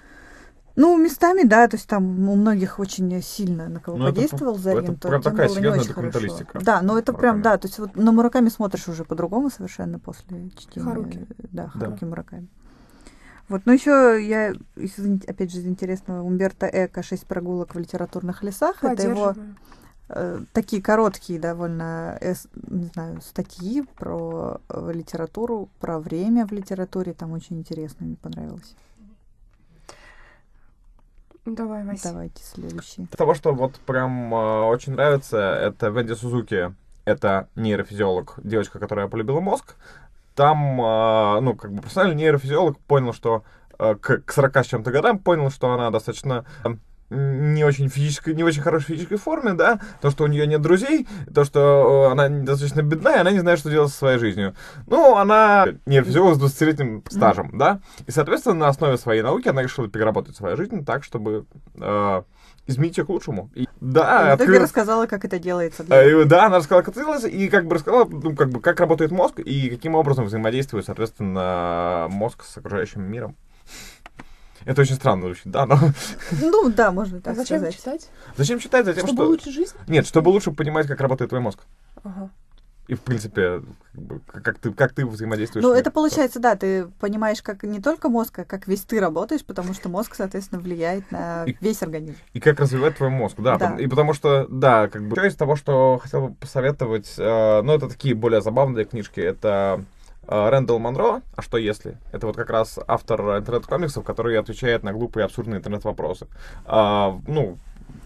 Ну, 0.76 0.98
местами, 0.98 1.44
да, 1.44 1.68
то 1.68 1.78
есть 1.78 1.88
там 1.88 2.28
у 2.30 2.36
многих 2.36 2.80
очень 2.80 3.22
сильно 3.22 3.70
на 3.70 3.80
кого 3.80 3.98
Ну, 3.98 4.06
подействовал 4.08 4.56
Зарин, 4.58 4.84
это 4.84 4.94
то 4.96 5.08
прям 5.08 5.22
такая 5.22 5.48
было 5.48 5.56
не 5.56 5.60
серьезная 5.62 5.82
очень 5.82 5.94
хорошо. 5.94 6.12
документалистика. 6.20 6.60
Да, 6.60 6.82
но 6.82 6.98
это 7.00 7.14
прям, 7.14 7.38
Мураками. 7.38 7.44
да, 7.44 7.58
то 7.58 7.68
есть 7.68 7.80
вот 7.80 7.96
на 7.96 8.12
Мураками 8.12 8.50
смотришь 8.50 8.88
уже 8.90 9.06
по-другому 9.06 9.50
совершенно 9.50 10.00
после 10.00 10.50
чтения. 10.58 10.86
Харуки. 10.86 11.26
Да, 11.52 11.72
Да. 11.76 11.80
Харуки 11.80 12.04
Мураками. 12.04 12.48
Вот, 13.48 13.62
ну 13.66 13.74
еще 13.74 14.18
я, 14.28 14.54
из, 14.76 14.98
опять 15.28 15.52
же, 15.52 15.60
из 15.60 15.68
интересного, 15.68 16.24
Умберто 16.24 16.66
Эко 16.66 17.04
«Шесть 17.04 17.26
прогулок 17.28 17.76
в 17.76 17.80
литературных 17.80 18.42
лесах». 18.44 18.84
Это 18.84 19.04
его 19.08 19.36
э, 20.10 20.40
такие 20.52 20.82
короткие 20.82 21.40
довольно, 21.40 22.18
эс- 22.22 22.48
не 22.68 22.86
знаю, 22.88 23.22
статьи 23.22 23.84
про 23.98 24.60
э, 24.68 24.92
литературу, 24.94 25.70
про 25.80 26.00
время 26.00 26.46
в 26.48 26.52
литературе. 26.52 27.14
Там 27.14 27.32
очень 27.34 27.60
интересно, 27.60 28.08
мне 28.08 28.16
понравилось. 28.16 28.76
Давай, 31.46 31.84
Вася. 31.84 32.10
Давайте 32.10 32.44
следующий. 32.44 33.06
Того, 33.18 33.36
что 33.36 33.54
вот 33.54 33.76
прям 33.86 34.34
э, 34.34 34.62
очень 34.64 34.94
нравится, 34.94 35.38
это 35.38 35.90
Венди 35.90 36.14
Сузуки 36.14 36.74
это 37.06 37.50
нейрофизиолог, 37.56 38.40
девочка, 38.44 38.80
которая 38.80 39.08
полюбила 39.08 39.40
мозг. 39.40 39.76
Там, 40.34 40.82
э, 40.82 41.40
ну, 41.42 41.56
как 41.56 41.72
бы 41.72 41.82
профессиональный 41.82 42.16
нейрофизиолог 42.16 42.80
понял, 42.80 43.14
что 43.14 43.44
э, 43.78 43.96
к, 43.96 44.24
к 44.26 44.32
40 44.34 44.58
с 44.58 44.68
чем-то 44.68 44.92
годам 44.92 45.20
понял, 45.20 45.52
что 45.52 45.72
она 45.72 45.92
достаточно 45.92 46.46
не 47.10 47.64
очень 47.64 47.88
физической, 47.88 48.34
не 48.34 48.44
очень 48.44 48.62
хорошей 48.62 48.88
физической 48.88 49.18
форме, 49.18 49.54
да, 49.54 49.80
то, 50.02 50.10
что 50.10 50.24
у 50.24 50.28
нее 50.28 50.48
нет 50.48 50.62
друзей, 50.62 51.08
то, 51.34 51.44
что 51.44 52.10
она 52.12 52.30
достаточно 52.30 52.82
бедная, 52.82 53.22
она 53.22 53.32
не 53.32 53.40
знает, 53.40 53.60
что 53.60 53.70
делать 53.70 53.92
со 53.92 53.98
своей 53.98 54.18
жизнью. 54.18 54.56
Ну, 54.88 55.16
она 55.16 55.68
не 55.86 56.02
физиолог 56.02 56.36
с 56.36 56.42
20-летним 56.42 57.04
стажем, 57.10 57.58
да, 57.58 57.80
и, 58.08 58.12
соответственно, 58.12 58.56
на 58.56 58.68
основе 58.70 58.98
своей 58.98 59.22
науки 59.22 59.48
она 59.48 59.62
решила 59.62 59.88
переработать 59.88 60.36
свою 60.36 60.58
жизнь 60.58 60.84
так, 60.84 61.04
чтобы 61.04 61.46
э, 61.76 62.22
изменить 62.66 62.98
ее 62.98 63.06
к 63.06 63.10
лучшему. 63.10 63.52
И, 63.54 63.68
да, 63.80 64.30
и 64.30 64.32
открыла... 64.32 64.64
рассказала, 64.64 65.06
как 65.06 65.26
это 65.26 65.38
делается. 65.38 65.84
Для... 65.84 66.04
Э, 66.04 66.26
да, 66.26 66.48
она 66.48 66.58
рассказала, 66.58 66.82
как 66.82 66.96
это 66.96 67.06
делается, 67.06 67.28
и 67.28 67.48
как 67.50 67.68
бы 67.68 67.76
рассказала, 67.76 68.06
ну, 68.06 68.36
как 68.36 68.50
бы, 68.50 68.60
как 68.60 68.80
работает 68.80 69.12
мозг, 69.12 69.40
и 69.40 69.70
каким 69.70 69.94
образом 69.96 70.26
взаимодействует, 70.26 70.86
соответственно, 70.86 72.08
мозг 72.10 72.44
с 72.44 72.58
окружающим 72.58 73.04
миром. 73.04 73.36
Это 74.66 74.82
очень 74.82 74.96
странно 74.96 75.28
звучит, 75.28 75.52
да, 75.52 75.66
но... 75.66 75.78
Ну, 76.42 76.70
да, 76.70 76.92
можно 76.92 77.22
так 77.22 77.34
а 77.34 77.36
зачем 77.36 77.60
сказать. 77.60 77.78
читать? 77.78 78.10
Зачем 78.36 78.60
читать? 78.60 78.86
Затем, 78.86 79.06
чтобы 79.06 79.24
что... 79.24 79.28
улучшить 79.28 79.54
жизнь? 79.54 79.76
Нет, 79.88 80.08
чтобы 80.08 80.30
лучше 80.30 80.52
понимать, 80.52 80.88
как 80.88 81.00
работает 81.00 81.30
твой 81.30 81.42
мозг. 81.42 81.60
Ага. 82.04 82.30
И, 82.88 82.94
в 82.94 83.02
принципе, 83.02 83.64
как 84.28 84.60
ты, 84.60 84.72
как 84.72 84.94
ты 84.94 85.08
взаимодействуешь. 85.08 85.64
Ну, 85.64 85.74
это 85.74 85.90
получается, 85.90 86.40
да, 86.40 86.56
ты 86.56 86.86
понимаешь, 87.00 87.42
как 87.42 87.64
не 87.64 87.82
только 87.82 88.10
мозг, 88.10 88.40
а 88.40 88.46
как 88.46 88.68
весь 88.68 88.82
ты 88.82 89.00
работаешь, 89.00 89.44
потому 89.44 89.74
что 89.74 89.90
мозг, 89.90 90.14
соответственно, 90.14 90.62
влияет 90.62 91.12
на 91.12 91.46
и, 91.46 91.56
весь 91.62 91.82
организм. 91.82 92.18
И 92.34 92.40
как 92.40 92.60
развивать 92.60 92.98
твой 92.98 93.10
мозг, 93.10 93.38
да. 93.40 93.58
да. 93.58 93.76
И 93.80 93.88
потому 93.88 94.14
что, 94.14 94.46
да, 94.50 94.88
как 94.88 95.08
бы, 95.08 95.16
из 95.26 95.36
того, 95.36 95.56
что 95.56 96.00
хотел 96.02 96.28
бы 96.28 96.36
посоветовать, 96.36 97.12
э, 97.18 97.62
ну, 97.64 97.74
это 97.74 97.90
такие 97.90 98.14
более 98.14 98.42
забавные 98.42 98.86
книжки, 98.86 99.20
это 99.20 99.84
Рэндалл 100.28 100.80
Монро, 100.80 101.22
а 101.36 101.42
что 101.42 101.58
если? 101.58 101.98
Это 102.12 102.28
вот 102.28 102.36
как 102.36 102.50
раз 102.50 102.80
автор 102.88 103.38
интернет-комиксов, 103.38 104.04
который 104.04 104.38
отвечает 104.38 104.84
на 104.84 104.94
глупые 104.94 105.26
абсурдные 105.26 105.60
интернет-вопросы. 105.60 106.28
А, 106.66 107.20
ну, 107.28 107.58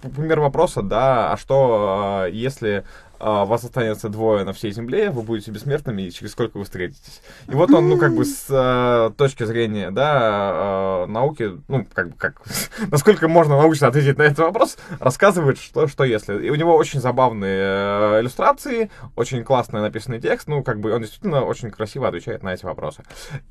пример 0.01 0.39
вопроса, 0.39 0.81
да, 0.81 1.31
а 1.31 1.37
что, 1.37 2.23
а, 2.23 2.25
если 2.27 2.77
а, 2.77 3.08
вас 3.19 3.63
останется 3.63 4.09
двое 4.09 4.43
на 4.43 4.53
всей 4.53 4.71
земле, 4.71 5.09
вы 5.09 5.21
будете 5.21 5.51
бессмертными, 5.51 6.03
и 6.03 6.11
через 6.11 6.31
сколько 6.31 6.57
вы 6.57 6.63
встретитесь. 6.63 7.21
И 7.47 7.51
вот 7.51 7.71
он, 7.71 7.89
ну, 7.89 7.97
как 7.97 8.15
бы 8.15 8.25
с 8.25 8.45
э, 8.49 9.11
точки 9.17 9.43
зрения, 9.43 9.91
да, 9.91 11.03
э, 11.03 11.11
науки, 11.11 11.51
ну, 11.67 11.85
как 11.93 12.09
бы, 12.09 12.15
как, 12.17 12.41
насколько 12.91 13.27
можно 13.27 13.57
научно 13.57 13.87
ответить 13.87 14.17
на 14.17 14.23
этот 14.23 14.39
вопрос, 14.39 14.77
рассказывает, 14.99 15.57
что, 15.57 15.87
что 15.87 16.03
если. 16.03 16.45
И 16.45 16.49
у 16.49 16.55
него 16.55 16.75
очень 16.75 16.99
забавные 16.99 17.59
э, 17.59 18.19
иллюстрации, 18.21 18.89
очень 19.15 19.43
классный 19.43 19.81
написанный 19.81 20.19
текст, 20.19 20.47
ну, 20.47 20.63
как 20.63 20.79
бы 20.79 20.93
он 20.93 21.01
действительно 21.01 21.43
очень 21.43 21.71
красиво 21.71 22.07
отвечает 22.07 22.43
на 22.43 22.53
эти 22.53 22.65
вопросы. 22.65 23.03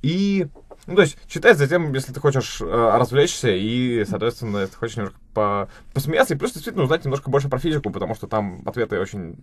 И 0.03 0.49
ну, 0.87 0.95
то 0.95 1.03
есть, 1.03 1.19
читать 1.27 1.59
затем, 1.59 1.93
если 1.93 2.15
ты 2.15 2.21
хочешь 2.21 2.63
э, 2.63 2.65
развлечься 2.65 3.51
и, 3.51 4.07
соответственно, 4.09 4.67
ты 4.67 4.75
хочешь 4.75 4.97
немножко 4.97 5.19
по 5.39 5.69
посмеяться, 5.95 6.35
и 6.35 6.37
плюс 6.37 6.53
действительно 6.53 6.85
узнать 6.85 7.05
немножко 7.05 7.31
больше 7.31 7.49
про 7.49 7.61
физику, 7.61 7.91
потому 7.91 8.17
что 8.17 8.27
там 8.27 8.61
ответы 8.67 8.99
очень, 8.99 9.37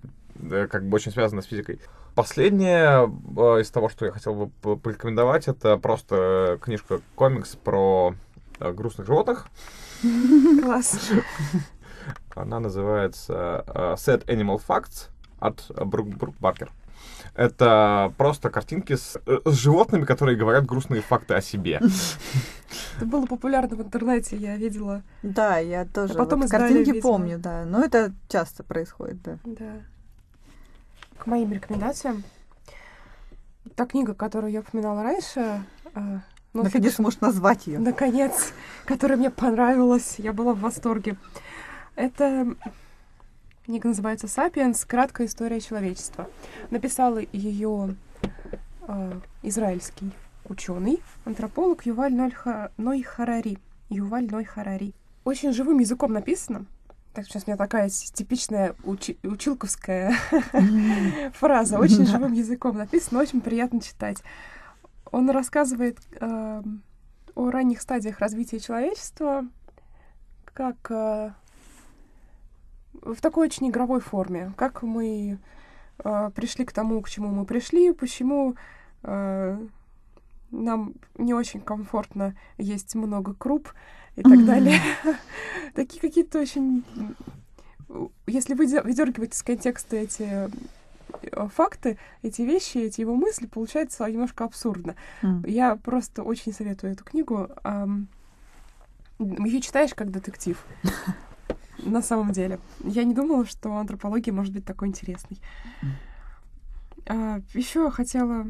э, 0.51 0.67
как 0.69 0.85
бы 0.85 0.95
очень 0.95 1.13
связаны 1.13 1.41
с 1.41 1.45
физикой. 1.45 1.79
Последнее 2.15 3.09
э, 3.37 3.61
из 3.61 3.71
того, 3.71 3.87
что 3.87 4.05
я 4.05 4.11
хотел 4.11 4.33
бы 4.35 4.77
порекомендовать, 4.77 5.47
это 5.47 5.77
просто 5.77 6.59
книжка-комикс 6.61 7.55
про 7.55 8.13
э, 8.59 8.73
грустных 8.73 9.07
животных. 9.07 9.47
Класс. 10.61 11.11
Она 12.35 12.59
называется 12.59 13.63
Sad 13.95 14.25
Animal 14.25 14.61
Facts 14.67 15.09
от 15.39 15.71
Брук, 15.87 16.09
Брук 16.09 16.35
Баркер. 16.39 16.69
Это 17.35 18.13
просто 18.17 18.49
картинки 18.49 18.95
с, 18.95 19.19
э, 19.25 19.39
с 19.45 19.53
животными, 19.53 20.05
которые 20.05 20.37
говорят 20.37 20.65
грустные 20.65 21.01
факты 21.01 21.33
о 21.33 21.41
себе. 21.41 21.81
Это 22.97 23.05
было 23.05 23.25
популярно 23.25 23.75
в 23.75 23.81
интернете, 23.81 24.37
я 24.37 24.55
видела. 24.55 25.03
Да, 25.21 25.57
я 25.57 25.85
тоже. 25.85 26.13
А 26.13 26.17
потом 26.17 26.41
вот 26.41 26.49
картинки 26.49 27.01
помню, 27.01 27.37
да. 27.37 27.65
Но 27.65 27.83
это 27.83 28.13
часто 28.29 28.63
происходит, 28.63 29.21
да. 29.21 29.37
Да. 29.43 29.81
К 31.17 31.25
моим 31.27 31.51
рекомендациям. 31.51 32.23
Та 33.75 33.85
книга, 33.85 34.13
которую 34.13 34.53
я 34.53 34.61
упоминала 34.61 35.03
раньше, 35.03 35.63
э, 35.93 36.19
ну, 36.53 36.63
Наконец, 36.63 36.97
можешь 36.99 37.19
назвать 37.19 37.67
ее. 37.67 37.79
Наконец, 37.79 38.53
которая 38.85 39.17
мне 39.17 39.29
понравилась. 39.29 40.15
Я 40.19 40.31
была 40.31 40.53
в 40.53 40.61
восторге. 40.61 41.17
Это 41.97 42.55
Книга 43.65 43.87
называется 43.87 44.27
«Сапиенс. 44.27 44.85
Краткая 44.85 45.25
история 45.25 45.59
человечества». 45.59 46.29
Написал 46.69 47.17
ее 47.17 47.95
э, 48.87 49.19
израильский 49.41 50.11
ученый, 50.47 51.01
антрополог 51.25 51.83
Юваль 51.83 52.13
Ной 52.13 53.01
Харари. 53.01 53.57
Юваль 53.89 54.29
Ной 54.29 54.43
Харари. 54.43 54.93
Очень 55.23 55.51
живым 55.51 55.79
языком 55.79 56.13
написано. 56.13 56.67
Так, 57.15 57.25
сейчас 57.25 57.45
у 57.47 57.49
меня 57.49 57.57
такая 57.57 57.89
типичная 57.89 58.75
учи 58.83 59.17
училковская 59.23 60.13
фраза. 61.33 61.79
Очень 61.79 62.05
живым 62.05 62.33
языком 62.33 62.77
написано, 62.77 63.19
очень 63.19 63.41
приятно 63.41 63.81
читать. 63.81 64.21
Он 65.11 65.27
рассказывает 65.31 65.97
э, 66.19 66.63
о 67.33 67.49
ранних 67.49 67.81
стадиях 67.81 68.19
развития 68.19 68.59
человечества, 68.59 69.43
как 70.53 70.75
э, 70.91 71.31
в 73.01 73.21
такой 73.21 73.47
очень 73.47 73.69
игровой 73.69 73.99
форме. 73.99 74.53
Как 74.57 74.83
мы 74.83 75.37
э, 76.03 76.31
пришли 76.35 76.65
к 76.65 76.71
тому, 76.71 77.01
к 77.01 77.09
чему 77.09 77.29
мы 77.29 77.45
пришли, 77.45 77.93
почему 77.93 78.55
э, 79.03 79.59
нам 80.51 80.93
не 81.17 81.33
очень 81.33 81.61
комфортно 81.61 82.35
есть 82.57 82.95
много 82.95 83.33
круп 83.33 83.69
и 84.15 84.21
так 84.21 84.33
mm-hmm. 84.33 84.45
далее. 84.45 84.79
Такие 85.75 85.99
какие-то 85.99 86.39
очень... 86.39 86.83
Если 88.25 88.53
вы 88.53 88.65
выдергиваете 88.81 89.35
из 89.35 89.43
контекста 89.43 89.95
эти 89.97 90.49
факты, 91.53 91.97
эти 92.23 92.41
вещи, 92.41 92.79
эти 92.79 93.01
его 93.01 93.15
мысли, 93.15 93.45
получается 93.45 94.09
немножко 94.09 94.43
абсурдно. 94.43 94.95
Mm. 95.21 95.49
Я 95.49 95.75
просто 95.75 96.23
очень 96.23 96.51
советую 96.51 96.93
эту 96.93 97.03
книгу. 97.03 97.49
Ее 99.19 99.61
читаешь 99.61 99.93
как 99.93 100.11
детектив. 100.11 100.65
на 101.79 102.01
самом 102.01 102.31
деле. 102.31 102.59
Я 102.83 103.03
не 103.03 103.13
думала, 103.13 103.45
что 103.45 103.75
антропология 103.75 104.33
может 104.33 104.53
быть 104.53 104.65
такой 104.65 104.87
интересной. 104.87 105.39
А, 107.07 107.41
еще 107.53 107.91
хотела 107.91 108.47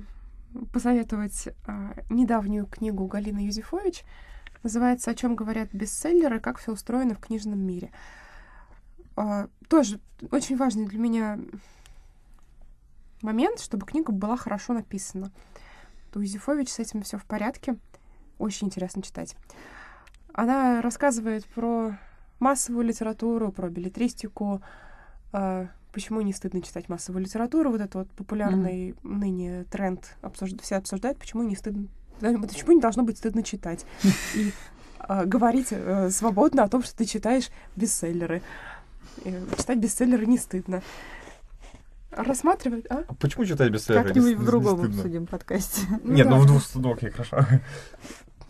посоветовать 0.71 1.49
а, 1.65 1.93
недавнюю 2.09 2.65
книгу 2.65 3.05
Галины 3.07 3.39
Юзефович. 3.39 4.03
Называется 4.63 5.11
«О 5.11 5.15
чем 5.15 5.35
говорят 5.35 5.69
бестселлеры. 5.73 6.39
Как 6.39 6.57
все 6.57 6.71
устроено 6.71 7.15
в 7.15 7.19
книжном 7.19 7.59
мире». 7.59 7.91
А, 9.15 9.47
тоже 9.69 9.99
очень 10.31 10.57
важный 10.57 10.85
для 10.85 10.99
меня 10.99 11.39
момент, 13.21 13.59
чтобы 13.59 13.85
книга 13.85 14.11
была 14.11 14.37
хорошо 14.37 14.73
написана. 14.73 15.31
У 16.13 16.19
Юзефович 16.19 16.69
с 16.69 16.79
этим 16.79 17.01
все 17.01 17.17
в 17.17 17.25
порядке. 17.25 17.75
Очень 18.37 18.67
интересно 18.67 19.01
читать. 19.01 19.35
Она 20.33 20.81
рассказывает 20.81 21.45
про 21.47 21.97
массовую 22.39 22.85
литературу, 22.85 23.51
про 23.51 23.69
билетристику. 23.69 24.61
Э, 25.33 25.67
почему 25.91 26.21
не 26.21 26.33
стыдно 26.33 26.61
читать 26.61 26.89
массовую 26.89 27.23
литературу? 27.23 27.71
Вот 27.71 27.81
это 27.81 27.99
вот 27.99 28.11
популярный 28.11 28.89
mm-hmm. 28.89 28.97
ныне 29.03 29.63
тренд 29.71 30.15
обсужд... 30.21 30.61
все 30.61 30.75
обсуждают, 30.75 31.17
почему 31.17 31.43
не 31.43 31.55
стыдно, 31.55 31.87
почему 32.19 32.73
не 32.73 32.81
должно 32.81 33.03
быть 33.03 33.17
стыдно 33.17 33.43
читать 33.43 33.85
и 34.35 34.51
э, 35.07 35.25
говорить 35.25 35.67
э, 35.71 36.09
свободно 36.09 36.63
о 36.63 36.67
том, 36.67 36.83
что 36.83 36.95
ты 36.97 37.05
читаешь 37.05 37.49
бестселлеры. 37.75 38.41
И 39.23 39.33
читать 39.57 39.79
бестселлеры 39.79 40.25
не 40.25 40.37
стыдно. 40.37 40.81
Рассматривать, 42.11 42.85
а? 42.89 43.03
а 43.07 43.13
почему 43.15 43.45
читать 43.45 43.71
бестселлеры? 43.71 44.07
Как-нибудь 44.07 44.35
в 44.35 44.45
другом 44.45 44.81
обсудим 44.81 45.25
подкасте. 45.25 45.81
Нет, 46.03 46.27
ну, 46.27 46.37
ну 46.37 46.41
в 46.41 46.45
двух, 46.45 46.63
ну, 46.75 46.93
окей, 46.93 47.09
хорошо. 47.09 47.45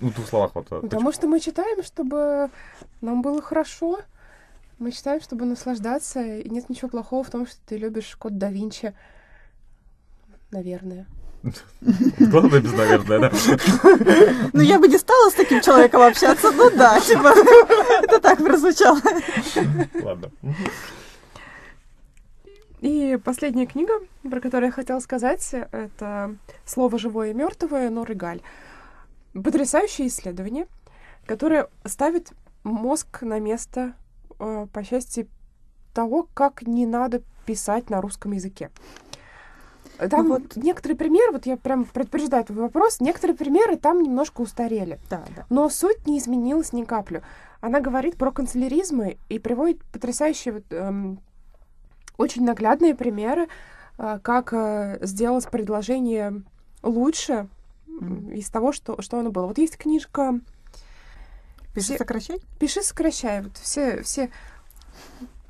Ну, 0.05 0.11
двух 0.11 0.27
словах 0.27 0.51
вот. 0.53 0.65
Потому 0.69 0.87
почему? 0.87 1.11
что 1.11 1.27
мы 1.27 1.39
читаем, 1.39 1.81
чтобы 1.81 2.51
нам 3.01 3.23
было 3.23 3.41
хорошо. 3.41 4.01
Мы 4.77 4.91
читаем, 4.91 5.19
чтобы 5.19 5.45
наслаждаться. 5.45 6.21
И 6.21 6.47
нет 6.47 6.69
ничего 6.69 6.89
плохого 6.89 7.23
в 7.23 7.31
том, 7.31 7.47
что 7.47 7.57
ты 7.65 7.77
любишь 7.77 8.15
код 8.15 8.37
да 8.37 8.51
Винчи. 8.51 8.93
Наверное. 10.51 11.07
Главное 12.19 12.61
без 12.61 12.73
наверное, 12.73 13.19
да? 13.19 13.31
Ну, 14.53 14.61
я 14.61 14.77
бы 14.77 14.87
не 14.87 14.99
стала 14.99 15.31
с 15.31 15.33
таким 15.33 15.61
человеком 15.61 16.03
общаться. 16.03 16.51
Ну 16.51 16.69
да, 16.69 16.99
типа, 16.99 17.33
это 18.03 18.19
так 18.19 18.37
прозвучало. 18.37 19.01
Ладно. 20.03 20.29
И 22.81 23.17
последняя 23.23 23.65
книга, 23.65 23.93
про 24.21 24.39
которую 24.39 24.67
я 24.67 24.71
хотела 24.71 24.99
сказать, 24.99 25.49
это 25.71 26.35
«Слово 26.63 26.99
живое 26.99 27.31
и 27.31 27.33
мертвое» 27.33 27.89
Норы 27.89 28.13
Галь 28.13 28.41
потрясающее 29.41 30.07
исследование, 30.07 30.67
которое 31.25 31.67
ставит 31.85 32.31
мозг 32.63 33.21
на 33.21 33.39
место 33.39 33.93
э, 34.39 34.67
по 34.71 34.83
части 34.83 35.27
того, 35.93 36.27
как 36.33 36.63
не 36.63 36.85
надо 36.85 37.21
писать 37.45 37.89
на 37.89 38.01
русском 38.01 38.31
языке. 38.31 38.71
Там 39.97 40.27
Ну 40.27 40.33
вот 40.33 40.57
некоторые 40.57 40.97
примеры, 40.97 41.31
вот 41.31 41.45
я 41.45 41.55
прям 41.55 41.85
предупреждаю 41.85 42.43
твой 42.43 42.63
вопрос, 42.63 42.99
некоторые 42.99 43.37
примеры 43.37 43.77
там 43.77 44.01
немножко 44.01 44.41
устарели. 44.41 44.99
Да, 45.09 45.23
да. 45.35 45.45
Но 45.49 45.69
суть 45.69 46.05
не 46.05 46.17
изменилась 46.17 46.73
ни 46.73 46.83
каплю. 46.83 47.21
Она 47.61 47.79
говорит 47.79 48.17
про 48.17 48.31
канцеляризмы 48.31 49.17
и 49.29 49.39
приводит 49.39 49.81
потрясающие, 49.85 50.55
вот, 50.55 50.63
эм, 50.71 51.19
очень 52.17 52.43
наглядные 52.43 52.93
примеры, 52.93 53.47
э, 53.97 54.19
как 54.21 54.51
э, 54.53 54.97
сделать 55.01 55.49
предложение 55.49 56.43
лучше 56.83 57.47
из 58.33 58.49
того, 58.49 58.71
что, 58.71 59.01
что 59.01 59.19
оно 59.19 59.31
было. 59.31 59.47
Вот 59.47 59.57
есть 59.57 59.77
книжка 59.77 60.39
Пиши, 61.73 61.87
Все- 61.87 61.97
сокращай. 61.97 62.41
«Пиши, 62.57 62.81
сокращай». 62.81 63.41
Вот 63.41 63.57
все, 63.57 64.01
все 64.01 64.29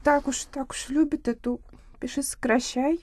так 0.03 0.27
уж, 0.27 0.45
так 0.45 0.71
уж 0.71 0.89
любят 0.89 1.27
эту 1.27 1.59
«Пиши, 1.99 2.23
сокращай». 2.23 2.99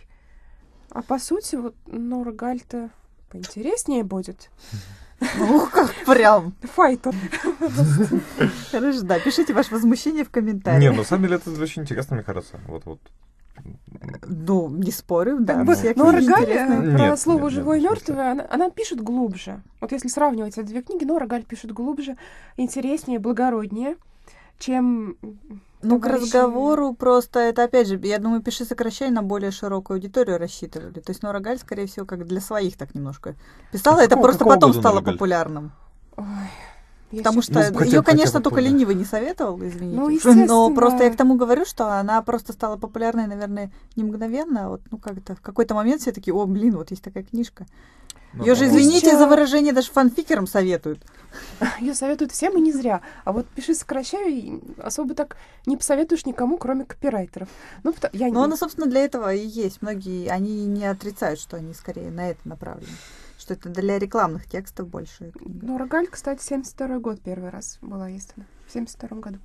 А 0.90 1.02
по 1.02 1.18
сути, 1.18 1.56
вот 1.56 1.74
Нора 1.86 2.32
Гальта 2.32 2.90
поинтереснее 3.30 4.02
будет. 4.04 4.50
Ух, 5.40 5.70
как 5.70 5.94
прям. 6.04 6.54
Файтер. 6.62 7.14
Хорошо, 8.70 9.02
да. 9.02 9.20
Пишите 9.20 9.54
ваше 9.54 9.70
возмущение 9.70 10.24
в 10.24 10.30
комментариях. 10.30 10.92
Не, 10.92 10.96
на 10.96 11.04
самом 11.04 11.22
деле 11.24 11.36
это 11.36 11.50
очень 11.62 11.82
интересно, 11.82 12.16
мне 12.16 12.24
кажется. 12.24 12.60
Вот, 12.66 12.84
вот. 12.84 13.00
Ну, 14.26 14.68
не 14.68 14.90
спорю, 14.90 15.38
да. 15.40 15.54
Как 15.54 15.66
бы 15.66 15.74
всякие 15.74 16.04
Нора 16.04 16.20
интересные. 16.20 16.80
Галь, 16.80 16.96
про 16.96 17.06
Нет, 17.08 17.20
слово 17.20 17.44
нет, 17.44 17.52
«живое» 17.52 17.78
и. 17.78 17.82
«мертвое», 17.82 18.32
она, 18.32 18.46
она 18.50 18.70
пишет 18.70 19.00
глубже. 19.00 19.62
Вот 19.80 19.92
если 19.92 20.08
сравнивать 20.08 20.58
эти 20.58 20.66
две 20.66 20.82
книги, 20.82 21.04
Нора 21.04 21.26
Галь 21.26 21.44
пишет 21.44 21.72
глубже, 21.72 22.16
интереснее, 22.56 23.18
благороднее, 23.18 23.96
чем 24.58 25.16
Ну, 25.82 25.98
к 25.98 26.06
разговору 26.06 26.94
просто 26.94 27.40
это, 27.40 27.64
опять 27.64 27.88
же, 27.88 27.98
я 28.04 28.18
думаю, 28.18 28.42
пиши 28.42 28.64
сокращай 28.64 29.10
на 29.10 29.22
более 29.22 29.50
широкую 29.50 29.96
аудиторию 29.96 30.38
рассчитывали. 30.38 31.00
То 31.00 31.10
есть 31.10 31.22
Нора 31.22 31.40
Галь, 31.40 31.58
скорее 31.58 31.86
всего, 31.86 32.06
как 32.06 32.26
для 32.26 32.40
своих 32.40 32.76
так 32.76 32.94
немножко 32.94 33.34
писала. 33.72 33.98
А 34.00 34.02
это 34.04 34.10
какого- 34.10 34.22
просто 34.24 34.38
какого 34.40 34.54
потом 34.54 34.74
стало 34.74 35.00
Нора 35.00 35.12
популярным. 35.12 35.72
Ой, 36.16 36.24
я 37.12 37.18
Потому 37.18 37.42
что 37.42 37.52
Ну, 37.54 37.60
хотя- 37.78 37.84
ее, 37.84 37.98
хотя 37.98 38.02
конечно, 38.12 38.40
бы 38.40 38.44
только 38.44 38.56
понял. 38.56 38.70
ленивый 38.72 38.94
не 38.94 39.04
советовал, 39.04 39.60
извините. 39.62 39.96
Ну, 40.34 40.44
Но 40.46 40.74
просто 40.74 41.04
я 41.04 41.10
к 41.10 41.16
тому 41.16 41.36
говорю, 41.36 41.64
что 41.64 41.86
она 42.00 42.20
просто 42.22 42.52
стала 42.52 42.76
популярной, 42.76 43.26
наверное, 43.26 43.70
не 43.96 44.04
мгновенно, 44.04 44.66
а 44.66 44.68
вот, 44.70 44.80
ну, 44.90 44.98
как-то 44.98 45.34
в 45.36 45.40
какой-то 45.40 45.74
момент 45.74 46.00
все 46.00 46.12
такие, 46.12 46.34
о, 46.34 46.44
блин, 46.46 46.76
вот 46.76 46.90
есть 46.90 47.02
такая 47.02 47.22
книжка. 47.22 47.66
Ну, 48.34 48.44
Ее 48.46 48.54
же, 48.54 48.60
по-моему, 48.64 48.78
извините 48.80 49.06
Сейчас- 49.08 49.18
за 49.18 49.26
выражение, 49.26 49.74
даже 49.74 49.90
фанфикерам 49.92 50.46
советуют. 50.46 51.02
Ее 51.80 51.94
советуют 51.94 52.32
всем 52.32 52.56
и 52.56 52.60
не 52.62 52.72
зря. 52.72 53.02
А 53.24 53.32
вот 53.32 53.46
пиши 53.46 53.74
сокращай, 53.74 54.32
и 54.32 54.62
особо 54.82 55.14
так 55.14 55.36
не 55.66 55.76
посоветуешь 55.76 56.24
никому, 56.24 56.56
кроме 56.56 56.86
копирайтеров. 56.86 57.48
Ну, 57.84 57.94
я 58.14 58.28
Но 58.28 58.38
не- 58.40 58.44
она, 58.46 58.56
собственно, 58.56 58.86
для 58.86 59.04
этого 59.04 59.34
и 59.34 59.46
есть. 59.46 59.82
Многие, 59.82 60.28
они 60.30 60.64
не 60.64 60.86
отрицают, 60.86 61.40
что 61.40 61.58
они 61.58 61.74
скорее 61.74 62.10
на 62.10 62.30
это 62.30 62.40
направлены. 62.48 62.88
Что 63.52 63.68
это 63.68 63.80
для 63.80 63.98
рекламных 63.98 64.46
текстов 64.46 64.88
больше. 64.88 65.32
книга. 65.32 65.66
Нора 65.66 65.86
Галь, 65.86 66.06
кстати, 66.08 66.42
72 66.42 66.98
год 67.00 67.20
первый 67.20 67.50
раз 67.50 67.78
была 67.82 68.10
издана. 68.16 68.46
В 68.66 68.72
72 68.72 69.18
году. 69.20 69.38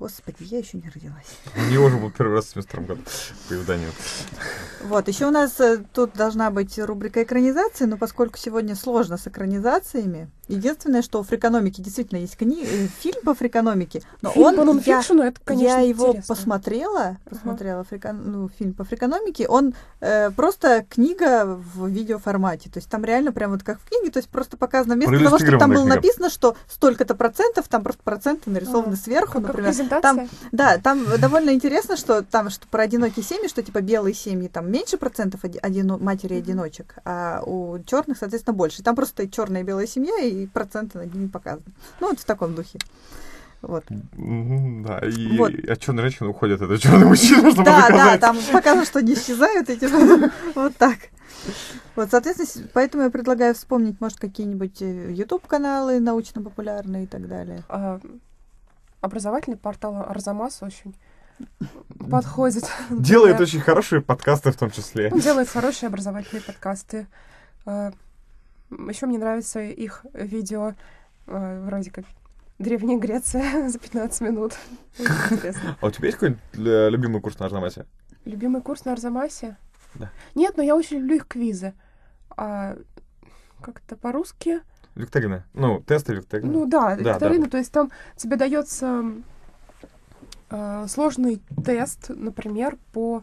Господи, 0.00 0.36
я 0.40 0.58
еще 0.58 0.78
не 0.78 0.88
родилась. 0.88 1.26
У 1.54 1.70
него 1.70 1.90
же 1.90 1.98
был 1.98 2.10
первый 2.10 2.36
раз 2.36 2.46
в 2.46 2.50
72 2.52 2.82
году 2.84 3.02
по 3.50 3.54
изданию. 3.54 3.90
Вот, 4.82 5.08
еще 5.08 5.26
у 5.26 5.30
нас 5.30 5.60
э, 5.60 5.84
тут 5.92 6.14
должна 6.14 6.50
быть 6.50 6.78
рубрика 6.78 7.22
экранизации, 7.22 7.84
но 7.84 7.98
поскольку 7.98 8.38
сегодня 8.38 8.74
сложно 8.74 9.18
с 9.18 9.26
экранизациями, 9.26 10.30
единственное, 10.48 11.02
что 11.02 11.20
у 11.20 11.22
фрикономики 11.22 11.82
действительно 11.82 12.18
есть 12.18 12.36
кни... 12.38 12.64
э, 12.64 12.86
фильм 13.00 13.20
по 13.24 13.34
фрикономике, 13.34 14.02
но 14.22 14.30
Фильм 14.30 14.46
он, 14.46 14.82
по 14.82 14.88
я, 14.88 15.00
это, 15.00 15.40
конечно, 15.44 15.66
я 15.66 15.80
его 15.80 16.08
интересно. 16.08 16.34
посмотрела, 16.34 17.16
посмотрела 17.28 17.82
фрикон- 17.84 18.22
ну, 18.24 18.48
фильм 18.48 18.72
по 18.72 18.84
фрикономике, 18.84 19.46
он 19.48 19.74
э, 20.00 20.30
просто 20.30 20.86
книга 20.88 21.44
в 21.44 21.86
видеоформате, 21.88 22.70
то 22.70 22.78
есть 22.78 22.88
там 22.88 23.04
реально 23.04 23.32
прям 23.32 23.50
вот 23.50 23.62
как 23.62 23.78
в 23.78 23.84
книге, 23.86 24.10
то 24.10 24.18
есть 24.18 24.30
просто 24.30 24.56
показано 24.56 24.94
вместо 24.94 25.18
того, 25.22 25.38
чтобы 25.38 25.58
там 25.58 25.70
было 25.72 25.82
книга. 25.82 25.96
написано, 25.96 26.30
что 26.30 26.56
столько-то 26.68 27.14
процентов, 27.14 27.68
там 27.68 27.82
просто 27.82 28.02
проценты 28.02 28.48
нарисованы 28.48 28.94
А, 28.94 28.96
сверху, 28.96 29.42
Как, 29.42 29.42
как 29.46 29.56
например. 29.90 30.28
презентация. 30.28 30.48
Да, 30.52 30.78
там 30.78 31.04
довольно 31.20 31.50
интересно, 31.50 31.96
что 31.96 32.22
там 32.22 32.50
что 32.50 32.66
про 32.68 32.82
одинокие 32.82 33.24
семьи, 33.24 33.48
что 33.48 33.62
типа 33.62 33.80
белые 33.80 34.14
семьи 34.14 34.48
там 34.48 34.70
меньше 34.70 34.96
процентов 34.96 35.44
оди- 35.44 35.58
одино- 35.60 35.98
матери 36.02 36.34
одиночек, 36.34 36.96
а 37.04 37.42
у 37.44 37.78
черных, 37.84 38.18
соответственно, 38.18 38.54
больше. 38.54 38.82
Там 38.82 38.94
просто 38.96 39.28
черная 39.28 39.62
и 39.62 39.64
белая 39.64 39.86
семья, 39.86 40.18
и 40.20 40.46
проценты 40.46 40.98
над 40.98 41.14
ними 41.14 41.28
показаны. 41.28 41.72
Ну, 42.00 42.08
вот 42.08 42.20
в 42.20 42.24
таком 42.24 42.54
духе. 42.54 42.78
Вот. 43.62 43.84
Да, 43.88 45.00
и 45.06 45.36
Вот. 45.36 45.52
от 45.52 45.78
черной 45.80 46.02
женщины 46.04 46.30
уходит 46.30 46.62
этот 46.62 46.80
черный 46.80 47.06
мужчина, 47.06 47.50
чтобы 47.52 47.64
Да, 47.64 47.88
да, 47.90 48.18
там 48.18 48.38
показано, 48.52 48.86
что 48.86 49.00
они 49.00 49.12
исчезают, 49.12 49.68
и 49.68 49.76
типа 49.76 50.30
вот 50.54 50.76
так. 50.76 50.96
Вот, 51.96 52.10
соответственно, 52.10 52.68
поэтому 52.72 53.04
я 53.04 53.10
предлагаю 53.10 53.54
вспомнить, 53.54 54.00
может, 54.00 54.18
какие-нибудь 54.18 54.80
YouTube-каналы 54.80 56.00
научно-популярные 56.00 57.04
и 57.04 57.06
так 57.06 57.28
далее. 57.28 57.62
А, 59.00 59.06
образовательный 59.06 59.56
портал 59.56 59.96
Арзамас 59.96 60.62
очень 60.62 60.94
подходит. 62.10 62.64
Делает 62.90 63.36
для- 63.36 63.44
очень 63.44 63.60
хорошие 63.60 64.00
подкасты 64.00 64.50
в 64.52 64.56
том 64.56 64.70
числе. 64.70 65.10
Он 65.12 65.20
делает 65.20 65.48
хорошие 65.48 65.88
образовательные 65.88 66.42
подкасты. 66.42 67.06
Еще 67.66 69.06
мне 69.06 69.18
нравятся 69.18 69.60
их 69.60 70.04
видео 70.14 70.74
а, 71.26 71.64
вроде 71.64 71.90
как 71.90 72.04
Древняя 72.58 72.98
Греция 72.98 73.68
за 73.70 73.78
15 73.78 74.20
минут. 74.20 74.54
А 75.80 75.86
у 75.86 75.90
тебя 75.90 76.06
есть 76.08 76.18
какой-нибудь 76.18 76.40
э, 76.54 76.90
любимый 76.90 77.20
курс 77.20 77.38
на 77.38 77.46
Арзамасе? 77.46 77.86
Любимый 78.26 78.60
курс 78.62 78.84
на 78.84 78.92
Арзамасе? 78.92 79.56
Да. 79.94 80.10
Нет, 80.34 80.56
но 80.56 80.62
я 80.62 80.76
очень 80.76 80.98
люблю 80.98 81.16
их 81.16 81.26
квизы. 81.26 81.72
А 82.36 82.76
как 83.62 83.80
это 83.84 83.96
по-русски? 83.96 84.60
Викторина. 84.94 85.44
Ну, 85.54 85.80
тесты 85.80 86.14
викторины. 86.14 86.52
Ну 86.52 86.66
да, 86.66 86.96
Да, 86.96 87.12
викторина, 87.14 87.48
то 87.48 87.58
есть 87.58 87.72
там 87.72 87.90
тебе 88.16 88.36
дается 88.36 89.04
э, 90.50 90.86
сложный 90.88 91.40
тест, 91.64 92.08
например, 92.08 92.76
по 92.92 93.22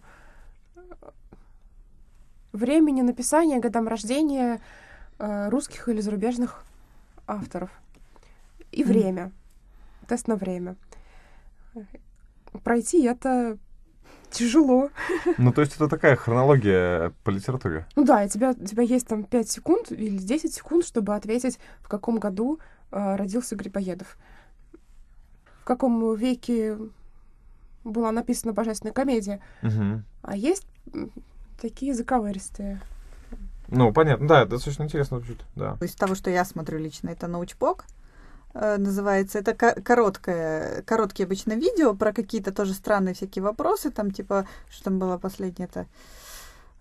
времени 2.53 3.01
написания, 3.01 3.59
годам 3.59 3.87
рождения 3.87 4.59
э, 5.19 5.49
русских 5.49 5.89
или 5.89 6.01
зарубежных 6.01 6.63
авторов. 7.27 7.69
И 8.71 8.83
Мгм. 8.83 8.91
время. 8.93 9.31
Тест 10.07 10.27
на 10.27 10.35
время. 10.35 10.75
Пройти 12.63 13.03
это 13.03 13.57
тяжело. 14.31 14.89
Ну, 15.37 15.51
то 15.51 15.61
есть 15.61 15.75
это 15.75 15.87
такая 15.87 16.15
хронология 16.15 17.13
по 17.23 17.29
литературе. 17.29 17.85
Ну 17.95 18.03
да, 18.03 18.23
и 18.23 18.29
тебя, 18.29 18.51
у 18.51 18.65
тебя 18.65 18.83
есть 18.83 19.07
там 19.07 19.23
5 19.23 19.49
секунд 19.49 19.91
или 19.91 20.17
10 20.17 20.53
секунд, 20.53 20.85
чтобы 20.85 21.15
ответить, 21.15 21.59
в 21.81 21.87
каком 21.87 22.17
году 22.17 22.59
э, 22.91 23.15
родился 23.15 23.55
Грибоедов. 23.55 24.17
В 25.61 25.65
каком 25.65 26.15
веке 26.15 26.77
была 27.83 28.11
написана 28.11 28.53
божественная 28.53 28.93
комедия. 28.93 29.41
Мгм. 29.61 30.03
А 30.21 30.35
есть 30.35 30.65
такие 31.61 31.93
заковыристые. 31.93 32.81
Ну, 33.69 33.91
понятно, 33.91 34.27
да, 34.27 34.41
это 34.41 34.51
достаточно 34.51 34.83
интересно 34.83 35.17
звучит, 35.19 35.43
да. 35.55 35.77
из 35.81 35.93
того, 35.93 36.15
что 36.15 36.29
я 36.29 36.45
смотрю 36.45 36.79
лично, 36.79 37.09
это 37.09 37.27
научпок 37.27 37.83
называется. 38.53 39.39
Это 39.39 39.53
ко- 39.53 39.79
короткое, 39.81 40.81
короткие 40.83 41.25
обычно 41.25 41.53
видео 41.53 41.93
про 41.93 42.13
какие-то 42.13 42.51
тоже 42.51 42.73
странные 42.73 43.13
всякие 43.13 43.43
вопросы. 43.43 43.91
Там 43.91 44.11
типа, 44.11 44.47
что 44.69 44.85
там 44.85 44.99
было 44.99 45.17
последнее 45.17 45.67
это 45.71 45.85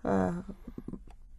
э, 0.03 0.31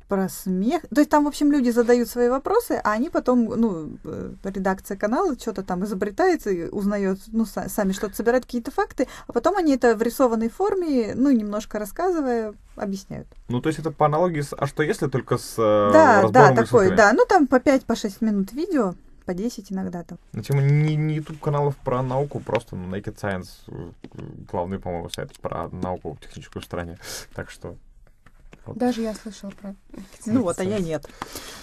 про 0.09 0.29
смех. 0.29 0.83
То 0.95 1.01
есть 1.01 1.11
там, 1.11 1.24
в 1.24 1.29
общем, 1.29 1.53
люди 1.53 1.70
задают 1.70 2.09
свои 2.09 2.29
вопросы, 2.29 2.81
а 2.83 2.93
они 2.93 3.11
потом, 3.11 3.45
ну, 3.45 3.91
э, 4.05 4.33
редакция 4.45 4.97
канала 4.97 5.39
что-то 5.39 5.62
там 5.62 5.85
изобретает 5.85 6.47
и 6.47 6.64
узнает, 6.64 7.18
ну, 7.26 7.45
са- 7.45 7.68
сами 7.68 7.93
что-то 7.93 8.16
собирают 8.16 8.47
какие-то 8.47 8.70
факты, 8.70 9.07
а 9.26 9.33
потом 9.33 9.57
они 9.57 9.74
это 9.74 9.95
в 9.97 10.03
рисованной 10.03 10.49
форме, 10.49 11.12
ну, 11.14 11.31
немножко 11.31 11.79
рассказывая, 11.79 12.55
объясняют. 12.76 13.29
Ну, 13.49 13.61
то 13.61 13.68
есть 13.68 13.81
это 13.81 13.91
по 13.91 14.07
аналогии 14.07 14.41
с 14.41 14.55
«А 14.57 14.66
что 14.66 14.83
если?» 14.83 15.09
только 15.09 15.37
с 15.37 15.55
э, 15.59 15.91
да, 15.93 16.29
да, 16.29 16.55
такой, 16.55 16.95
да. 16.97 17.12
Ну, 17.12 17.24
там 17.29 17.47
по 17.47 17.57
5-6 17.57 18.18
по 18.20 18.24
минут 18.24 18.53
видео, 18.53 18.95
по 19.29 19.35
10 19.35 19.70
иногда 19.70 20.05
там. 20.05 20.18
На 20.33 20.43
тему 20.43 20.62
не, 20.62 20.97
не 20.97 21.16
YouTube 21.16 21.39
каналов 21.39 21.76
про 21.76 22.03
науку, 22.03 22.41
просто 22.41 22.76
ну, 22.76 22.97
Naked 22.97 23.14
Science, 23.20 23.49
э, 23.66 23.91
главный, 24.51 24.79
по-моему, 24.79 25.11
сайт 25.11 25.39
про 25.39 25.68
науку 25.68 26.14
в 26.14 26.20
технической 26.24 26.62
стране. 26.62 26.99
Так 27.35 27.51
что 27.51 27.76
Даже 28.74 29.03
я 29.03 29.14
слышала 29.14 29.51
про... 29.51 29.74
Ну 30.24 30.41
вот, 30.45 30.59
а 30.61 30.64
я 30.64 30.79
нет. 30.79 31.07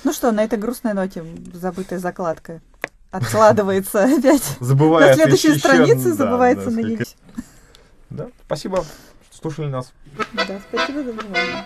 Ну 0.03 0.13
что, 0.13 0.31
на 0.31 0.43
этой 0.43 0.59
грустной 0.59 0.93
ноте 0.93 1.25
забытая 1.53 1.97
закладка 1.97 2.61
откладывается 3.09 4.03
опять 4.17 4.43
забывая 4.59 5.09
на 5.09 5.13
следующей 5.15 5.49
еще- 5.49 5.59
странице, 5.59 6.09
да, 6.09 6.13
забывается 6.13 6.69
да, 6.69 6.71
на 6.71 6.79
несколько-. 6.81 7.11
Да, 8.11 8.27
спасибо, 8.45 8.85
что 9.31 9.37
слушали 9.41 9.69
нас. 9.69 9.91
Да, 10.33 10.61
спасибо 10.69 11.03
за 11.03 11.13
внимание. 11.13 11.65